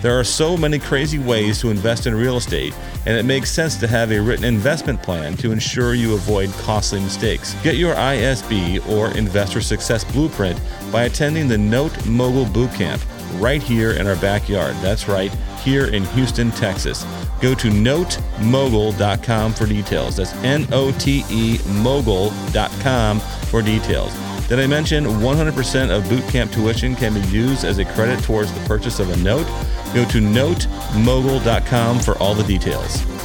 There 0.02 0.18
are 0.18 0.24
so 0.24 0.56
many 0.56 0.80
crazy 0.80 1.20
ways 1.20 1.60
to 1.60 1.70
invest 1.72 2.08
in 2.08 2.16
real 2.16 2.38
estate, 2.38 2.74
and 3.06 3.18
it 3.18 3.26
makes 3.26 3.52
sense 3.52 3.76
to 3.78 3.88
have 3.88 4.12
a 4.12 4.20
written 4.20 4.45
investment 4.45 5.04
plan 5.04 5.36
to 5.38 5.52
ensure 5.52 5.93
you 5.93 6.14
avoid 6.14 6.52
costly 6.54 7.02
mistakes. 7.02 7.54
Get 7.64 7.76
your 7.76 7.95
ISB 7.95 8.88
or 8.88 9.12
Investor 9.18 9.60
Success 9.60 10.06
Blueprint 10.06 10.58
by 10.89 11.04
attending 11.04 11.50
the 11.50 11.58
Note 11.58 12.06
Mogul 12.06 12.45
Bootcamp 12.45 13.04
right 13.41 13.62
here 13.62 13.91
in 13.91 14.08
our 14.08 14.16
backyard. 14.16 14.76
That's 14.78 15.10
right, 15.10 15.32
here 15.64 15.88
in 15.88 16.06
Houston, 16.06 16.52
Texas. 16.52 17.04
Go 17.41 17.54
to 17.56 17.70
notemogul.com 17.70 19.54
for 19.54 19.66
details. 19.66 20.16
That's 20.16 20.34
N 20.36 20.66
O 20.72 20.91
T 20.93 21.26
E 21.30 21.60
mogul.com 21.68 23.20
for 23.20 23.62
details. 23.62 24.14
Did 24.47 24.60
I 24.60 24.66
mention 24.66 25.06
100% 25.06 25.95
of 25.95 26.04
bootcamp 26.06 26.52
tuition 26.52 26.95
can 26.95 27.14
be 27.14 27.22
used 27.28 27.64
as 27.64 27.78
a 27.78 27.86
credit 27.86 28.24
towards 28.24 28.52
the 28.52 28.60
purchase 28.62 29.00
of 29.00 29.12
a 29.12 29.18
note? 29.18 29.45
Go 29.94 30.06
to 30.06 30.20
notemogul.com 30.20 32.00
for 32.00 32.18
all 32.18 32.34
the 32.34 32.44
details. 32.44 33.18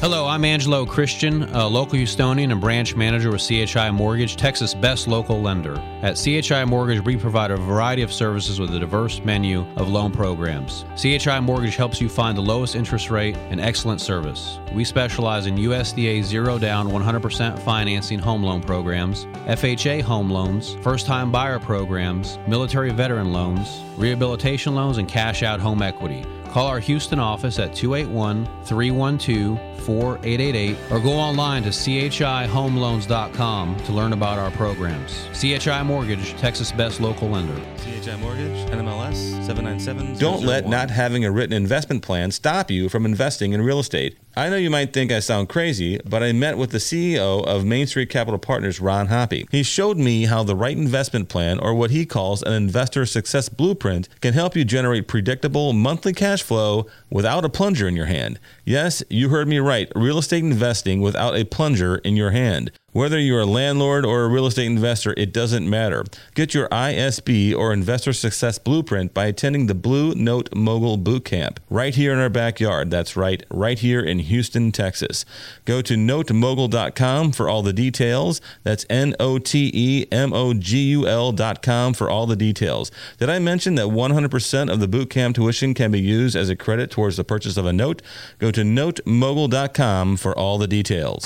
Hello, 0.00 0.26
I'm 0.26 0.44
Angelo 0.44 0.84
Christian, 0.84 1.44
a 1.54 1.66
local 1.66 1.98
Houstonian 1.98 2.52
and 2.52 2.60
branch 2.60 2.94
manager 2.94 3.30
with 3.30 3.40
CHI 3.40 3.90
Mortgage, 3.90 4.36
Texas' 4.36 4.74
best 4.74 5.08
local 5.08 5.40
lender. 5.40 5.78
At 6.02 6.18
CHI 6.18 6.66
Mortgage, 6.66 7.02
we 7.02 7.16
provide 7.16 7.50
a 7.50 7.56
variety 7.56 8.02
of 8.02 8.12
services 8.12 8.60
with 8.60 8.74
a 8.74 8.78
diverse 8.78 9.24
menu 9.24 9.66
of 9.76 9.88
loan 9.88 10.12
programs. 10.12 10.84
CHI 10.96 11.40
Mortgage 11.40 11.76
helps 11.76 11.98
you 11.98 12.10
find 12.10 12.36
the 12.36 12.42
lowest 12.42 12.76
interest 12.76 13.10
rate 13.10 13.38
and 13.48 13.58
excellent 13.58 14.02
service. 14.02 14.60
We 14.74 14.84
specialize 14.84 15.46
in 15.46 15.56
USDA 15.56 16.22
zero 16.24 16.58
down 16.58 16.88
100% 16.88 17.58
financing 17.60 18.18
home 18.18 18.42
loan 18.42 18.60
programs, 18.60 19.24
FHA 19.46 20.02
home 20.02 20.28
loans, 20.28 20.74
first 20.82 21.06
time 21.06 21.32
buyer 21.32 21.58
programs, 21.58 22.38
military 22.46 22.90
veteran 22.90 23.32
loans, 23.32 23.80
rehabilitation 23.96 24.74
loans, 24.74 24.98
and 24.98 25.08
cash 25.08 25.42
out 25.42 25.58
home 25.58 25.80
equity. 25.80 26.22
Call 26.56 26.68
our 26.68 26.80
Houston 26.80 27.18
office 27.18 27.58
at 27.58 27.74
281 27.74 28.46
312 28.64 29.60
4888 29.84 30.78
or 30.90 31.00
go 31.00 31.12
online 31.12 31.62
to 31.64 31.68
chihomeloans.com 31.68 33.76
to 33.84 33.92
learn 33.92 34.14
about 34.14 34.38
our 34.38 34.50
programs. 34.52 35.28
CHI 35.38 35.82
Mortgage, 35.82 36.34
Texas' 36.38 36.72
best 36.72 36.98
local 36.98 37.28
lender. 37.28 37.60
CHI 37.76 38.16
Mortgage, 38.16 38.70
NMLS 38.70 39.44
797. 39.44 40.16
Don't 40.16 40.44
let 40.44 40.66
not 40.66 40.88
having 40.88 41.26
a 41.26 41.30
written 41.30 41.52
investment 41.52 42.02
plan 42.02 42.30
stop 42.30 42.70
you 42.70 42.88
from 42.88 43.04
investing 43.04 43.52
in 43.52 43.60
real 43.60 43.78
estate. 43.78 44.16
I 44.38 44.50
know 44.50 44.56
you 44.56 44.68
might 44.68 44.92
think 44.92 45.10
I 45.10 45.20
sound 45.20 45.48
crazy, 45.48 45.98
but 46.04 46.22
I 46.22 46.32
met 46.32 46.58
with 46.58 46.70
the 46.70 46.76
CEO 46.76 47.42
of 47.46 47.64
Main 47.64 47.86
Street 47.86 48.10
Capital 48.10 48.38
Partners, 48.38 48.80
Ron 48.80 49.06
Hoppy. 49.06 49.48
He 49.50 49.62
showed 49.62 49.96
me 49.96 50.26
how 50.26 50.42
the 50.42 50.54
right 50.54 50.76
investment 50.76 51.30
plan, 51.30 51.58
or 51.58 51.72
what 51.72 51.90
he 51.90 52.04
calls 52.04 52.42
an 52.42 52.52
investor 52.52 53.06
success 53.06 53.48
blueprint, 53.48 54.10
can 54.20 54.34
help 54.34 54.54
you 54.54 54.62
generate 54.62 55.08
predictable 55.08 55.72
monthly 55.72 56.12
cash 56.12 56.42
flow 56.42 56.86
without 57.08 57.46
a 57.46 57.48
plunger 57.48 57.88
in 57.88 57.96
your 57.96 58.04
hand. 58.04 58.38
Yes, 58.62 59.02
you 59.08 59.30
heard 59.30 59.48
me 59.48 59.58
right. 59.58 59.90
Real 59.94 60.18
estate 60.18 60.44
investing 60.44 61.00
without 61.00 61.34
a 61.34 61.44
plunger 61.44 61.96
in 61.96 62.14
your 62.14 62.32
hand. 62.32 62.70
Whether 62.96 63.18
you're 63.18 63.40
a 63.40 63.44
landlord 63.44 64.06
or 64.06 64.22
a 64.22 64.28
real 64.28 64.46
estate 64.46 64.64
investor, 64.64 65.12
it 65.18 65.30
doesn't 65.30 65.68
matter. 65.68 66.02
Get 66.34 66.54
your 66.54 66.66
ISB 66.70 67.54
or 67.54 67.70
Investor 67.70 68.14
Success 68.14 68.58
Blueprint 68.58 69.12
by 69.12 69.26
attending 69.26 69.66
the 69.66 69.74
Blue 69.74 70.14
Note 70.14 70.48
Mogul 70.54 70.96
Boot 70.96 71.26
Camp 71.26 71.60
right 71.68 71.94
here 71.94 72.10
in 72.14 72.18
our 72.18 72.30
backyard. 72.30 72.90
That's 72.90 73.14
right, 73.14 73.44
right 73.50 73.78
here 73.78 74.00
in 74.00 74.20
Houston, 74.20 74.72
Texas. 74.72 75.26
Go 75.66 75.82
to 75.82 75.92
notemogul.com 75.92 77.32
for 77.32 77.50
all 77.50 77.60
the 77.60 77.74
details. 77.74 78.40
That's 78.62 78.86
N 78.88 79.14
O 79.20 79.36
T 79.36 79.70
E 79.74 80.06
M 80.10 80.32
O 80.32 80.54
G 80.54 80.78
U 80.92 81.06
L.com 81.06 81.92
for 81.92 82.08
all 82.08 82.26
the 82.26 82.34
details. 82.34 82.90
Did 83.18 83.28
I 83.28 83.38
mention 83.38 83.74
that 83.74 83.88
100% 83.88 84.72
of 84.72 84.80
the 84.80 84.88
boot 84.88 85.10
camp 85.10 85.36
tuition 85.36 85.74
can 85.74 85.92
be 85.92 86.00
used 86.00 86.34
as 86.34 86.48
a 86.48 86.56
credit 86.56 86.90
towards 86.90 87.18
the 87.18 87.24
purchase 87.24 87.58
of 87.58 87.66
a 87.66 87.74
note? 87.74 88.00
Go 88.38 88.50
to 88.50 88.62
notemogul.com 88.62 90.16
for 90.16 90.34
all 90.34 90.56
the 90.56 90.66
details. 90.66 91.22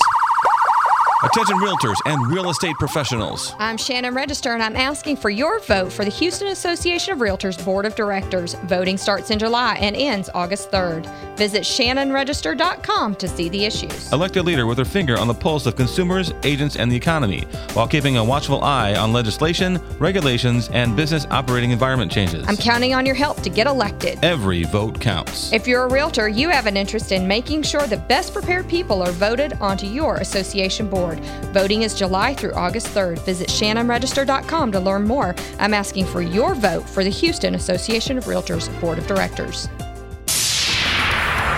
Attention 1.23 1.57
realtors 1.57 1.97
and 2.05 2.31
real 2.31 2.49
estate 2.49 2.75
professionals. 2.79 3.53
I'm 3.59 3.77
Shannon 3.77 4.15
Register, 4.15 4.53
and 4.53 4.63
I'm 4.63 4.75
asking 4.75 5.17
for 5.17 5.29
your 5.29 5.59
vote 5.59 5.93
for 5.93 6.03
the 6.03 6.09
Houston 6.09 6.47
Association 6.47 7.13
of 7.13 7.19
Realtors 7.19 7.63
Board 7.63 7.85
of 7.85 7.93
Directors. 7.93 8.55
Voting 8.63 8.97
starts 8.97 9.29
in 9.29 9.37
July 9.37 9.75
and 9.75 9.95
ends 9.95 10.31
August 10.33 10.71
3rd. 10.71 11.05
Visit 11.37 11.61
shannonregister.com 11.61 13.13
to 13.15 13.27
see 13.27 13.49
the 13.49 13.65
issues. 13.65 14.11
Elect 14.11 14.35
a 14.37 14.41
leader 14.41 14.65
with 14.65 14.79
her 14.79 14.85
finger 14.85 15.15
on 15.19 15.27
the 15.27 15.33
pulse 15.33 15.67
of 15.67 15.75
consumers, 15.75 16.33
agents, 16.41 16.75
and 16.75 16.91
the 16.91 16.95
economy, 16.95 17.41
while 17.73 17.87
keeping 17.87 18.17
a 18.17 18.23
watchful 18.23 18.63
eye 18.63 18.95
on 18.95 19.13
legislation, 19.13 19.79
regulations, 19.99 20.69
and 20.69 20.95
business 20.95 21.27
operating 21.29 21.69
environment 21.69 22.11
changes. 22.11 22.47
I'm 22.47 22.57
counting 22.57 22.95
on 22.95 23.05
your 23.05 23.15
help 23.15 23.41
to 23.41 23.49
get 23.51 23.67
elected. 23.67 24.17
Every 24.23 24.63
vote 24.63 24.99
counts. 24.99 25.53
If 25.53 25.67
you're 25.67 25.83
a 25.83 25.91
realtor, 25.91 26.29
you 26.29 26.49
have 26.49 26.65
an 26.65 26.77
interest 26.77 27.11
in 27.11 27.27
making 27.27 27.61
sure 27.61 27.85
the 27.85 27.97
best 27.97 28.33
prepared 28.33 28.67
people 28.67 29.03
are 29.03 29.11
voted 29.11 29.53
onto 29.61 29.85
your 29.85 30.15
association 30.15 30.89
board. 30.89 31.10
Voting 31.53 31.81
is 31.81 31.93
July 31.93 32.33
through 32.33 32.53
August 32.53 32.87
3rd. 32.87 33.19
Visit 33.25 33.49
shannonregister.com 33.49 34.71
to 34.71 34.79
learn 34.79 35.05
more. 35.05 35.35
I'm 35.59 35.73
asking 35.73 36.05
for 36.05 36.21
your 36.21 36.55
vote 36.55 36.89
for 36.89 37.03
the 37.03 37.09
Houston 37.09 37.55
Association 37.55 38.17
of 38.17 38.25
Realtors 38.25 38.69
Board 38.79 38.97
of 38.97 39.07
Directors. 39.07 39.67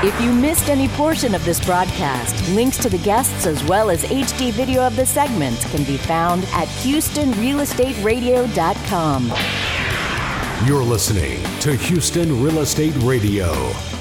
If 0.06 0.20
you 0.20 0.34
missed 0.34 0.68
any 0.68 0.90
portion 0.90 1.34
of 1.34 1.46
this 1.46 1.66
broadcast, 1.66 2.50
links 2.50 2.78
to 2.80 2.90
the 2.90 2.98
guests 2.98 3.46
as 3.46 3.64
well 3.64 3.90
as 3.90 4.04
HD 4.04 4.52
video 4.52 4.86
of 4.86 4.98
the 4.98 5.06
segments 5.06 5.64
can 5.72 5.86
be 5.86 5.96
found 5.96 6.44
at 6.52 6.68
HoustonRealEstateRadio.com. 6.68 9.34
You're 10.68 10.84
listening 10.84 11.42
to 11.62 11.74
Houston 11.76 12.44
Real 12.44 12.60
Estate 12.60 12.96
Radio. 12.98 13.93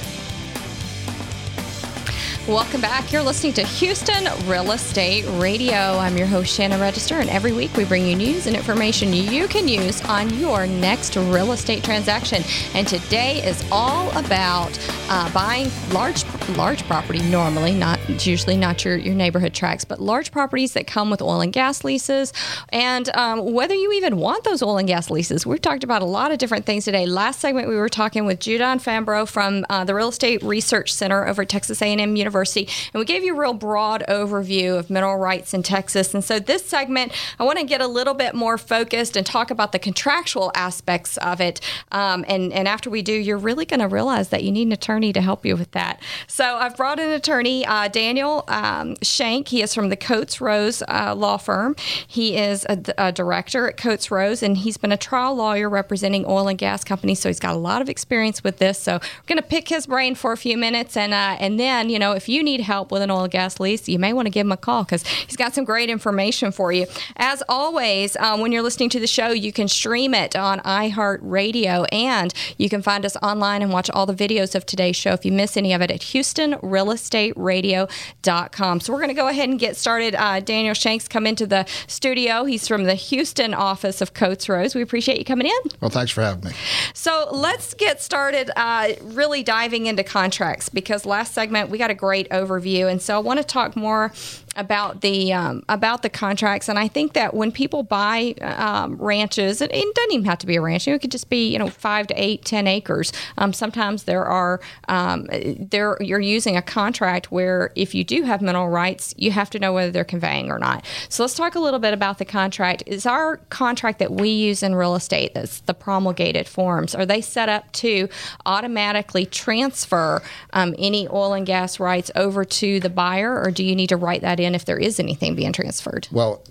Welcome 2.49 2.81
back. 2.81 3.13
You're 3.13 3.23
listening 3.23 3.53
to 3.53 3.63
Houston 3.63 4.25
Real 4.49 4.73
Estate 4.73 5.25
Radio. 5.41 5.77
I'm 5.77 6.17
your 6.17 6.27
host, 6.27 6.53
Shannon 6.53 6.81
Register, 6.81 7.21
and 7.21 7.31
every 7.31 7.53
week 7.53 7.77
we 7.77 7.85
bring 7.85 8.05
you 8.05 8.17
news 8.17 8.49
and 8.49 8.57
information 8.57 9.13
you 9.13 9.47
can 9.47 9.69
use 9.69 10.03
on 10.07 10.29
your 10.41 10.67
next 10.67 11.15
real 11.15 11.53
estate 11.53 11.85
transaction. 11.85 12.43
And 12.75 12.89
today 12.89 13.47
is 13.47 13.65
all 13.71 14.11
about 14.19 14.77
uh, 15.09 15.33
buying 15.33 15.71
large 15.93 16.25
large 16.51 16.85
property 16.85 17.23
normally, 17.23 17.73
not 17.73 17.99
usually 18.27 18.57
not 18.57 18.85
your, 18.85 18.97
your 18.97 19.15
neighborhood 19.15 19.55
tracks, 19.55 19.85
but 19.85 20.01
large 20.01 20.31
properties 20.33 20.73
that 20.75 20.87
come 20.87 21.11
with 21.11 21.23
oil 21.23 21.41
and 21.41 21.53
gas 21.53 21.85
leases, 21.85 22.33
and 22.71 23.15
um, 23.17 23.53
whether 23.53 23.75
you 23.75 23.93
even 23.93 24.17
want 24.17 24.45
those 24.45 24.63
oil 24.63 24.79
and 24.79 24.89
gas 24.89 25.11
leases. 25.11 25.47
We've 25.47 25.61
talked 25.61 25.85
about 25.85 26.03
a 26.03 26.07
lot 26.07 26.33
of 26.33 26.39
different 26.39 26.67
things 26.67 26.85
today. 26.85 27.07
Last 27.07 27.41
segment 27.41 27.69
we 27.69 27.77
were 27.77 27.89
talking 27.89 28.27
with 28.27 28.41
Judon 28.41 28.83
Fambrough 28.83 29.29
from 29.29 29.65
uh, 29.69 29.85
the 29.85 29.95
Real 29.95 30.09
Estate 30.09 30.43
Research 30.43 30.93
Center 30.93 31.27
over 31.27 31.43
at 31.43 31.49
Texas 31.49 31.81
A&M 31.83 32.17
University, 32.17 32.69
and 32.93 32.99
we 32.99 33.05
gave 33.05 33.25
you 33.25 33.35
a 33.35 33.39
real 33.39 33.55
broad 33.55 34.05
overview 34.09 34.79
of 34.79 34.91
mineral 34.91 35.17
rights 35.17 35.55
in 35.55 35.63
Texas. 35.63 36.15
And 36.15 36.25
so 36.25 36.39
this 36.39 36.65
segment, 36.65 37.13
I 37.39 37.45
want 37.45 37.59
to 37.59 37.65
get 37.65 37.81
a 37.81 37.87
little 37.87 38.15
bit 38.15 38.35
more 38.35 38.59
focused 38.59 39.17
and 39.17 39.27
talk 39.27 39.51
about 39.51 39.73
the 39.73 39.79
contractual 39.79 40.53
aspects 40.55 41.17
of 41.19 41.41
it. 41.41 41.61
Um, 41.91 42.25
and 42.29 42.53
and 42.53 42.69
after 42.69 42.91
we 42.91 43.03
do, 43.03 43.13
you're 43.13 43.39
really 43.39 43.65
going 43.65 43.81
to 43.81 43.89
realize 43.89 44.29
that 44.31 44.45
you 44.45 44.53
need 44.53 44.67
an 44.67 44.73
attorney 44.73 45.13
to 45.13 45.21
help 45.21 45.45
you 45.45 45.57
with 45.57 45.71
that. 45.73 46.01
So 46.33 46.57
I've 46.57 46.79
brought 46.79 46.99
an 46.99 47.11
attorney, 47.11 47.67
uh, 47.67 47.89
Daniel 47.89 48.45
um, 48.49 48.97
Shank. 49.03 49.49
He 49.49 49.61
is 49.61 49.75
from 49.75 49.91
the 49.91 49.99
Coates 49.99 50.41
Rose 50.41 50.83
uh, 50.89 51.15
law 51.15 51.37
firm. 51.37 51.77
He 52.07 52.39
is 52.39 52.65
a, 52.71 52.83
a, 52.97 53.13
director 53.13 53.69
at 53.69 53.77
Coates 53.77 54.11
Rose, 54.11 54.43
and 54.43 54.57
he's 54.57 54.79
been 54.79 54.93
a 54.93 54.97
trial 54.97 55.35
lawyer 55.35 55.69
representing 55.69 56.25
oil 56.27 56.49
and 56.49 56.57
gas 56.57 56.85
companies. 56.85 57.21
So 57.21 57.29
he's 57.29 57.39
got 57.39 57.55
a 57.55 57.59
lot 57.59 57.83
of 57.83 57.91
experience 57.91 58.43
with 58.43 58.57
this. 58.57 58.79
So 58.79 58.95
we're 58.95 59.27
going 59.27 59.43
to 59.43 59.47
pick 59.47 59.69
his 59.69 59.87
brain 59.87 60.15
for 60.15 60.33
a 60.33 60.39
few 60.39 60.57
minutes, 60.57 60.97
and 60.97 61.13
uh, 61.13 61.37
and 61.39 61.61
then 61.61 61.91
you 61.91 61.99
know 61.99 62.13
if 62.13 62.31
you 62.31 62.43
need 62.43 62.63
help 62.63 62.91
with 62.91 63.03
an 63.03 63.11
oil 63.11 63.25
and 63.25 63.31
gas 63.31 63.61
lease, 63.61 63.87
you 63.87 63.99
may 63.99 64.15
want 64.15 64.25
to 64.25 64.31
give 64.31 64.47
him 64.47 64.53
a 64.53 64.57
call 64.57 64.85
because 64.85 65.07
he's 65.07 65.37
got 65.37 65.55
some 65.55 65.67
great 65.67 65.91
information 65.91 66.51
for 66.51 66.73
you. 66.73 66.87
As 67.17 67.43
always, 67.47 68.17
um, 68.17 68.41
when 68.41 68.53
you're 68.53 68.63
listening 68.63 68.89
to 68.89 69.01
the 69.01 69.07
show, 69.07 69.33
you 69.33 69.53
can 69.53 69.69
stream 69.69 70.15
it 70.15 70.35
on 70.35 70.61
iHeartRadio, 70.61 71.85
and 71.93 72.33
you 72.57 72.71
can 72.71 72.81
find 72.81 73.05
us 73.05 73.19
online 73.23 73.61
and 73.61 73.71
watch 73.71 73.91
all 73.91 74.07
the 74.07 74.15
videos 74.15 74.55
of 74.55 74.65
today's 74.65 74.97
show 74.97 75.13
if 75.13 75.27
you 75.27 75.33
miss 75.33 75.59
any 75.59 75.75
of 75.75 75.83
it 75.83 75.91
at 75.91 76.03
Houston 76.05 76.22
realestateradio.com. 76.23 78.81
So 78.81 78.93
we're 78.93 78.99
going 78.99 79.09
to 79.09 79.15
go 79.15 79.29
ahead 79.29 79.49
and 79.49 79.59
get 79.59 79.77
started. 79.77 80.15
Uh, 80.15 80.41
Daniel 80.41 80.75
Shanks 80.75 81.09
come 81.09 81.27
into 81.27 81.47
the 81.47 81.67
studio. 81.87 82.45
He's 82.45 82.69
from 82.69 82.85
the 82.85 82.95
Houston 82.95 83.55
office 83.55 84.01
of 84.01 84.15
Coates 84.15 84.49
Rose. 84.49 84.75
We 84.75 84.83
appreciate 84.83 85.19
you 85.19 85.25
coming 85.25 85.47
in. 85.47 85.71
Well, 85.81 85.91
thanks 85.91 86.13
for 86.13 86.23
having 86.23 86.45
me. 86.45 86.53
So 86.95 87.29
let's 87.33 87.75
get 87.75 88.03
started 88.03 88.51
uh, 88.57 88.95
really 89.03 89.43
diving 89.43 89.87
into 89.87 90.05
contracts 90.05 90.69
because 90.69 91.07
last 91.07 91.35
segment 91.35 91.71
we 91.71 91.79
got 91.79 91.91
a 91.91 91.95
great 91.95 92.29
overview. 92.31 92.91
And 92.91 93.01
so 93.01 93.17
I 93.17 93.19
want 93.19 93.39
to 93.39 93.45
talk 93.45 93.77
more 93.77 94.13
about 94.57 95.01
the 95.01 95.33
um, 95.33 95.63
about 95.69 96.03
the 96.03 96.11
contracts, 96.11 96.69
and 96.69 96.79
I 96.79 96.89
think 96.89 97.15
that 97.15 97.35
when 97.35 97.53
people 97.53 97.83
buy 97.83 98.35
um, 98.43 98.97
ranches, 98.97 99.61
and 99.61 99.71
it 99.73 99.95
doesn't 99.95 100.13
even 100.13 100.25
have 100.27 100.39
to 100.39 100.47
be 100.47 100.57
a 100.57 100.61
ranch; 100.61 100.87
it 100.87 101.01
could 101.01 101.11
just 101.11 101.31
be 101.31 101.51
you 101.51 101.59
know 101.59 101.69
five 101.69 102.07
to 102.09 102.15
eight, 102.23 102.45
ten 102.45 102.67
acres. 102.67 103.13
Um, 103.39 103.53
sometimes 103.53 104.05
there 104.05 104.25
are 104.25 104.61
um, 104.89 105.27
there 105.59 105.97
you're 106.01 106.21
using 106.21 106.57
a 106.57 106.63
contract 106.63 107.33
where 107.33 107.73
if 107.75 107.95
you 107.95 108.05
do 108.05 108.23
have 108.25 108.43
mineral 108.43 108.69
rights, 108.69 109.15
you 109.17 109.31
have 109.31 109.49
to 109.51 109.59
know 109.59 109.73
whether 109.73 109.91
they're 109.91 110.05
conveying 110.05 110.51
or 110.51 110.59
not. 110.59 110.85
So 111.09 111.23
let's 111.23 111.35
talk 111.35 111.55
a 111.55 111.61
little 111.61 111.81
bit 111.81 111.95
about 111.95 112.19
the 112.19 112.25
contract. 112.25 112.83
Is 112.87 113.07
our 113.07 113.39
contract 113.49 113.99
that 114.01 114.13
we 114.13 114.29
use 114.29 114.63
in 114.63 114.75
real 114.75 114.95
estate 114.95 115.35
that's 115.35 115.61
the 115.61 115.75
promulgated 115.75 116.47
forms? 116.47 116.95
Are 116.95 117.07
they 117.07 117.21
set 117.21 117.49
up 117.49 117.71
to 117.73 118.09
automatically 118.45 119.25
transfer 119.25 120.23
um, 120.53 120.75
any 120.79 121.09
oil 121.09 121.33
and 121.33 121.47
gas 121.47 121.81
rights 121.81 122.11
over 122.15 122.45
to 122.45 122.81
the 122.81 122.91
buyer, 122.91 123.41
or 123.41 123.51
do 123.51 123.65
you 123.65 123.75
need 123.75 123.89
to 123.89 123.97
write 123.97 124.21
that 124.21 124.42
in 124.45 124.55
if 124.55 124.65
there 124.65 124.79
is 124.79 125.01
anything 125.01 125.35
being 125.35 125.53
transferred? 125.53 126.09
Well, 126.11 126.43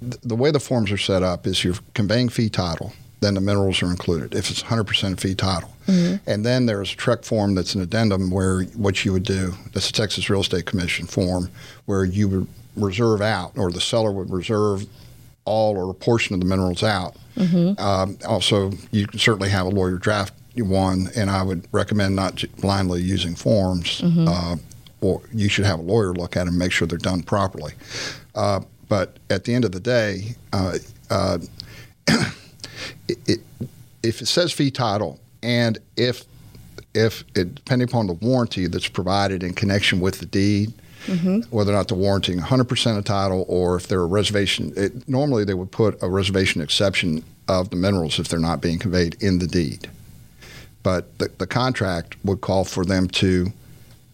the 0.00 0.36
way 0.36 0.50
the 0.50 0.60
forms 0.60 0.90
are 0.92 0.98
set 0.98 1.22
up 1.22 1.46
is 1.46 1.64
you're 1.64 1.74
conveying 1.94 2.28
fee 2.28 2.48
title, 2.48 2.92
then 3.20 3.34
the 3.34 3.40
minerals 3.40 3.82
are 3.82 3.90
included 3.90 4.34
if 4.34 4.50
it's 4.50 4.62
100% 4.62 5.18
fee 5.20 5.34
title. 5.34 5.70
Mm-hmm. 5.86 6.30
And 6.30 6.44
then 6.44 6.66
there's 6.66 6.92
a 6.92 6.96
TREC 6.96 7.24
form 7.24 7.54
that's 7.54 7.74
an 7.74 7.80
addendum 7.80 8.30
where 8.30 8.62
what 8.62 9.04
you 9.04 9.12
would 9.12 9.24
do, 9.24 9.54
that's 9.72 9.90
a 9.90 9.92
Texas 9.92 10.28
Real 10.30 10.40
Estate 10.40 10.66
Commission 10.66 11.06
form, 11.06 11.50
where 11.86 12.04
you 12.04 12.28
would 12.28 12.46
reserve 12.76 13.20
out, 13.20 13.56
or 13.56 13.72
the 13.72 13.80
seller 13.80 14.12
would 14.12 14.30
reserve 14.30 14.86
all 15.44 15.76
or 15.76 15.90
a 15.90 15.94
portion 15.94 16.34
of 16.34 16.40
the 16.40 16.46
minerals 16.46 16.82
out. 16.82 17.16
Mm-hmm. 17.36 17.80
Um, 17.80 18.18
also, 18.26 18.70
you 18.92 19.06
can 19.06 19.18
certainly 19.18 19.48
have 19.48 19.66
a 19.66 19.70
lawyer 19.70 19.96
draft 19.96 20.34
one, 20.56 21.08
and 21.16 21.30
I 21.30 21.42
would 21.42 21.66
recommend 21.72 22.16
not 22.16 22.44
blindly 22.60 23.00
using 23.02 23.34
forms. 23.34 24.00
Mm-hmm. 24.00 24.28
Uh, 24.28 24.56
or 25.00 25.22
you 25.32 25.48
should 25.48 25.64
have 25.64 25.78
a 25.78 25.82
lawyer 25.82 26.12
look 26.12 26.36
at 26.36 26.40
them 26.40 26.48
and 26.48 26.58
make 26.58 26.72
sure 26.72 26.86
they're 26.86 26.98
done 26.98 27.22
properly. 27.22 27.72
Uh, 28.34 28.60
but 28.88 29.18
at 29.30 29.44
the 29.44 29.54
end 29.54 29.64
of 29.64 29.72
the 29.72 29.80
day, 29.80 30.34
uh, 30.52 30.78
uh, 31.10 31.38
it, 33.08 33.18
it, 33.26 33.40
if 34.02 34.20
it 34.22 34.26
says 34.26 34.52
fee 34.52 34.70
title 34.70 35.20
and 35.42 35.78
if 35.96 36.24
if 36.94 37.22
it, 37.36 37.54
depending 37.54 37.88
upon 37.88 38.06
the 38.06 38.14
warranty 38.14 38.66
that's 38.66 38.88
provided 38.88 39.42
in 39.42 39.52
connection 39.54 40.00
with 40.00 40.18
the 40.18 40.26
deed, 40.26 40.72
mm-hmm. 41.06 41.40
whether 41.50 41.70
or 41.70 41.76
not 41.76 41.86
they're 41.88 41.96
warranting 41.96 42.40
100% 42.40 42.98
of 42.98 43.04
title 43.04 43.44
or 43.46 43.76
if 43.76 43.86
they're 43.86 44.00
a 44.00 44.06
reservation, 44.06 44.72
it, 44.74 45.08
normally 45.08 45.44
they 45.44 45.54
would 45.54 45.70
put 45.70 46.02
a 46.02 46.08
reservation 46.08 46.60
exception 46.60 47.22
of 47.46 47.70
the 47.70 47.76
minerals 47.76 48.18
if 48.18 48.28
they're 48.28 48.40
not 48.40 48.60
being 48.60 48.78
conveyed 48.78 49.16
in 49.22 49.38
the 49.38 49.46
deed. 49.46 49.88
but 50.82 51.18
the, 51.18 51.30
the 51.38 51.46
contract 51.46 52.16
would 52.24 52.40
call 52.40 52.64
for 52.64 52.84
them 52.84 53.08
to, 53.08 53.52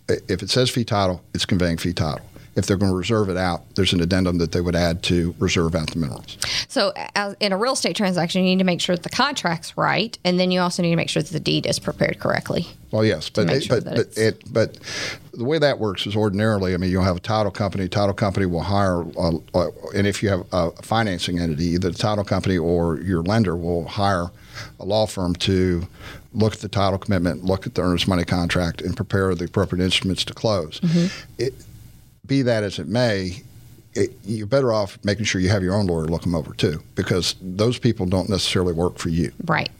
if 0.08 0.42
it 0.42 0.50
says 0.50 0.70
fee 0.70 0.84
title, 0.84 1.22
it's 1.34 1.46
conveying 1.46 1.78
fee 1.78 1.92
title. 1.92 2.24
If 2.56 2.66
they're 2.66 2.76
going 2.76 2.92
to 2.92 2.96
reserve 2.96 3.28
it 3.30 3.36
out, 3.36 3.62
there's 3.74 3.92
an 3.92 4.00
addendum 4.00 4.38
that 4.38 4.52
they 4.52 4.60
would 4.60 4.76
add 4.76 5.02
to 5.04 5.34
reserve 5.40 5.74
out 5.74 5.90
the 5.90 5.98
minerals. 5.98 6.38
So, 6.68 6.92
as, 7.16 7.34
in 7.40 7.52
a 7.52 7.56
real 7.56 7.72
estate 7.72 7.96
transaction, 7.96 8.44
you 8.44 8.50
need 8.50 8.60
to 8.60 8.64
make 8.64 8.80
sure 8.80 8.94
that 8.94 9.02
the 9.02 9.10
contract's 9.10 9.76
right, 9.76 10.16
and 10.24 10.38
then 10.38 10.52
you 10.52 10.60
also 10.60 10.80
need 10.80 10.90
to 10.90 10.96
make 10.96 11.08
sure 11.08 11.20
that 11.20 11.32
the 11.32 11.40
deed 11.40 11.66
is 11.66 11.80
prepared 11.80 12.20
correctly. 12.20 12.68
Well, 12.92 13.04
yes, 13.04 13.28
but 13.28 13.50
it, 13.50 13.64
sure 13.64 13.80
but 13.80 13.96
but, 13.96 14.16
it, 14.16 14.52
but 14.52 14.78
the 15.32 15.42
way 15.42 15.58
that 15.58 15.80
works 15.80 16.06
is 16.06 16.14
ordinarily. 16.14 16.74
I 16.74 16.76
mean, 16.76 16.90
you'll 16.90 17.02
have 17.02 17.16
a 17.16 17.20
title 17.20 17.50
company. 17.50 17.88
Title 17.88 18.14
company 18.14 18.46
will 18.46 18.62
hire, 18.62 19.02
uh, 19.18 19.32
uh, 19.52 19.70
and 19.92 20.06
if 20.06 20.22
you 20.22 20.28
have 20.28 20.46
a 20.52 20.70
financing 20.82 21.40
entity, 21.40 21.70
either 21.70 21.90
the 21.90 21.98
title 21.98 22.22
company 22.22 22.56
or 22.56 23.00
your 23.00 23.22
lender 23.22 23.56
will 23.56 23.88
hire 23.88 24.30
a 24.78 24.84
law 24.84 25.06
firm 25.06 25.34
to 25.34 25.88
look 26.34 26.52
at 26.54 26.60
the 26.60 26.68
title 26.68 26.98
commitment, 26.98 27.44
look 27.44 27.66
at 27.66 27.74
the 27.74 27.82
earnest 27.82 28.06
money 28.08 28.24
contract, 28.24 28.82
and 28.82 28.96
prepare 28.96 29.34
the 29.34 29.44
appropriate 29.46 29.82
instruments 29.82 30.24
to 30.26 30.34
close. 30.34 30.80
It, 31.38 31.54
be 32.26 32.42
that 32.42 32.62
as 32.64 32.78
it 32.78 32.88
may. 32.88 33.42
It, 33.94 34.10
you're 34.24 34.48
better 34.48 34.72
off 34.72 34.98
making 35.04 35.24
sure 35.26 35.40
you 35.40 35.50
have 35.50 35.62
your 35.62 35.74
own 35.74 35.86
lawyer 35.86 36.06
look 36.06 36.22
them 36.22 36.34
over 36.34 36.52
too, 36.54 36.82
because 36.96 37.36
those 37.40 37.78
people 37.78 38.06
don't 38.06 38.28
necessarily 38.28 38.72
work 38.72 38.98
for 38.98 39.08
you. 39.08 39.30
Right. 39.44 39.70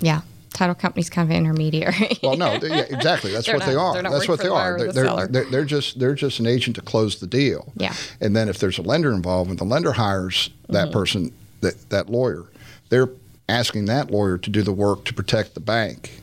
Yeah. 0.00 0.20
Title 0.52 0.74
companies 0.74 1.08
kind 1.08 1.30
of 1.30 1.34
intermediary. 1.36 2.18
Well, 2.22 2.36
no, 2.36 2.52
yeah, 2.62 2.80
exactly. 2.90 3.32
That's 3.32 3.48
what 3.48 3.62
they 3.64 3.74
not- 3.74 3.96
are. 3.96 4.02
they're 4.02 4.10
That's 4.12 4.28
what 4.28 4.38
they 4.40 4.48
the 4.48 4.52
are. 4.54 4.78
They're, 4.78 4.92
the 4.92 5.28
they're, 5.30 5.44
they're, 5.50 5.64
just 5.64 5.98
they're 5.98 6.14
just 6.14 6.38
an 6.40 6.46
agent 6.46 6.76
to 6.76 6.82
close 6.82 7.18
the 7.20 7.26
deal. 7.26 7.72
Yeah. 7.76 7.94
And 8.20 8.36
then 8.36 8.48
if 8.50 8.58
there's 8.58 8.76
a 8.78 8.82
lender 8.82 9.12
involved, 9.12 9.48
when 9.48 9.56
the 9.56 9.64
lender 9.64 9.92
hires 9.92 10.50
that 10.68 10.88
Mhm. 10.88 10.92
person, 10.92 11.32
that 11.62 11.88
that 11.88 12.10
lawyer, 12.10 12.44
they're 12.90 13.08
asking 13.52 13.84
that 13.86 14.10
lawyer 14.10 14.38
to 14.38 14.50
do 14.50 14.62
the 14.62 14.72
work 14.72 15.04
to 15.04 15.14
protect 15.14 15.54
the 15.54 15.60
bank, 15.60 16.20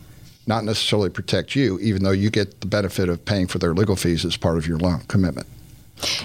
not 0.48 0.64
necessarily 0.64 1.10
protect 1.10 1.56
you, 1.56 1.80
even 1.80 2.04
though 2.04 2.12
you 2.12 2.30
get 2.30 2.62
the 2.62 2.68
benefit 2.68 3.08
of 3.08 3.24
paying 3.24 3.48
for 3.48 3.60
their 3.60 3.74
legal 3.74 3.96
fees 3.96 4.26
as 4.26 4.36
part 4.36 4.58
of 4.58 4.68
your 4.68 4.78
loan 4.78 5.02
commitment. 5.08 5.48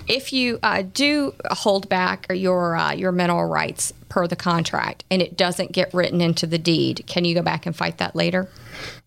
If 0.06 0.32
you 0.32 0.58
uh, 0.62 0.82
do 0.82 1.34
hold 1.50 1.88
back 1.88 2.26
your 2.30 2.76
uh, 2.76 2.92
your 2.92 3.12
mineral 3.12 3.46
rights 3.46 3.92
per 4.08 4.26
the 4.26 4.36
contract 4.36 5.04
and 5.10 5.20
it 5.20 5.36
doesn't 5.36 5.72
get 5.72 5.92
written 5.92 6.20
into 6.20 6.46
the 6.46 6.58
deed, 6.58 7.04
can 7.06 7.24
you 7.24 7.34
go 7.34 7.42
back 7.42 7.66
and 7.66 7.74
fight 7.74 7.98
that 7.98 8.14
later? 8.14 8.48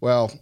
Well, 0.02 0.34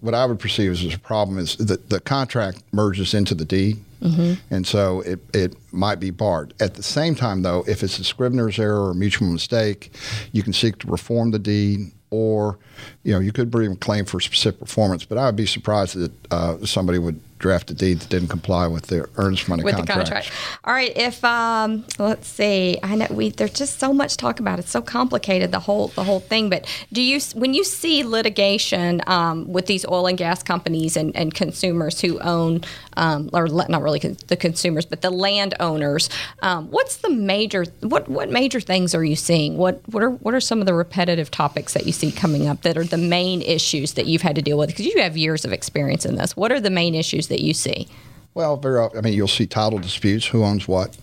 what 0.00 0.14
I 0.14 0.26
would 0.26 0.38
perceive 0.38 0.72
as 0.72 0.94
a 0.94 0.98
problem 0.98 1.38
is 1.38 1.56
that 1.56 1.90
the 1.90 2.00
contract 2.00 2.62
merges 2.72 3.12
into 3.14 3.34
the 3.34 3.44
deed. 3.44 3.82
Mm-hmm. 4.00 4.54
And 4.54 4.66
so 4.66 5.00
it, 5.02 5.20
it 5.34 5.56
might 5.72 6.00
be 6.00 6.10
barred. 6.10 6.54
At 6.60 6.74
the 6.74 6.82
same 6.82 7.14
time, 7.14 7.42
though, 7.42 7.64
if 7.66 7.82
it's 7.82 7.98
a 7.98 8.04
scrivener's 8.04 8.58
error 8.58 8.88
or 8.88 8.94
mutual 8.94 9.28
mistake, 9.28 9.94
you 10.32 10.42
can 10.42 10.52
seek 10.52 10.78
to 10.78 10.86
reform 10.86 11.30
the 11.30 11.38
deed, 11.38 11.92
or 12.10 12.58
you 13.02 13.12
know 13.12 13.20
you 13.20 13.32
could 13.32 13.50
bring 13.50 13.72
a 13.72 13.76
claim 13.76 14.04
for 14.04 14.20
specific 14.20 14.60
performance. 14.60 15.04
But 15.04 15.18
I 15.18 15.26
would 15.26 15.36
be 15.36 15.46
surprised 15.46 15.96
that 15.96 16.12
uh, 16.30 16.64
somebody 16.64 16.98
would 16.98 17.20
draft 17.40 17.70
a 17.70 17.74
deed 17.74 17.98
that 18.00 18.08
didn't 18.10 18.28
comply 18.28 18.66
with 18.66 18.86
their 18.86 19.08
earnest 19.16 19.48
money 19.48 19.64
with 19.64 19.74
contract. 19.74 19.98
the 19.98 20.04
contract. 20.04 20.32
All 20.64 20.74
right, 20.74 20.96
if 20.96 21.24
um, 21.24 21.84
let's 21.98 22.28
see, 22.28 22.78
I 22.82 22.94
know 22.94 23.06
we 23.10 23.30
there's 23.30 23.54
just 23.54 23.80
so 23.80 23.92
much 23.92 24.16
talk 24.16 24.38
about. 24.38 24.60
It's 24.60 24.70
so 24.70 24.82
complicated 24.82 25.50
the 25.50 25.58
whole 25.58 25.88
the 25.88 26.04
whole 26.04 26.20
thing. 26.20 26.48
But 26.48 26.66
do 26.92 27.02
you 27.02 27.18
when 27.34 27.54
you 27.54 27.64
see 27.64 28.04
litigation 28.04 29.00
um, 29.08 29.50
with 29.52 29.66
these 29.66 29.84
oil 29.86 30.06
and 30.06 30.16
gas 30.16 30.42
companies 30.42 30.96
and, 30.96 31.16
and 31.16 31.34
consumers 31.34 32.00
who 32.00 32.20
own 32.20 32.60
um, 32.96 33.30
or 33.32 33.48
not 33.48 33.82
really 33.82 34.00
con- 34.00 34.16
the 34.28 34.36
consumers 34.36 34.84
but 34.84 35.00
the 35.00 35.10
landowners, 35.10 36.10
um, 36.42 36.70
what's 36.70 36.98
the 36.98 37.10
major 37.10 37.64
what 37.80 38.08
what 38.08 38.30
major 38.30 38.60
things 38.60 38.94
are 38.94 39.04
you 39.04 39.16
seeing? 39.16 39.56
What 39.56 39.80
what 39.88 40.02
are 40.02 40.10
what 40.10 40.34
are 40.34 40.40
some 40.40 40.60
of 40.60 40.66
the 40.66 40.74
repetitive 40.74 41.30
topics 41.30 41.72
that 41.72 41.86
you 41.86 41.92
see 41.92 42.12
coming 42.12 42.46
up 42.46 42.62
that 42.70 42.78
are 42.78 42.84
the 42.84 42.96
main 42.96 43.42
issues 43.42 43.94
that 43.94 44.06
you've 44.06 44.22
had 44.22 44.36
to 44.36 44.42
deal 44.42 44.56
with 44.56 44.68
because 44.68 44.86
you 44.86 45.00
have 45.02 45.16
years 45.16 45.44
of 45.44 45.52
experience 45.52 46.06
in 46.06 46.14
this? 46.14 46.36
What 46.36 46.52
are 46.52 46.60
the 46.60 46.70
main 46.70 46.94
issues 46.94 47.26
that 47.26 47.40
you 47.40 47.52
see? 47.52 47.88
Well, 48.34 48.56
very. 48.56 48.88
I 48.96 49.00
mean, 49.00 49.14
you'll 49.14 49.26
see 49.26 49.46
title 49.46 49.80
disputes. 49.80 50.24
Who 50.26 50.44
owns 50.44 50.68
what? 50.68 50.96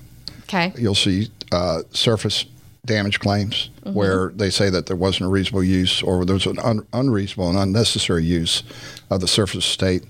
Okay. 0.43 0.71
You'll 0.77 0.95
see 0.95 1.29
uh, 1.51 1.81
surface 1.91 2.45
damage 2.85 3.19
claims 3.19 3.69
Mhm. 3.85 3.93
where 3.93 4.31
they 4.33 4.49
say 4.49 4.69
that 4.69 4.85
there 4.85 4.95
wasn't 4.95 5.25
a 5.25 5.27
reasonable 5.27 5.63
use 5.65 6.01
or 6.01 6.23
there 6.23 6.35
was 6.35 6.45
an 6.45 6.57
un- 6.59 6.87
unreasonable 6.93 7.49
and 7.49 7.57
unnecessary 7.59 8.23
use 8.23 8.63
of 9.09 9.19
the 9.19 9.27
surface 9.27 9.65
estate. 9.65 10.03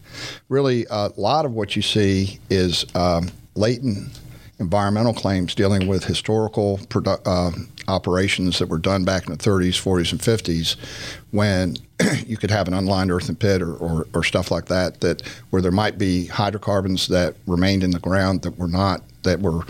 Really, 0.48 0.86
a 0.92 1.10
lot 1.18 1.46
of 1.46 1.54
what 1.54 1.76
you 1.76 1.82
see 1.82 2.38
is 2.52 2.86
um, 2.94 3.30
latent 3.56 4.10
environmental 4.60 5.14
claims 5.14 5.54
dealing 5.54 5.88
with 5.88 6.04
historical 6.06 6.78
produ- 6.90 7.22
uh, 7.26 7.52
operations 7.88 8.60
that 8.60 8.68
were 8.68 8.80
done 8.80 9.06
back 9.06 9.28
in 9.28 9.32
the 9.32 9.38
30s, 9.38 9.82
40s, 9.82 10.12
and 10.12 10.22
50s 10.22 10.76
when 11.32 11.78
you 12.26 12.38
could 12.38 12.52
have 12.52 12.68
an 12.68 12.74
unlined 12.74 13.12
earthen 13.12 13.36
pit 13.36 13.62
or, 13.62 13.76
or, 13.76 14.08
or 14.14 14.24
stuff 14.24 14.52
like 14.52 14.66
that, 14.66 15.02
that 15.02 15.22
where 15.52 15.62
there 15.62 15.72
might 15.72 15.98
be 15.98 16.26
hydrocarbons 16.28 17.08
that 17.08 17.36
remained 17.46 17.84
in 17.84 17.92
the 17.92 18.00
ground 18.00 18.42
that 18.42 18.58
were 18.58 18.68
not, 18.68 19.02
that 19.24 19.40
were, 19.42 19.62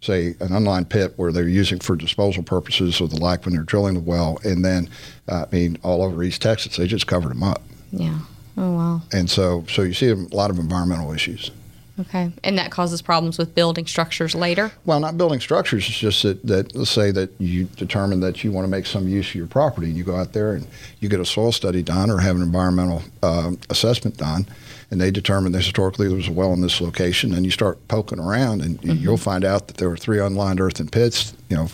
say, 0.00 0.34
an 0.40 0.52
unlined 0.52 0.88
pit 0.88 1.12
where 1.16 1.32
they're 1.32 1.48
using 1.48 1.78
for 1.80 1.96
disposal 1.96 2.42
purposes 2.42 3.00
or 3.00 3.08
the 3.08 3.20
like 3.20 3.44
when 3.44 3.54
they're 3.54 3.64
drilling 3.64 3.94
the 3.94 4.00
well. 4.00 4.38
And 4.44 4.64
then, 4.64 4.88
uh, 5.28 5.46
I 5.50 5.54
mean, 5.54 5.78
all 5.82 6.02
over 6.02 6.22
East 6.22 6.42
Texas, 6.42 6.76
they 6.76 6.86
just 6.86 7.06
covered 7.06 7.30
them 7.30 7.42
up. 7.42 7.62
Yeah. 7.90 8.18
Oh 8.56 8.72
wow. 8.72 9.02
And 9.12 9.28
so, 9.28 9.64
so 9.68 9.82
you 9.82 9.92
see 9.92 10.08
a 10.08 10.14
lot 10.14 10.50
of 10.50 10.58
environmental 10.58 11.12
issues. 11.12 11.50
Okay. 11.98 12.30
And 12.44 12.58
that 12.58 12.70
causes 12.70 13.00
problems 13.00 13.38
with 13.38 13.54
building 13.54 13.86
structures 13.86 14.34
later? 14.34 14.70
Well, 14.84 15.00
not 15.00 15.16
building 15.16 15.40
structures. 15.40 15.88
It's 15.88 15.98
just 15.98 16.22
that, 16.24 16.46
that 16.46 16.76
let's 16.76 16.90
say 16.90 17.10
that 17.10 17.30
you 17.38 17.64
determine 17.64 18.20
that 18.20 18.44
you 18.44 18.52
want 18.52 18.66
to 18.66 18.70
make 18.70 18.86
some 18.86 19.08
use 19.08 19.28
of 19.30 19.34
your 19.34 19.46
property, 19.46 19.88
and 19.88 19.96
you 19.96 20.04
go 20.04 20.16
out 20.16 20.32
there 20.32 20.52
and 20.52 20.66
you 21.00 21.08
get 21.08 21.20
a 21.20 21.24
soil 21.24 21.52
study 21.52 21.82
done 21.82 22.10
or 22.10 22.18
have 22.18 22.36
an 22.36 22.42
environmental 22.42 23.02
uh, 23.22 23.52
assessment 23.70 24.18
done, 24.18 24.46
and 24.90 25.00
they 25.00 25.10
determine 25.10 25.52
that 25.52 25.62
historically 25.62 26.06
there 26.06 26.16
was 26.16 26.28
a 26.28 26.32
well 26.32 26.52
in 26.52 26.60
this 26.60 26.80
location, 26.80 27.32
and 27.32 27.46
you 27.46 27.50
start 27.50 27.88
poking 27.88 28.20
around, 28.20 28.60
and 28.60 28.82
you'll 28.84 29.16
find 29.16 29.44
out 29.44 29.68
that 29.68 29.78
there 29.78 29.88
were 29.88 29.96
three 29.96 30.20
unlined 30.20 30.60
earthen 30.60 30.88
pits, 30.88 31.32
you 31.48 31.56
know, 31.56 31.68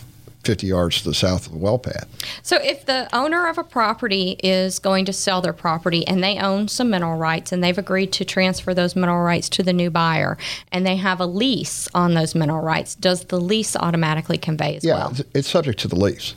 50 0.45 0.66
yards 0.66 0.99
to 0.99 1.09
the 1.09 1.14
south 1.14 1.47
of 1.47 1.53
the 1.53 1.59
well 1.59 1.78
pad. 1.78 2.07
So, 2.43 2.57
if 2.57 2.86
the 2.86 3.09
owner 3.14 3.47
of 3.49 3.59
a 3.59 3.64
property 3.64 4.36
is 4.43 4.78
going 4.78 5.05
to 5.05 5.12
sell 5.12 5.40
their 5.40 5.53
property 5.53 6.07
and 6.07 6.22
they 6.22 6.38
own 6.38 6.68
some 6.68 6.90
mineral 6.90 7.16
rights 7.16 7.53
and 7.53 7.62
they've 7.62 7.78
agreed 7.78 8.12
to 8.14 8.24
transfer 8.24 8.74
those 8.74 8.97
mineral 8.97 9.22
rights 9.22 9.49
to 9.51 9.62
the 9.62 9.72
new 9.72 9.90
buyer 9.90 10.36
and 10.70 10.86
they 10.86 10.97
have 10.97 11.20
a 11.20 11.26
lease 11.26 11.88
on 11.95 12.14
those 12.14 12.34
mineral 12.34 12.62
rights, 12.62 12.95
does 12.95 13.24
the 13.26 13.40
lease 13.40 13.76
automatically 13.76 14.38
convey 14.38 14.76
as 14.76 14.84
yeah, 14.84 14.97
well? 14.97 15.11
it's, 15.11 15.22
it's 15.34 15.49
subject 15.49 15.78
to 15.80 15.88
the 15.88 15.97
lease, 15.97 16.34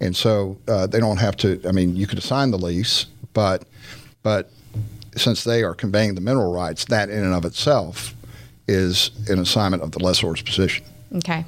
and 0.00 0.14
so 0.14 0.58
uh, 0.68 0.86
they 0.86 1.00
don't 1.00 1.18
have 1.18 1.36
to. 1.38 1.60
I 1.66 1.72
mean, 1.72 1.96
you 1.96 2.06
could 2.06 2.18
assign 2.18 2.50
the 2.50 2.58
lease, 2.58 3.06
but 3.32 3.64
but 4.22 4.50
since 5.16 5.44
they 5.44 5.62
are 5.62 5.74
conveying 5.74 6.14
the 6.14 6.20
mineral 6.20 6.52
rights, 6.52 6.84
that 6.86 7.08
in 7.08 7.24
and 7.24 7.34
of 7.34 7.44
itself 7.44 8.14
is 8.68 9.10
an 9.28 9.38
assignment 9.38 9.82
of 9.82 9.92
the 9.92 9.98
lessor's 9.98 10.42
position. 10.42 10.84
Okay. 11.16 11.44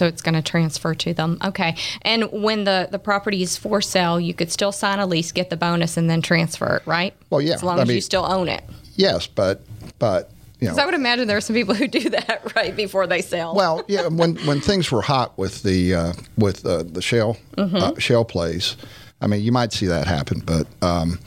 So 0.00 0.06
it's 0.06 0.22
going 0.22 0.34
to 0.34 0.40
transfer 0.40 0.94
to 0.94 1.12
them. 1.12 1.36
Okay. 1.44 1.76
And 2.00 2.32
when 2.32 2.64
the, 2.64 2.88
the 2.90 2.98
property 2.98 3.42
is 3.42 3.58
for 3.58 3.82
sale, 3.82 4.18
you 4.18 4.32
could 4.32 4.50
still 4.50 4.72
sign 4.72 4.98
a 4.98 5.04
lease, 5.04 5.30
get 5.30 5.50
the 5.50 5.58
bonus, 5.58 5.98
and 5.98 6.08
then 6.08 6.22
transfer 6.22 6.76
it, 6.76 6.86
right? 6.86 7.12
Well, 7.28 7.42
yeah, 7.42 7.52
As 7.52 7.62
long 7.62 7.78
I 7.78 7.82
as 7.82 7.90
you 7.92 8.00
still 8.00 8.24
own 8.24 8.48
it. 8.48 8.64
Yes, 8.96 9.26
but 9.26 9.60
but 9.98 10.30
you 10.58 10.68
know. 10.68 10.74
I 10.82 10.86
would 10.86 10.94
imagine 10.94 11.28
there 11.28 11.36
are 11.36 11.42
some 11.42 11.54
people 11.54 11.74
who 11.74 11.86
do 11.86 12.08
that 12.18 12.50
right 12.56 12.74
before 12.74 13.06
they 13.06 13.20
sell. 13.20 13.54
Well, 13.54 13.84
yeah, 13.88 14.06
when 14.08 14.36
when 14.46 14.62
things 14.62 14.90
were 14.90 15.02
hot 15.02 15.36
with 15.36 15.62
the 15.64 15.94
uh, 15.94 16.12
with 16.38 16.64
uh, 16.64 16.82
the 16.84 17.02
shale 17.02 17.36
uh, 17.58 17.64
Mhm. 17.66 18.00
shale 18.00 18.24
plays, 18.24 18.78
I 19.20 19.26
mean, 19.26 19.42
you 19.42 19.52
might 19.52 19.74
see 19.74 19.84
that 19.88 20.06
happen, 20.06 20.40
but 20.46 20.66
um, 20.80 21.18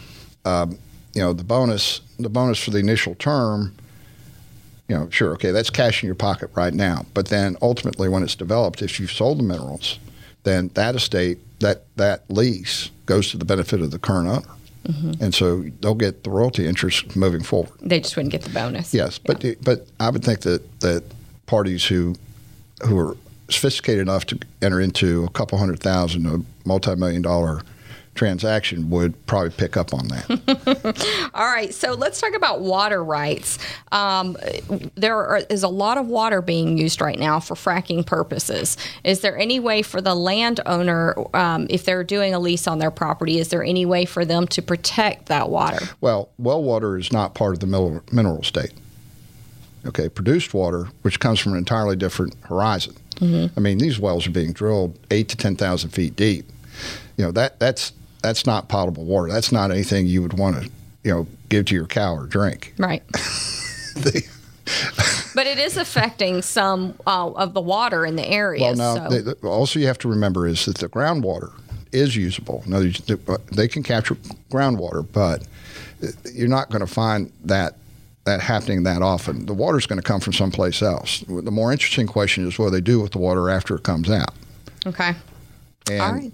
um, 0.46 0.80
you 1.14 1.22
know, 1.22 1.32
the 1.34 1.44
bonus 1.44 2.02
the 2.18 2.30
bonus 2.30 2.58
for 2.58 2.72
the 2.72 2.80
initial 2.80 3.14
term, 3.14 3.76
you 4.88 4.96
know, 4.96 5.10
sure, 5.10 5.32
okay, 5.34 5.52
that's 5.52 5.70
cash 5.70 6.04
in 6.04 6.08
your 6.08 6.16
pocket 6.16 6.50
right 6.56 6.74
now, 6.74 7.06
but 7.14 7.28
then 7.30 7.56
ultimately, 7.62 8.10
when 8.10 8.24
it's 8.24 8.36
developed, 8.36 8.82
if 8.82 9.00
you've 9.00 9.12
sold 9.12 9.40
the 9.40 9.44
minerals, 9.44 10.00
then 10.44 10.70
that 10.74 10.96
estate 10.96 11.40
that 11.60 11.84
that 11.96 12.30
lease 12.30 12.90
goes 13.06 13.32
to 13.32 13.38
the 13.38 13.46
benefit 13.46 13.80
of 13.82 13.92
the 13.92 14.00
current 14.00 14.28
owner, 14.28 14.42
Mhm. 14.90 15.22
and 15.22 15.34
so 15.34 15.64
they'll 15.80 15.96
get 15.96 16.26
the 16.26 16.30
royalty 16.30 16.68
interest 16.68 17.16
moving 17.16 17.42
forward. 17.42 17.72
They 17.82 18.02
just 18.02 18.18
wouldn't 18.18 18.34
get 18.34 18.42
the 18.42 18.50
bonus. 18.50 18.94
Yes, 18.94 19.18
but 19.18 19.44
but 19.64 19.88
I 20.00 20.10
would 20.10 20.24
think 20.26 20.42
that 20.42 20.62
that 20.82 21.04
parties 21.46 21.86
who 21.86 22.16
who 22.86 22.98
are 23.00 23.16
sophisticated 23.50 24.02
enough 24.02 24.26
to 24.26 24.38
enter 24.62 24.82
into 24.82 25.24
a 25.24 25.30
couple 25.30 25.58
hundred 25.58 25.80
thousand, 25.80 26.26
a 26.26 26.42
multi-million 26.68 27.22
dollar 27.22 27.62
transaction 28.16 28.90
would 28.90 29.26
probably 29.26 29.50
pick 29.50 29.76
up 29.76 29.94
on 29.94 30.08
that. 30.10 31.30
All 31.34 31.46
right, 31.48 31.74
so 31.74 31.94
let's 31.94 32.22
talk 32.22 32.34
about 32.36 32.62
water 32.62 33.04
rights. 33.04 33.58
Um, 33.92 34.38
there 34.96 35.18
are, 35.18 35.38
is 35.50 35.64
a 35.64 35.68
lot 35.68 35.98
of 35.98 36.08
water 36.08 36.42
being 36.42 36.78
used 36.78 37.02
right 37.02 37.18
now 37.18 37.40
for 37.40 37.56
fracking 37.56 38.06
purposes. 38.06 38.78
Is 39.04 39.22
there 39.22 39.38
any 39.38 39.60
way 39.60 39.82
for 39.82 40.02
the 40.02 40.16
landowner, 40.16 41.16
um, 41.36 41.68
if 41.70 41.86
they're 41.86 42.04
doing 42.04 42.34
a 42.34 42.40
lease 42.40 42.68
on 42.68 42.80
their 42.80 42.92
property, 42.92 43.40
is 43.40 43.50
there 43.50 43.64
any 43.64 43.86
way 43.86 44.06
for 44.06 44.26
them 44.26 44.48
to 44.50 44.62
protect 44.62 45.28
that 45.28 45.50
water? 45.50 45.86
well, 46.02 46.30
well 46.38 46.62
water 46.62 46.98
is 46.98 47.12
not 47.12 47.34
part 47.34 47.54
of 47.54 47.60
the 47.60 47.68
mineral, 47.68 48.04
mineral 48.12 48.44
state. 48.44 48.74
Okay, 49.86 50.08
produced 50.08 50.54
water, 50.54 50.88
which 51.02 51.20
comes 51.20 51.40
from 51.40 51.54
an 51.54 51.58
entirely 51.58 51.96
different 51.96 52.36
horizon. 52.44 52.96
Mhm. 53.16 53.52
I 53.58 53.60
mean, 53.60 53.80
these 53.80 54.00
wells 54.00 54.26
are 54.26 54.32
being 54.32 54.54
drilled 54.54 54.98
eight 55.12 55.28
to 55.30 55.38
ten 55.38 55.56
thousand 55.56 55.90
feet 55.90 56.16
deep. 56.16 56.50
You 57.18 57.26
know 57.26 57.32
that 57.34 57.60
that's 57.60 57.92
that's 58.24 58.48
not 58.48 58.70
potable 58.70 59.06
water. 59.06 59.32
That's 59.32 59.52
not 59.52 59.70
anything 59.70 60.08
you 60.08 60.24
would 60.24 60.34
want 60.34 60.64
to, 60.64 60.72
you 61.04 61.12
know, 61.12 61.28
give 61.50 61.66
to 61.66 61.76
your 61.76 61.86
cow 61.86 62.16
or 62.16 62.26
drink. 62.26 62.74
Right. 62.80 63.04
but 65.36 65.46
it 65.46 65.60
is 65.60 65.78
affecting 65.78 66.42
some 66.42 66.96
uh, 67.06 67.32
of 67.34 67.54
the 67.54 67.62
water 67.62 68.06
in 68.06 68.16
the 68.16 68.28
area. 68.28 68.64
Well, 68.64 68.76
now, 68.76 68.96
so. 68.96 69.10
the, 69.10 69.36
the, 69.36 69.48
also 69.48 69.80
you 69.80 69.88
have 69.88 70.00
to 70.00 70.08
remember 70.08 70.48
is 70.48 70.66
that 70.66 70.78
the 70.78 70.88
groundwater 70.90 71.52
is 71.92 72.16
usable. 72.16 72.64
Now, 72.66 72.82
they 73.52 73.68
can 73.68 73.84
capture 73.84 74.16
groundwater, 74.50 75.06
but 75.12 75.46
you're 76.34 76.48
not 76.48 76.70
going 76.70 76.80
to 76.80 76.92
find 76.92 77.32
that 77.44 77.76
that 78.26 78.40
happening 78.40 78.84
that 78.84 79.02
often. 79.02 79.46
The 79.46 79.54
water's 79.54 79.86
going 79.86 80.00
to 80.00 80.08
come 80.08 80.22
from 80.22 80.32
someplace 80.32 80.82
else. 80.82 81.26
The 81.28 81.52
more 81.52 81.74
interesting 81.74 82.08
question 82.08 82.48
is 82.48 82.58
what 82.58 82.68
do 82.68 82.72
they 82.72 82.82
do 82.82 83.02
with 83.02 83.12
the 83.12 83.18
water 83.18 83.50
after 83.50 83.76
it 83.76 83.84
comes 83.84 84.10
out. 84.10 84.34
Okay. 84.86 85.14
And 85.92 86.02
All 86.02 86.14
right. 86.14 86.32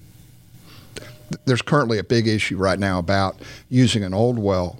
There's 1.45 1.61
currently 1.61 1.97
a 1.97 2.03
big 2.03 2.27
issue 2.27 2.57
right 2.57 2.79
now 2.79 2.99
about 2.99 3.37
using 3.69 4.03
an 4.03 4.13
old 4.13 4.39
well 4.39 4.79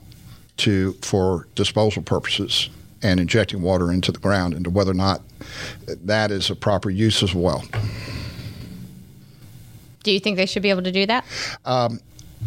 to 0.58 0.93
for 1.02 1.47
disposal 1.56 2.02
purposes 2.02 2.70
and 3.02 3.20
injecting 3.20 3.62
water 3.62 3.91
into 3.91 4.12
the 4.12 4.20
ground 4.20 4.54
into 4.54 4.70
whether 4.70 4.91
or 4.91 4.95
not 4.95 5.22
that 5.88 6.32
is 6.32 6.50
a 6.50 6.56
proper 6.56 6.89
use 6.89 7.24
as 7.24 7.34
well. 7.34 7.64
Do 10.04 10.12
you 10.12 10.20
think 10.20 10.38
they 10.38 10.45
should 10.45 10.64
be 10.64 10.70
able 10.70 10.84
to 10.84 10.91
do 10.91 11.06
that? 11.06 11.26
Um, 11.66 12.00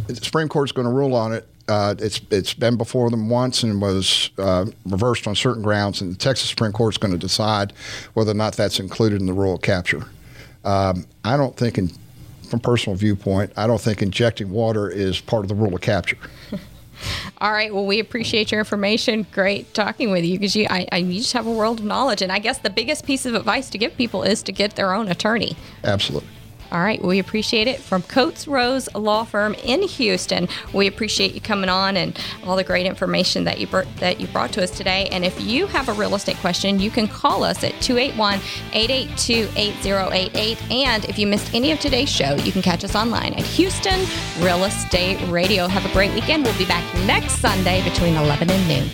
the 0.07 0.16
Supreme 0.16 0.48
Court's 0.48 0.72
going 0.72 0.86
to 0.86 0.92
rule 0.92 1.14
on 1.14 1.32
it. 1.32 1.46
Uh, 1.68 1.94
it's 1.98 2.20
it's 2.30 2.55
been 2.55 2.76
before 2.76 3.09
them 3.09 3.28
once 3.28 3.62
and 3.62 3.80
was 3.80 4.30
uh, 4.38 4.66
reversed 4.84 5.26
on 5.26 5.34
certain 5.34 5.62
grounds, 5.62 6.00
and 6.00 6.12
the 6.12 6.18
Texas 6.18 6.48
Supreme 6.50 6.72
Court's 6.72 6.98
going 6.98 7.12
to 7.12 7.18
decide 7.18 7.72
whether 8.14 8.32
or 8.32 8.34
not 8.34 8.55
that's 8.55 8.80
included 8.80 9.20
in 9.20 9.26
the 9.26 9.32
rule 9.32 9.55
of 9.55 9.62
capture. 9.62 10.05
Um, 10.64 11.07
I 11.24 11.36
don't 11.36 11.57
think, 11.57 11.78
in, 11.78 11.90
from 12.53 12.61
personal 12.61 12.94
viewpoint, 12.94 13.50
I 13.57 13.66
don't 13.66 13.80
think 13.80 14.03
injecting 14.03 14.50
water 14.50 14.86
is 14.86 15.18
part 15.22 15.42
of 15.42 15.48
the 15.48 15.55
rule 15.55 15.74
of 15.74 15.80
capture. 15.80 16.18
All 17.38 17.50
right. 17.50 17.72
Well, 17.72 17.86
we 17.86 17.98
appreciate 17.98 18.53
your 18.53 18.61
information. 18.61 19.26
Great 19.32 19.72
talking 19.72 20.11
with 20.11 20.22
you 20.22 20.38
because 20.38 20.55
you, 20.55 20.66
I, 20.68 20.86
I, 20.92 20.98
you 20.98 21.20
just 21.20 21.32
have 21.32 21.46
a 21.46 21.50
world 21.50 21.80
of 21.80 21.86
knowledge. 21.86 22.20
And 22.20 22.30
I 22.30 22.40
guess 22.40 22.59
the 22.59 22.68
biggest 22.68 23.07
piece 23.07 23.24
of 23.24 23.34
advice 23.34 23.70
to 23.70 23.78
give 23.78 23.96
people 23.96 24.22
is 24.22 24.42
to 24.42 24.53
get 24.53 24.76
their 24.76 24.92
own 24.92 25.09
attorney. 25.09 25.57
Absolutely. 25.82 26.28
All 26.73 26.81
right, 26.81 27.01
we 27.05 27.18
appreciate 27.18 27.68
it 27.68 27.81
from 27.81 28.01
Coates 28.01 28.49
Rose 28.49 28.89
Law 28.95 29.25
Firm 29.25 29.53
in 29.62 29.83
Houston. 29.83 30.49
We 30.73 30.87
appreciate 30.87 31.35
you 31.35 31.41
coming 31.43 31.68
on 31.68 31.99
and 31.99 32.18
all 32.47 32.57
the 32.57 32.64
great 32.64 32.87
information 32.87 33.45
that 33.45 33.61
you 33.61 33.66
br- 33.66 33.83
that 33.99 34.20
you 34.20 34.27
brought 34.29 34.53
to 34.53 34.62
us 34.62 34.70
today. 34.70 35.07
And 35.12 35.23
if 35.23 35.39
you 35.39 35.66
have 35.66 35.91
a 35.91 35.93
real 35.93 36.14
estate 36.14 36.39
question, 36.39 36.81
you 36.81 36.91
can 36.91 37.09
call 37.09 37.45
us 37.45 37.62
at 37.62 37.75
281-882-8088. 37.75 40.70
And 40.70 41.05
if 41.05 41.18
you 41.18 41.27
missed 41.27 41.55
any 41.55 41.73
of 41.73 41.79
today's 41.79 42.09
show, 42.09 42.37
you 42.37 42.53
can 42.53 42.62
catch 42.62 42.85
us 42.85 42.95
online 42.95 43.35
at 43.35 43.45
Houston 43.45 44.07
Real 44.43 44.64
Estate 44.64 45.20
Radio. 45.29 45.68
Have 45.68 45.85
a 45.85 45.93
great 45.93 46.14
weekend. 46.14 46.45
We'll 46.45 46.57
be 46.57 46.64
back 46.64 46.83
next 47.07 47.35
Sunday 47.35 47.85
between 47.85 48.14
11 48.14 48.51
and 48.51 48.66
noon. 48.66 48.89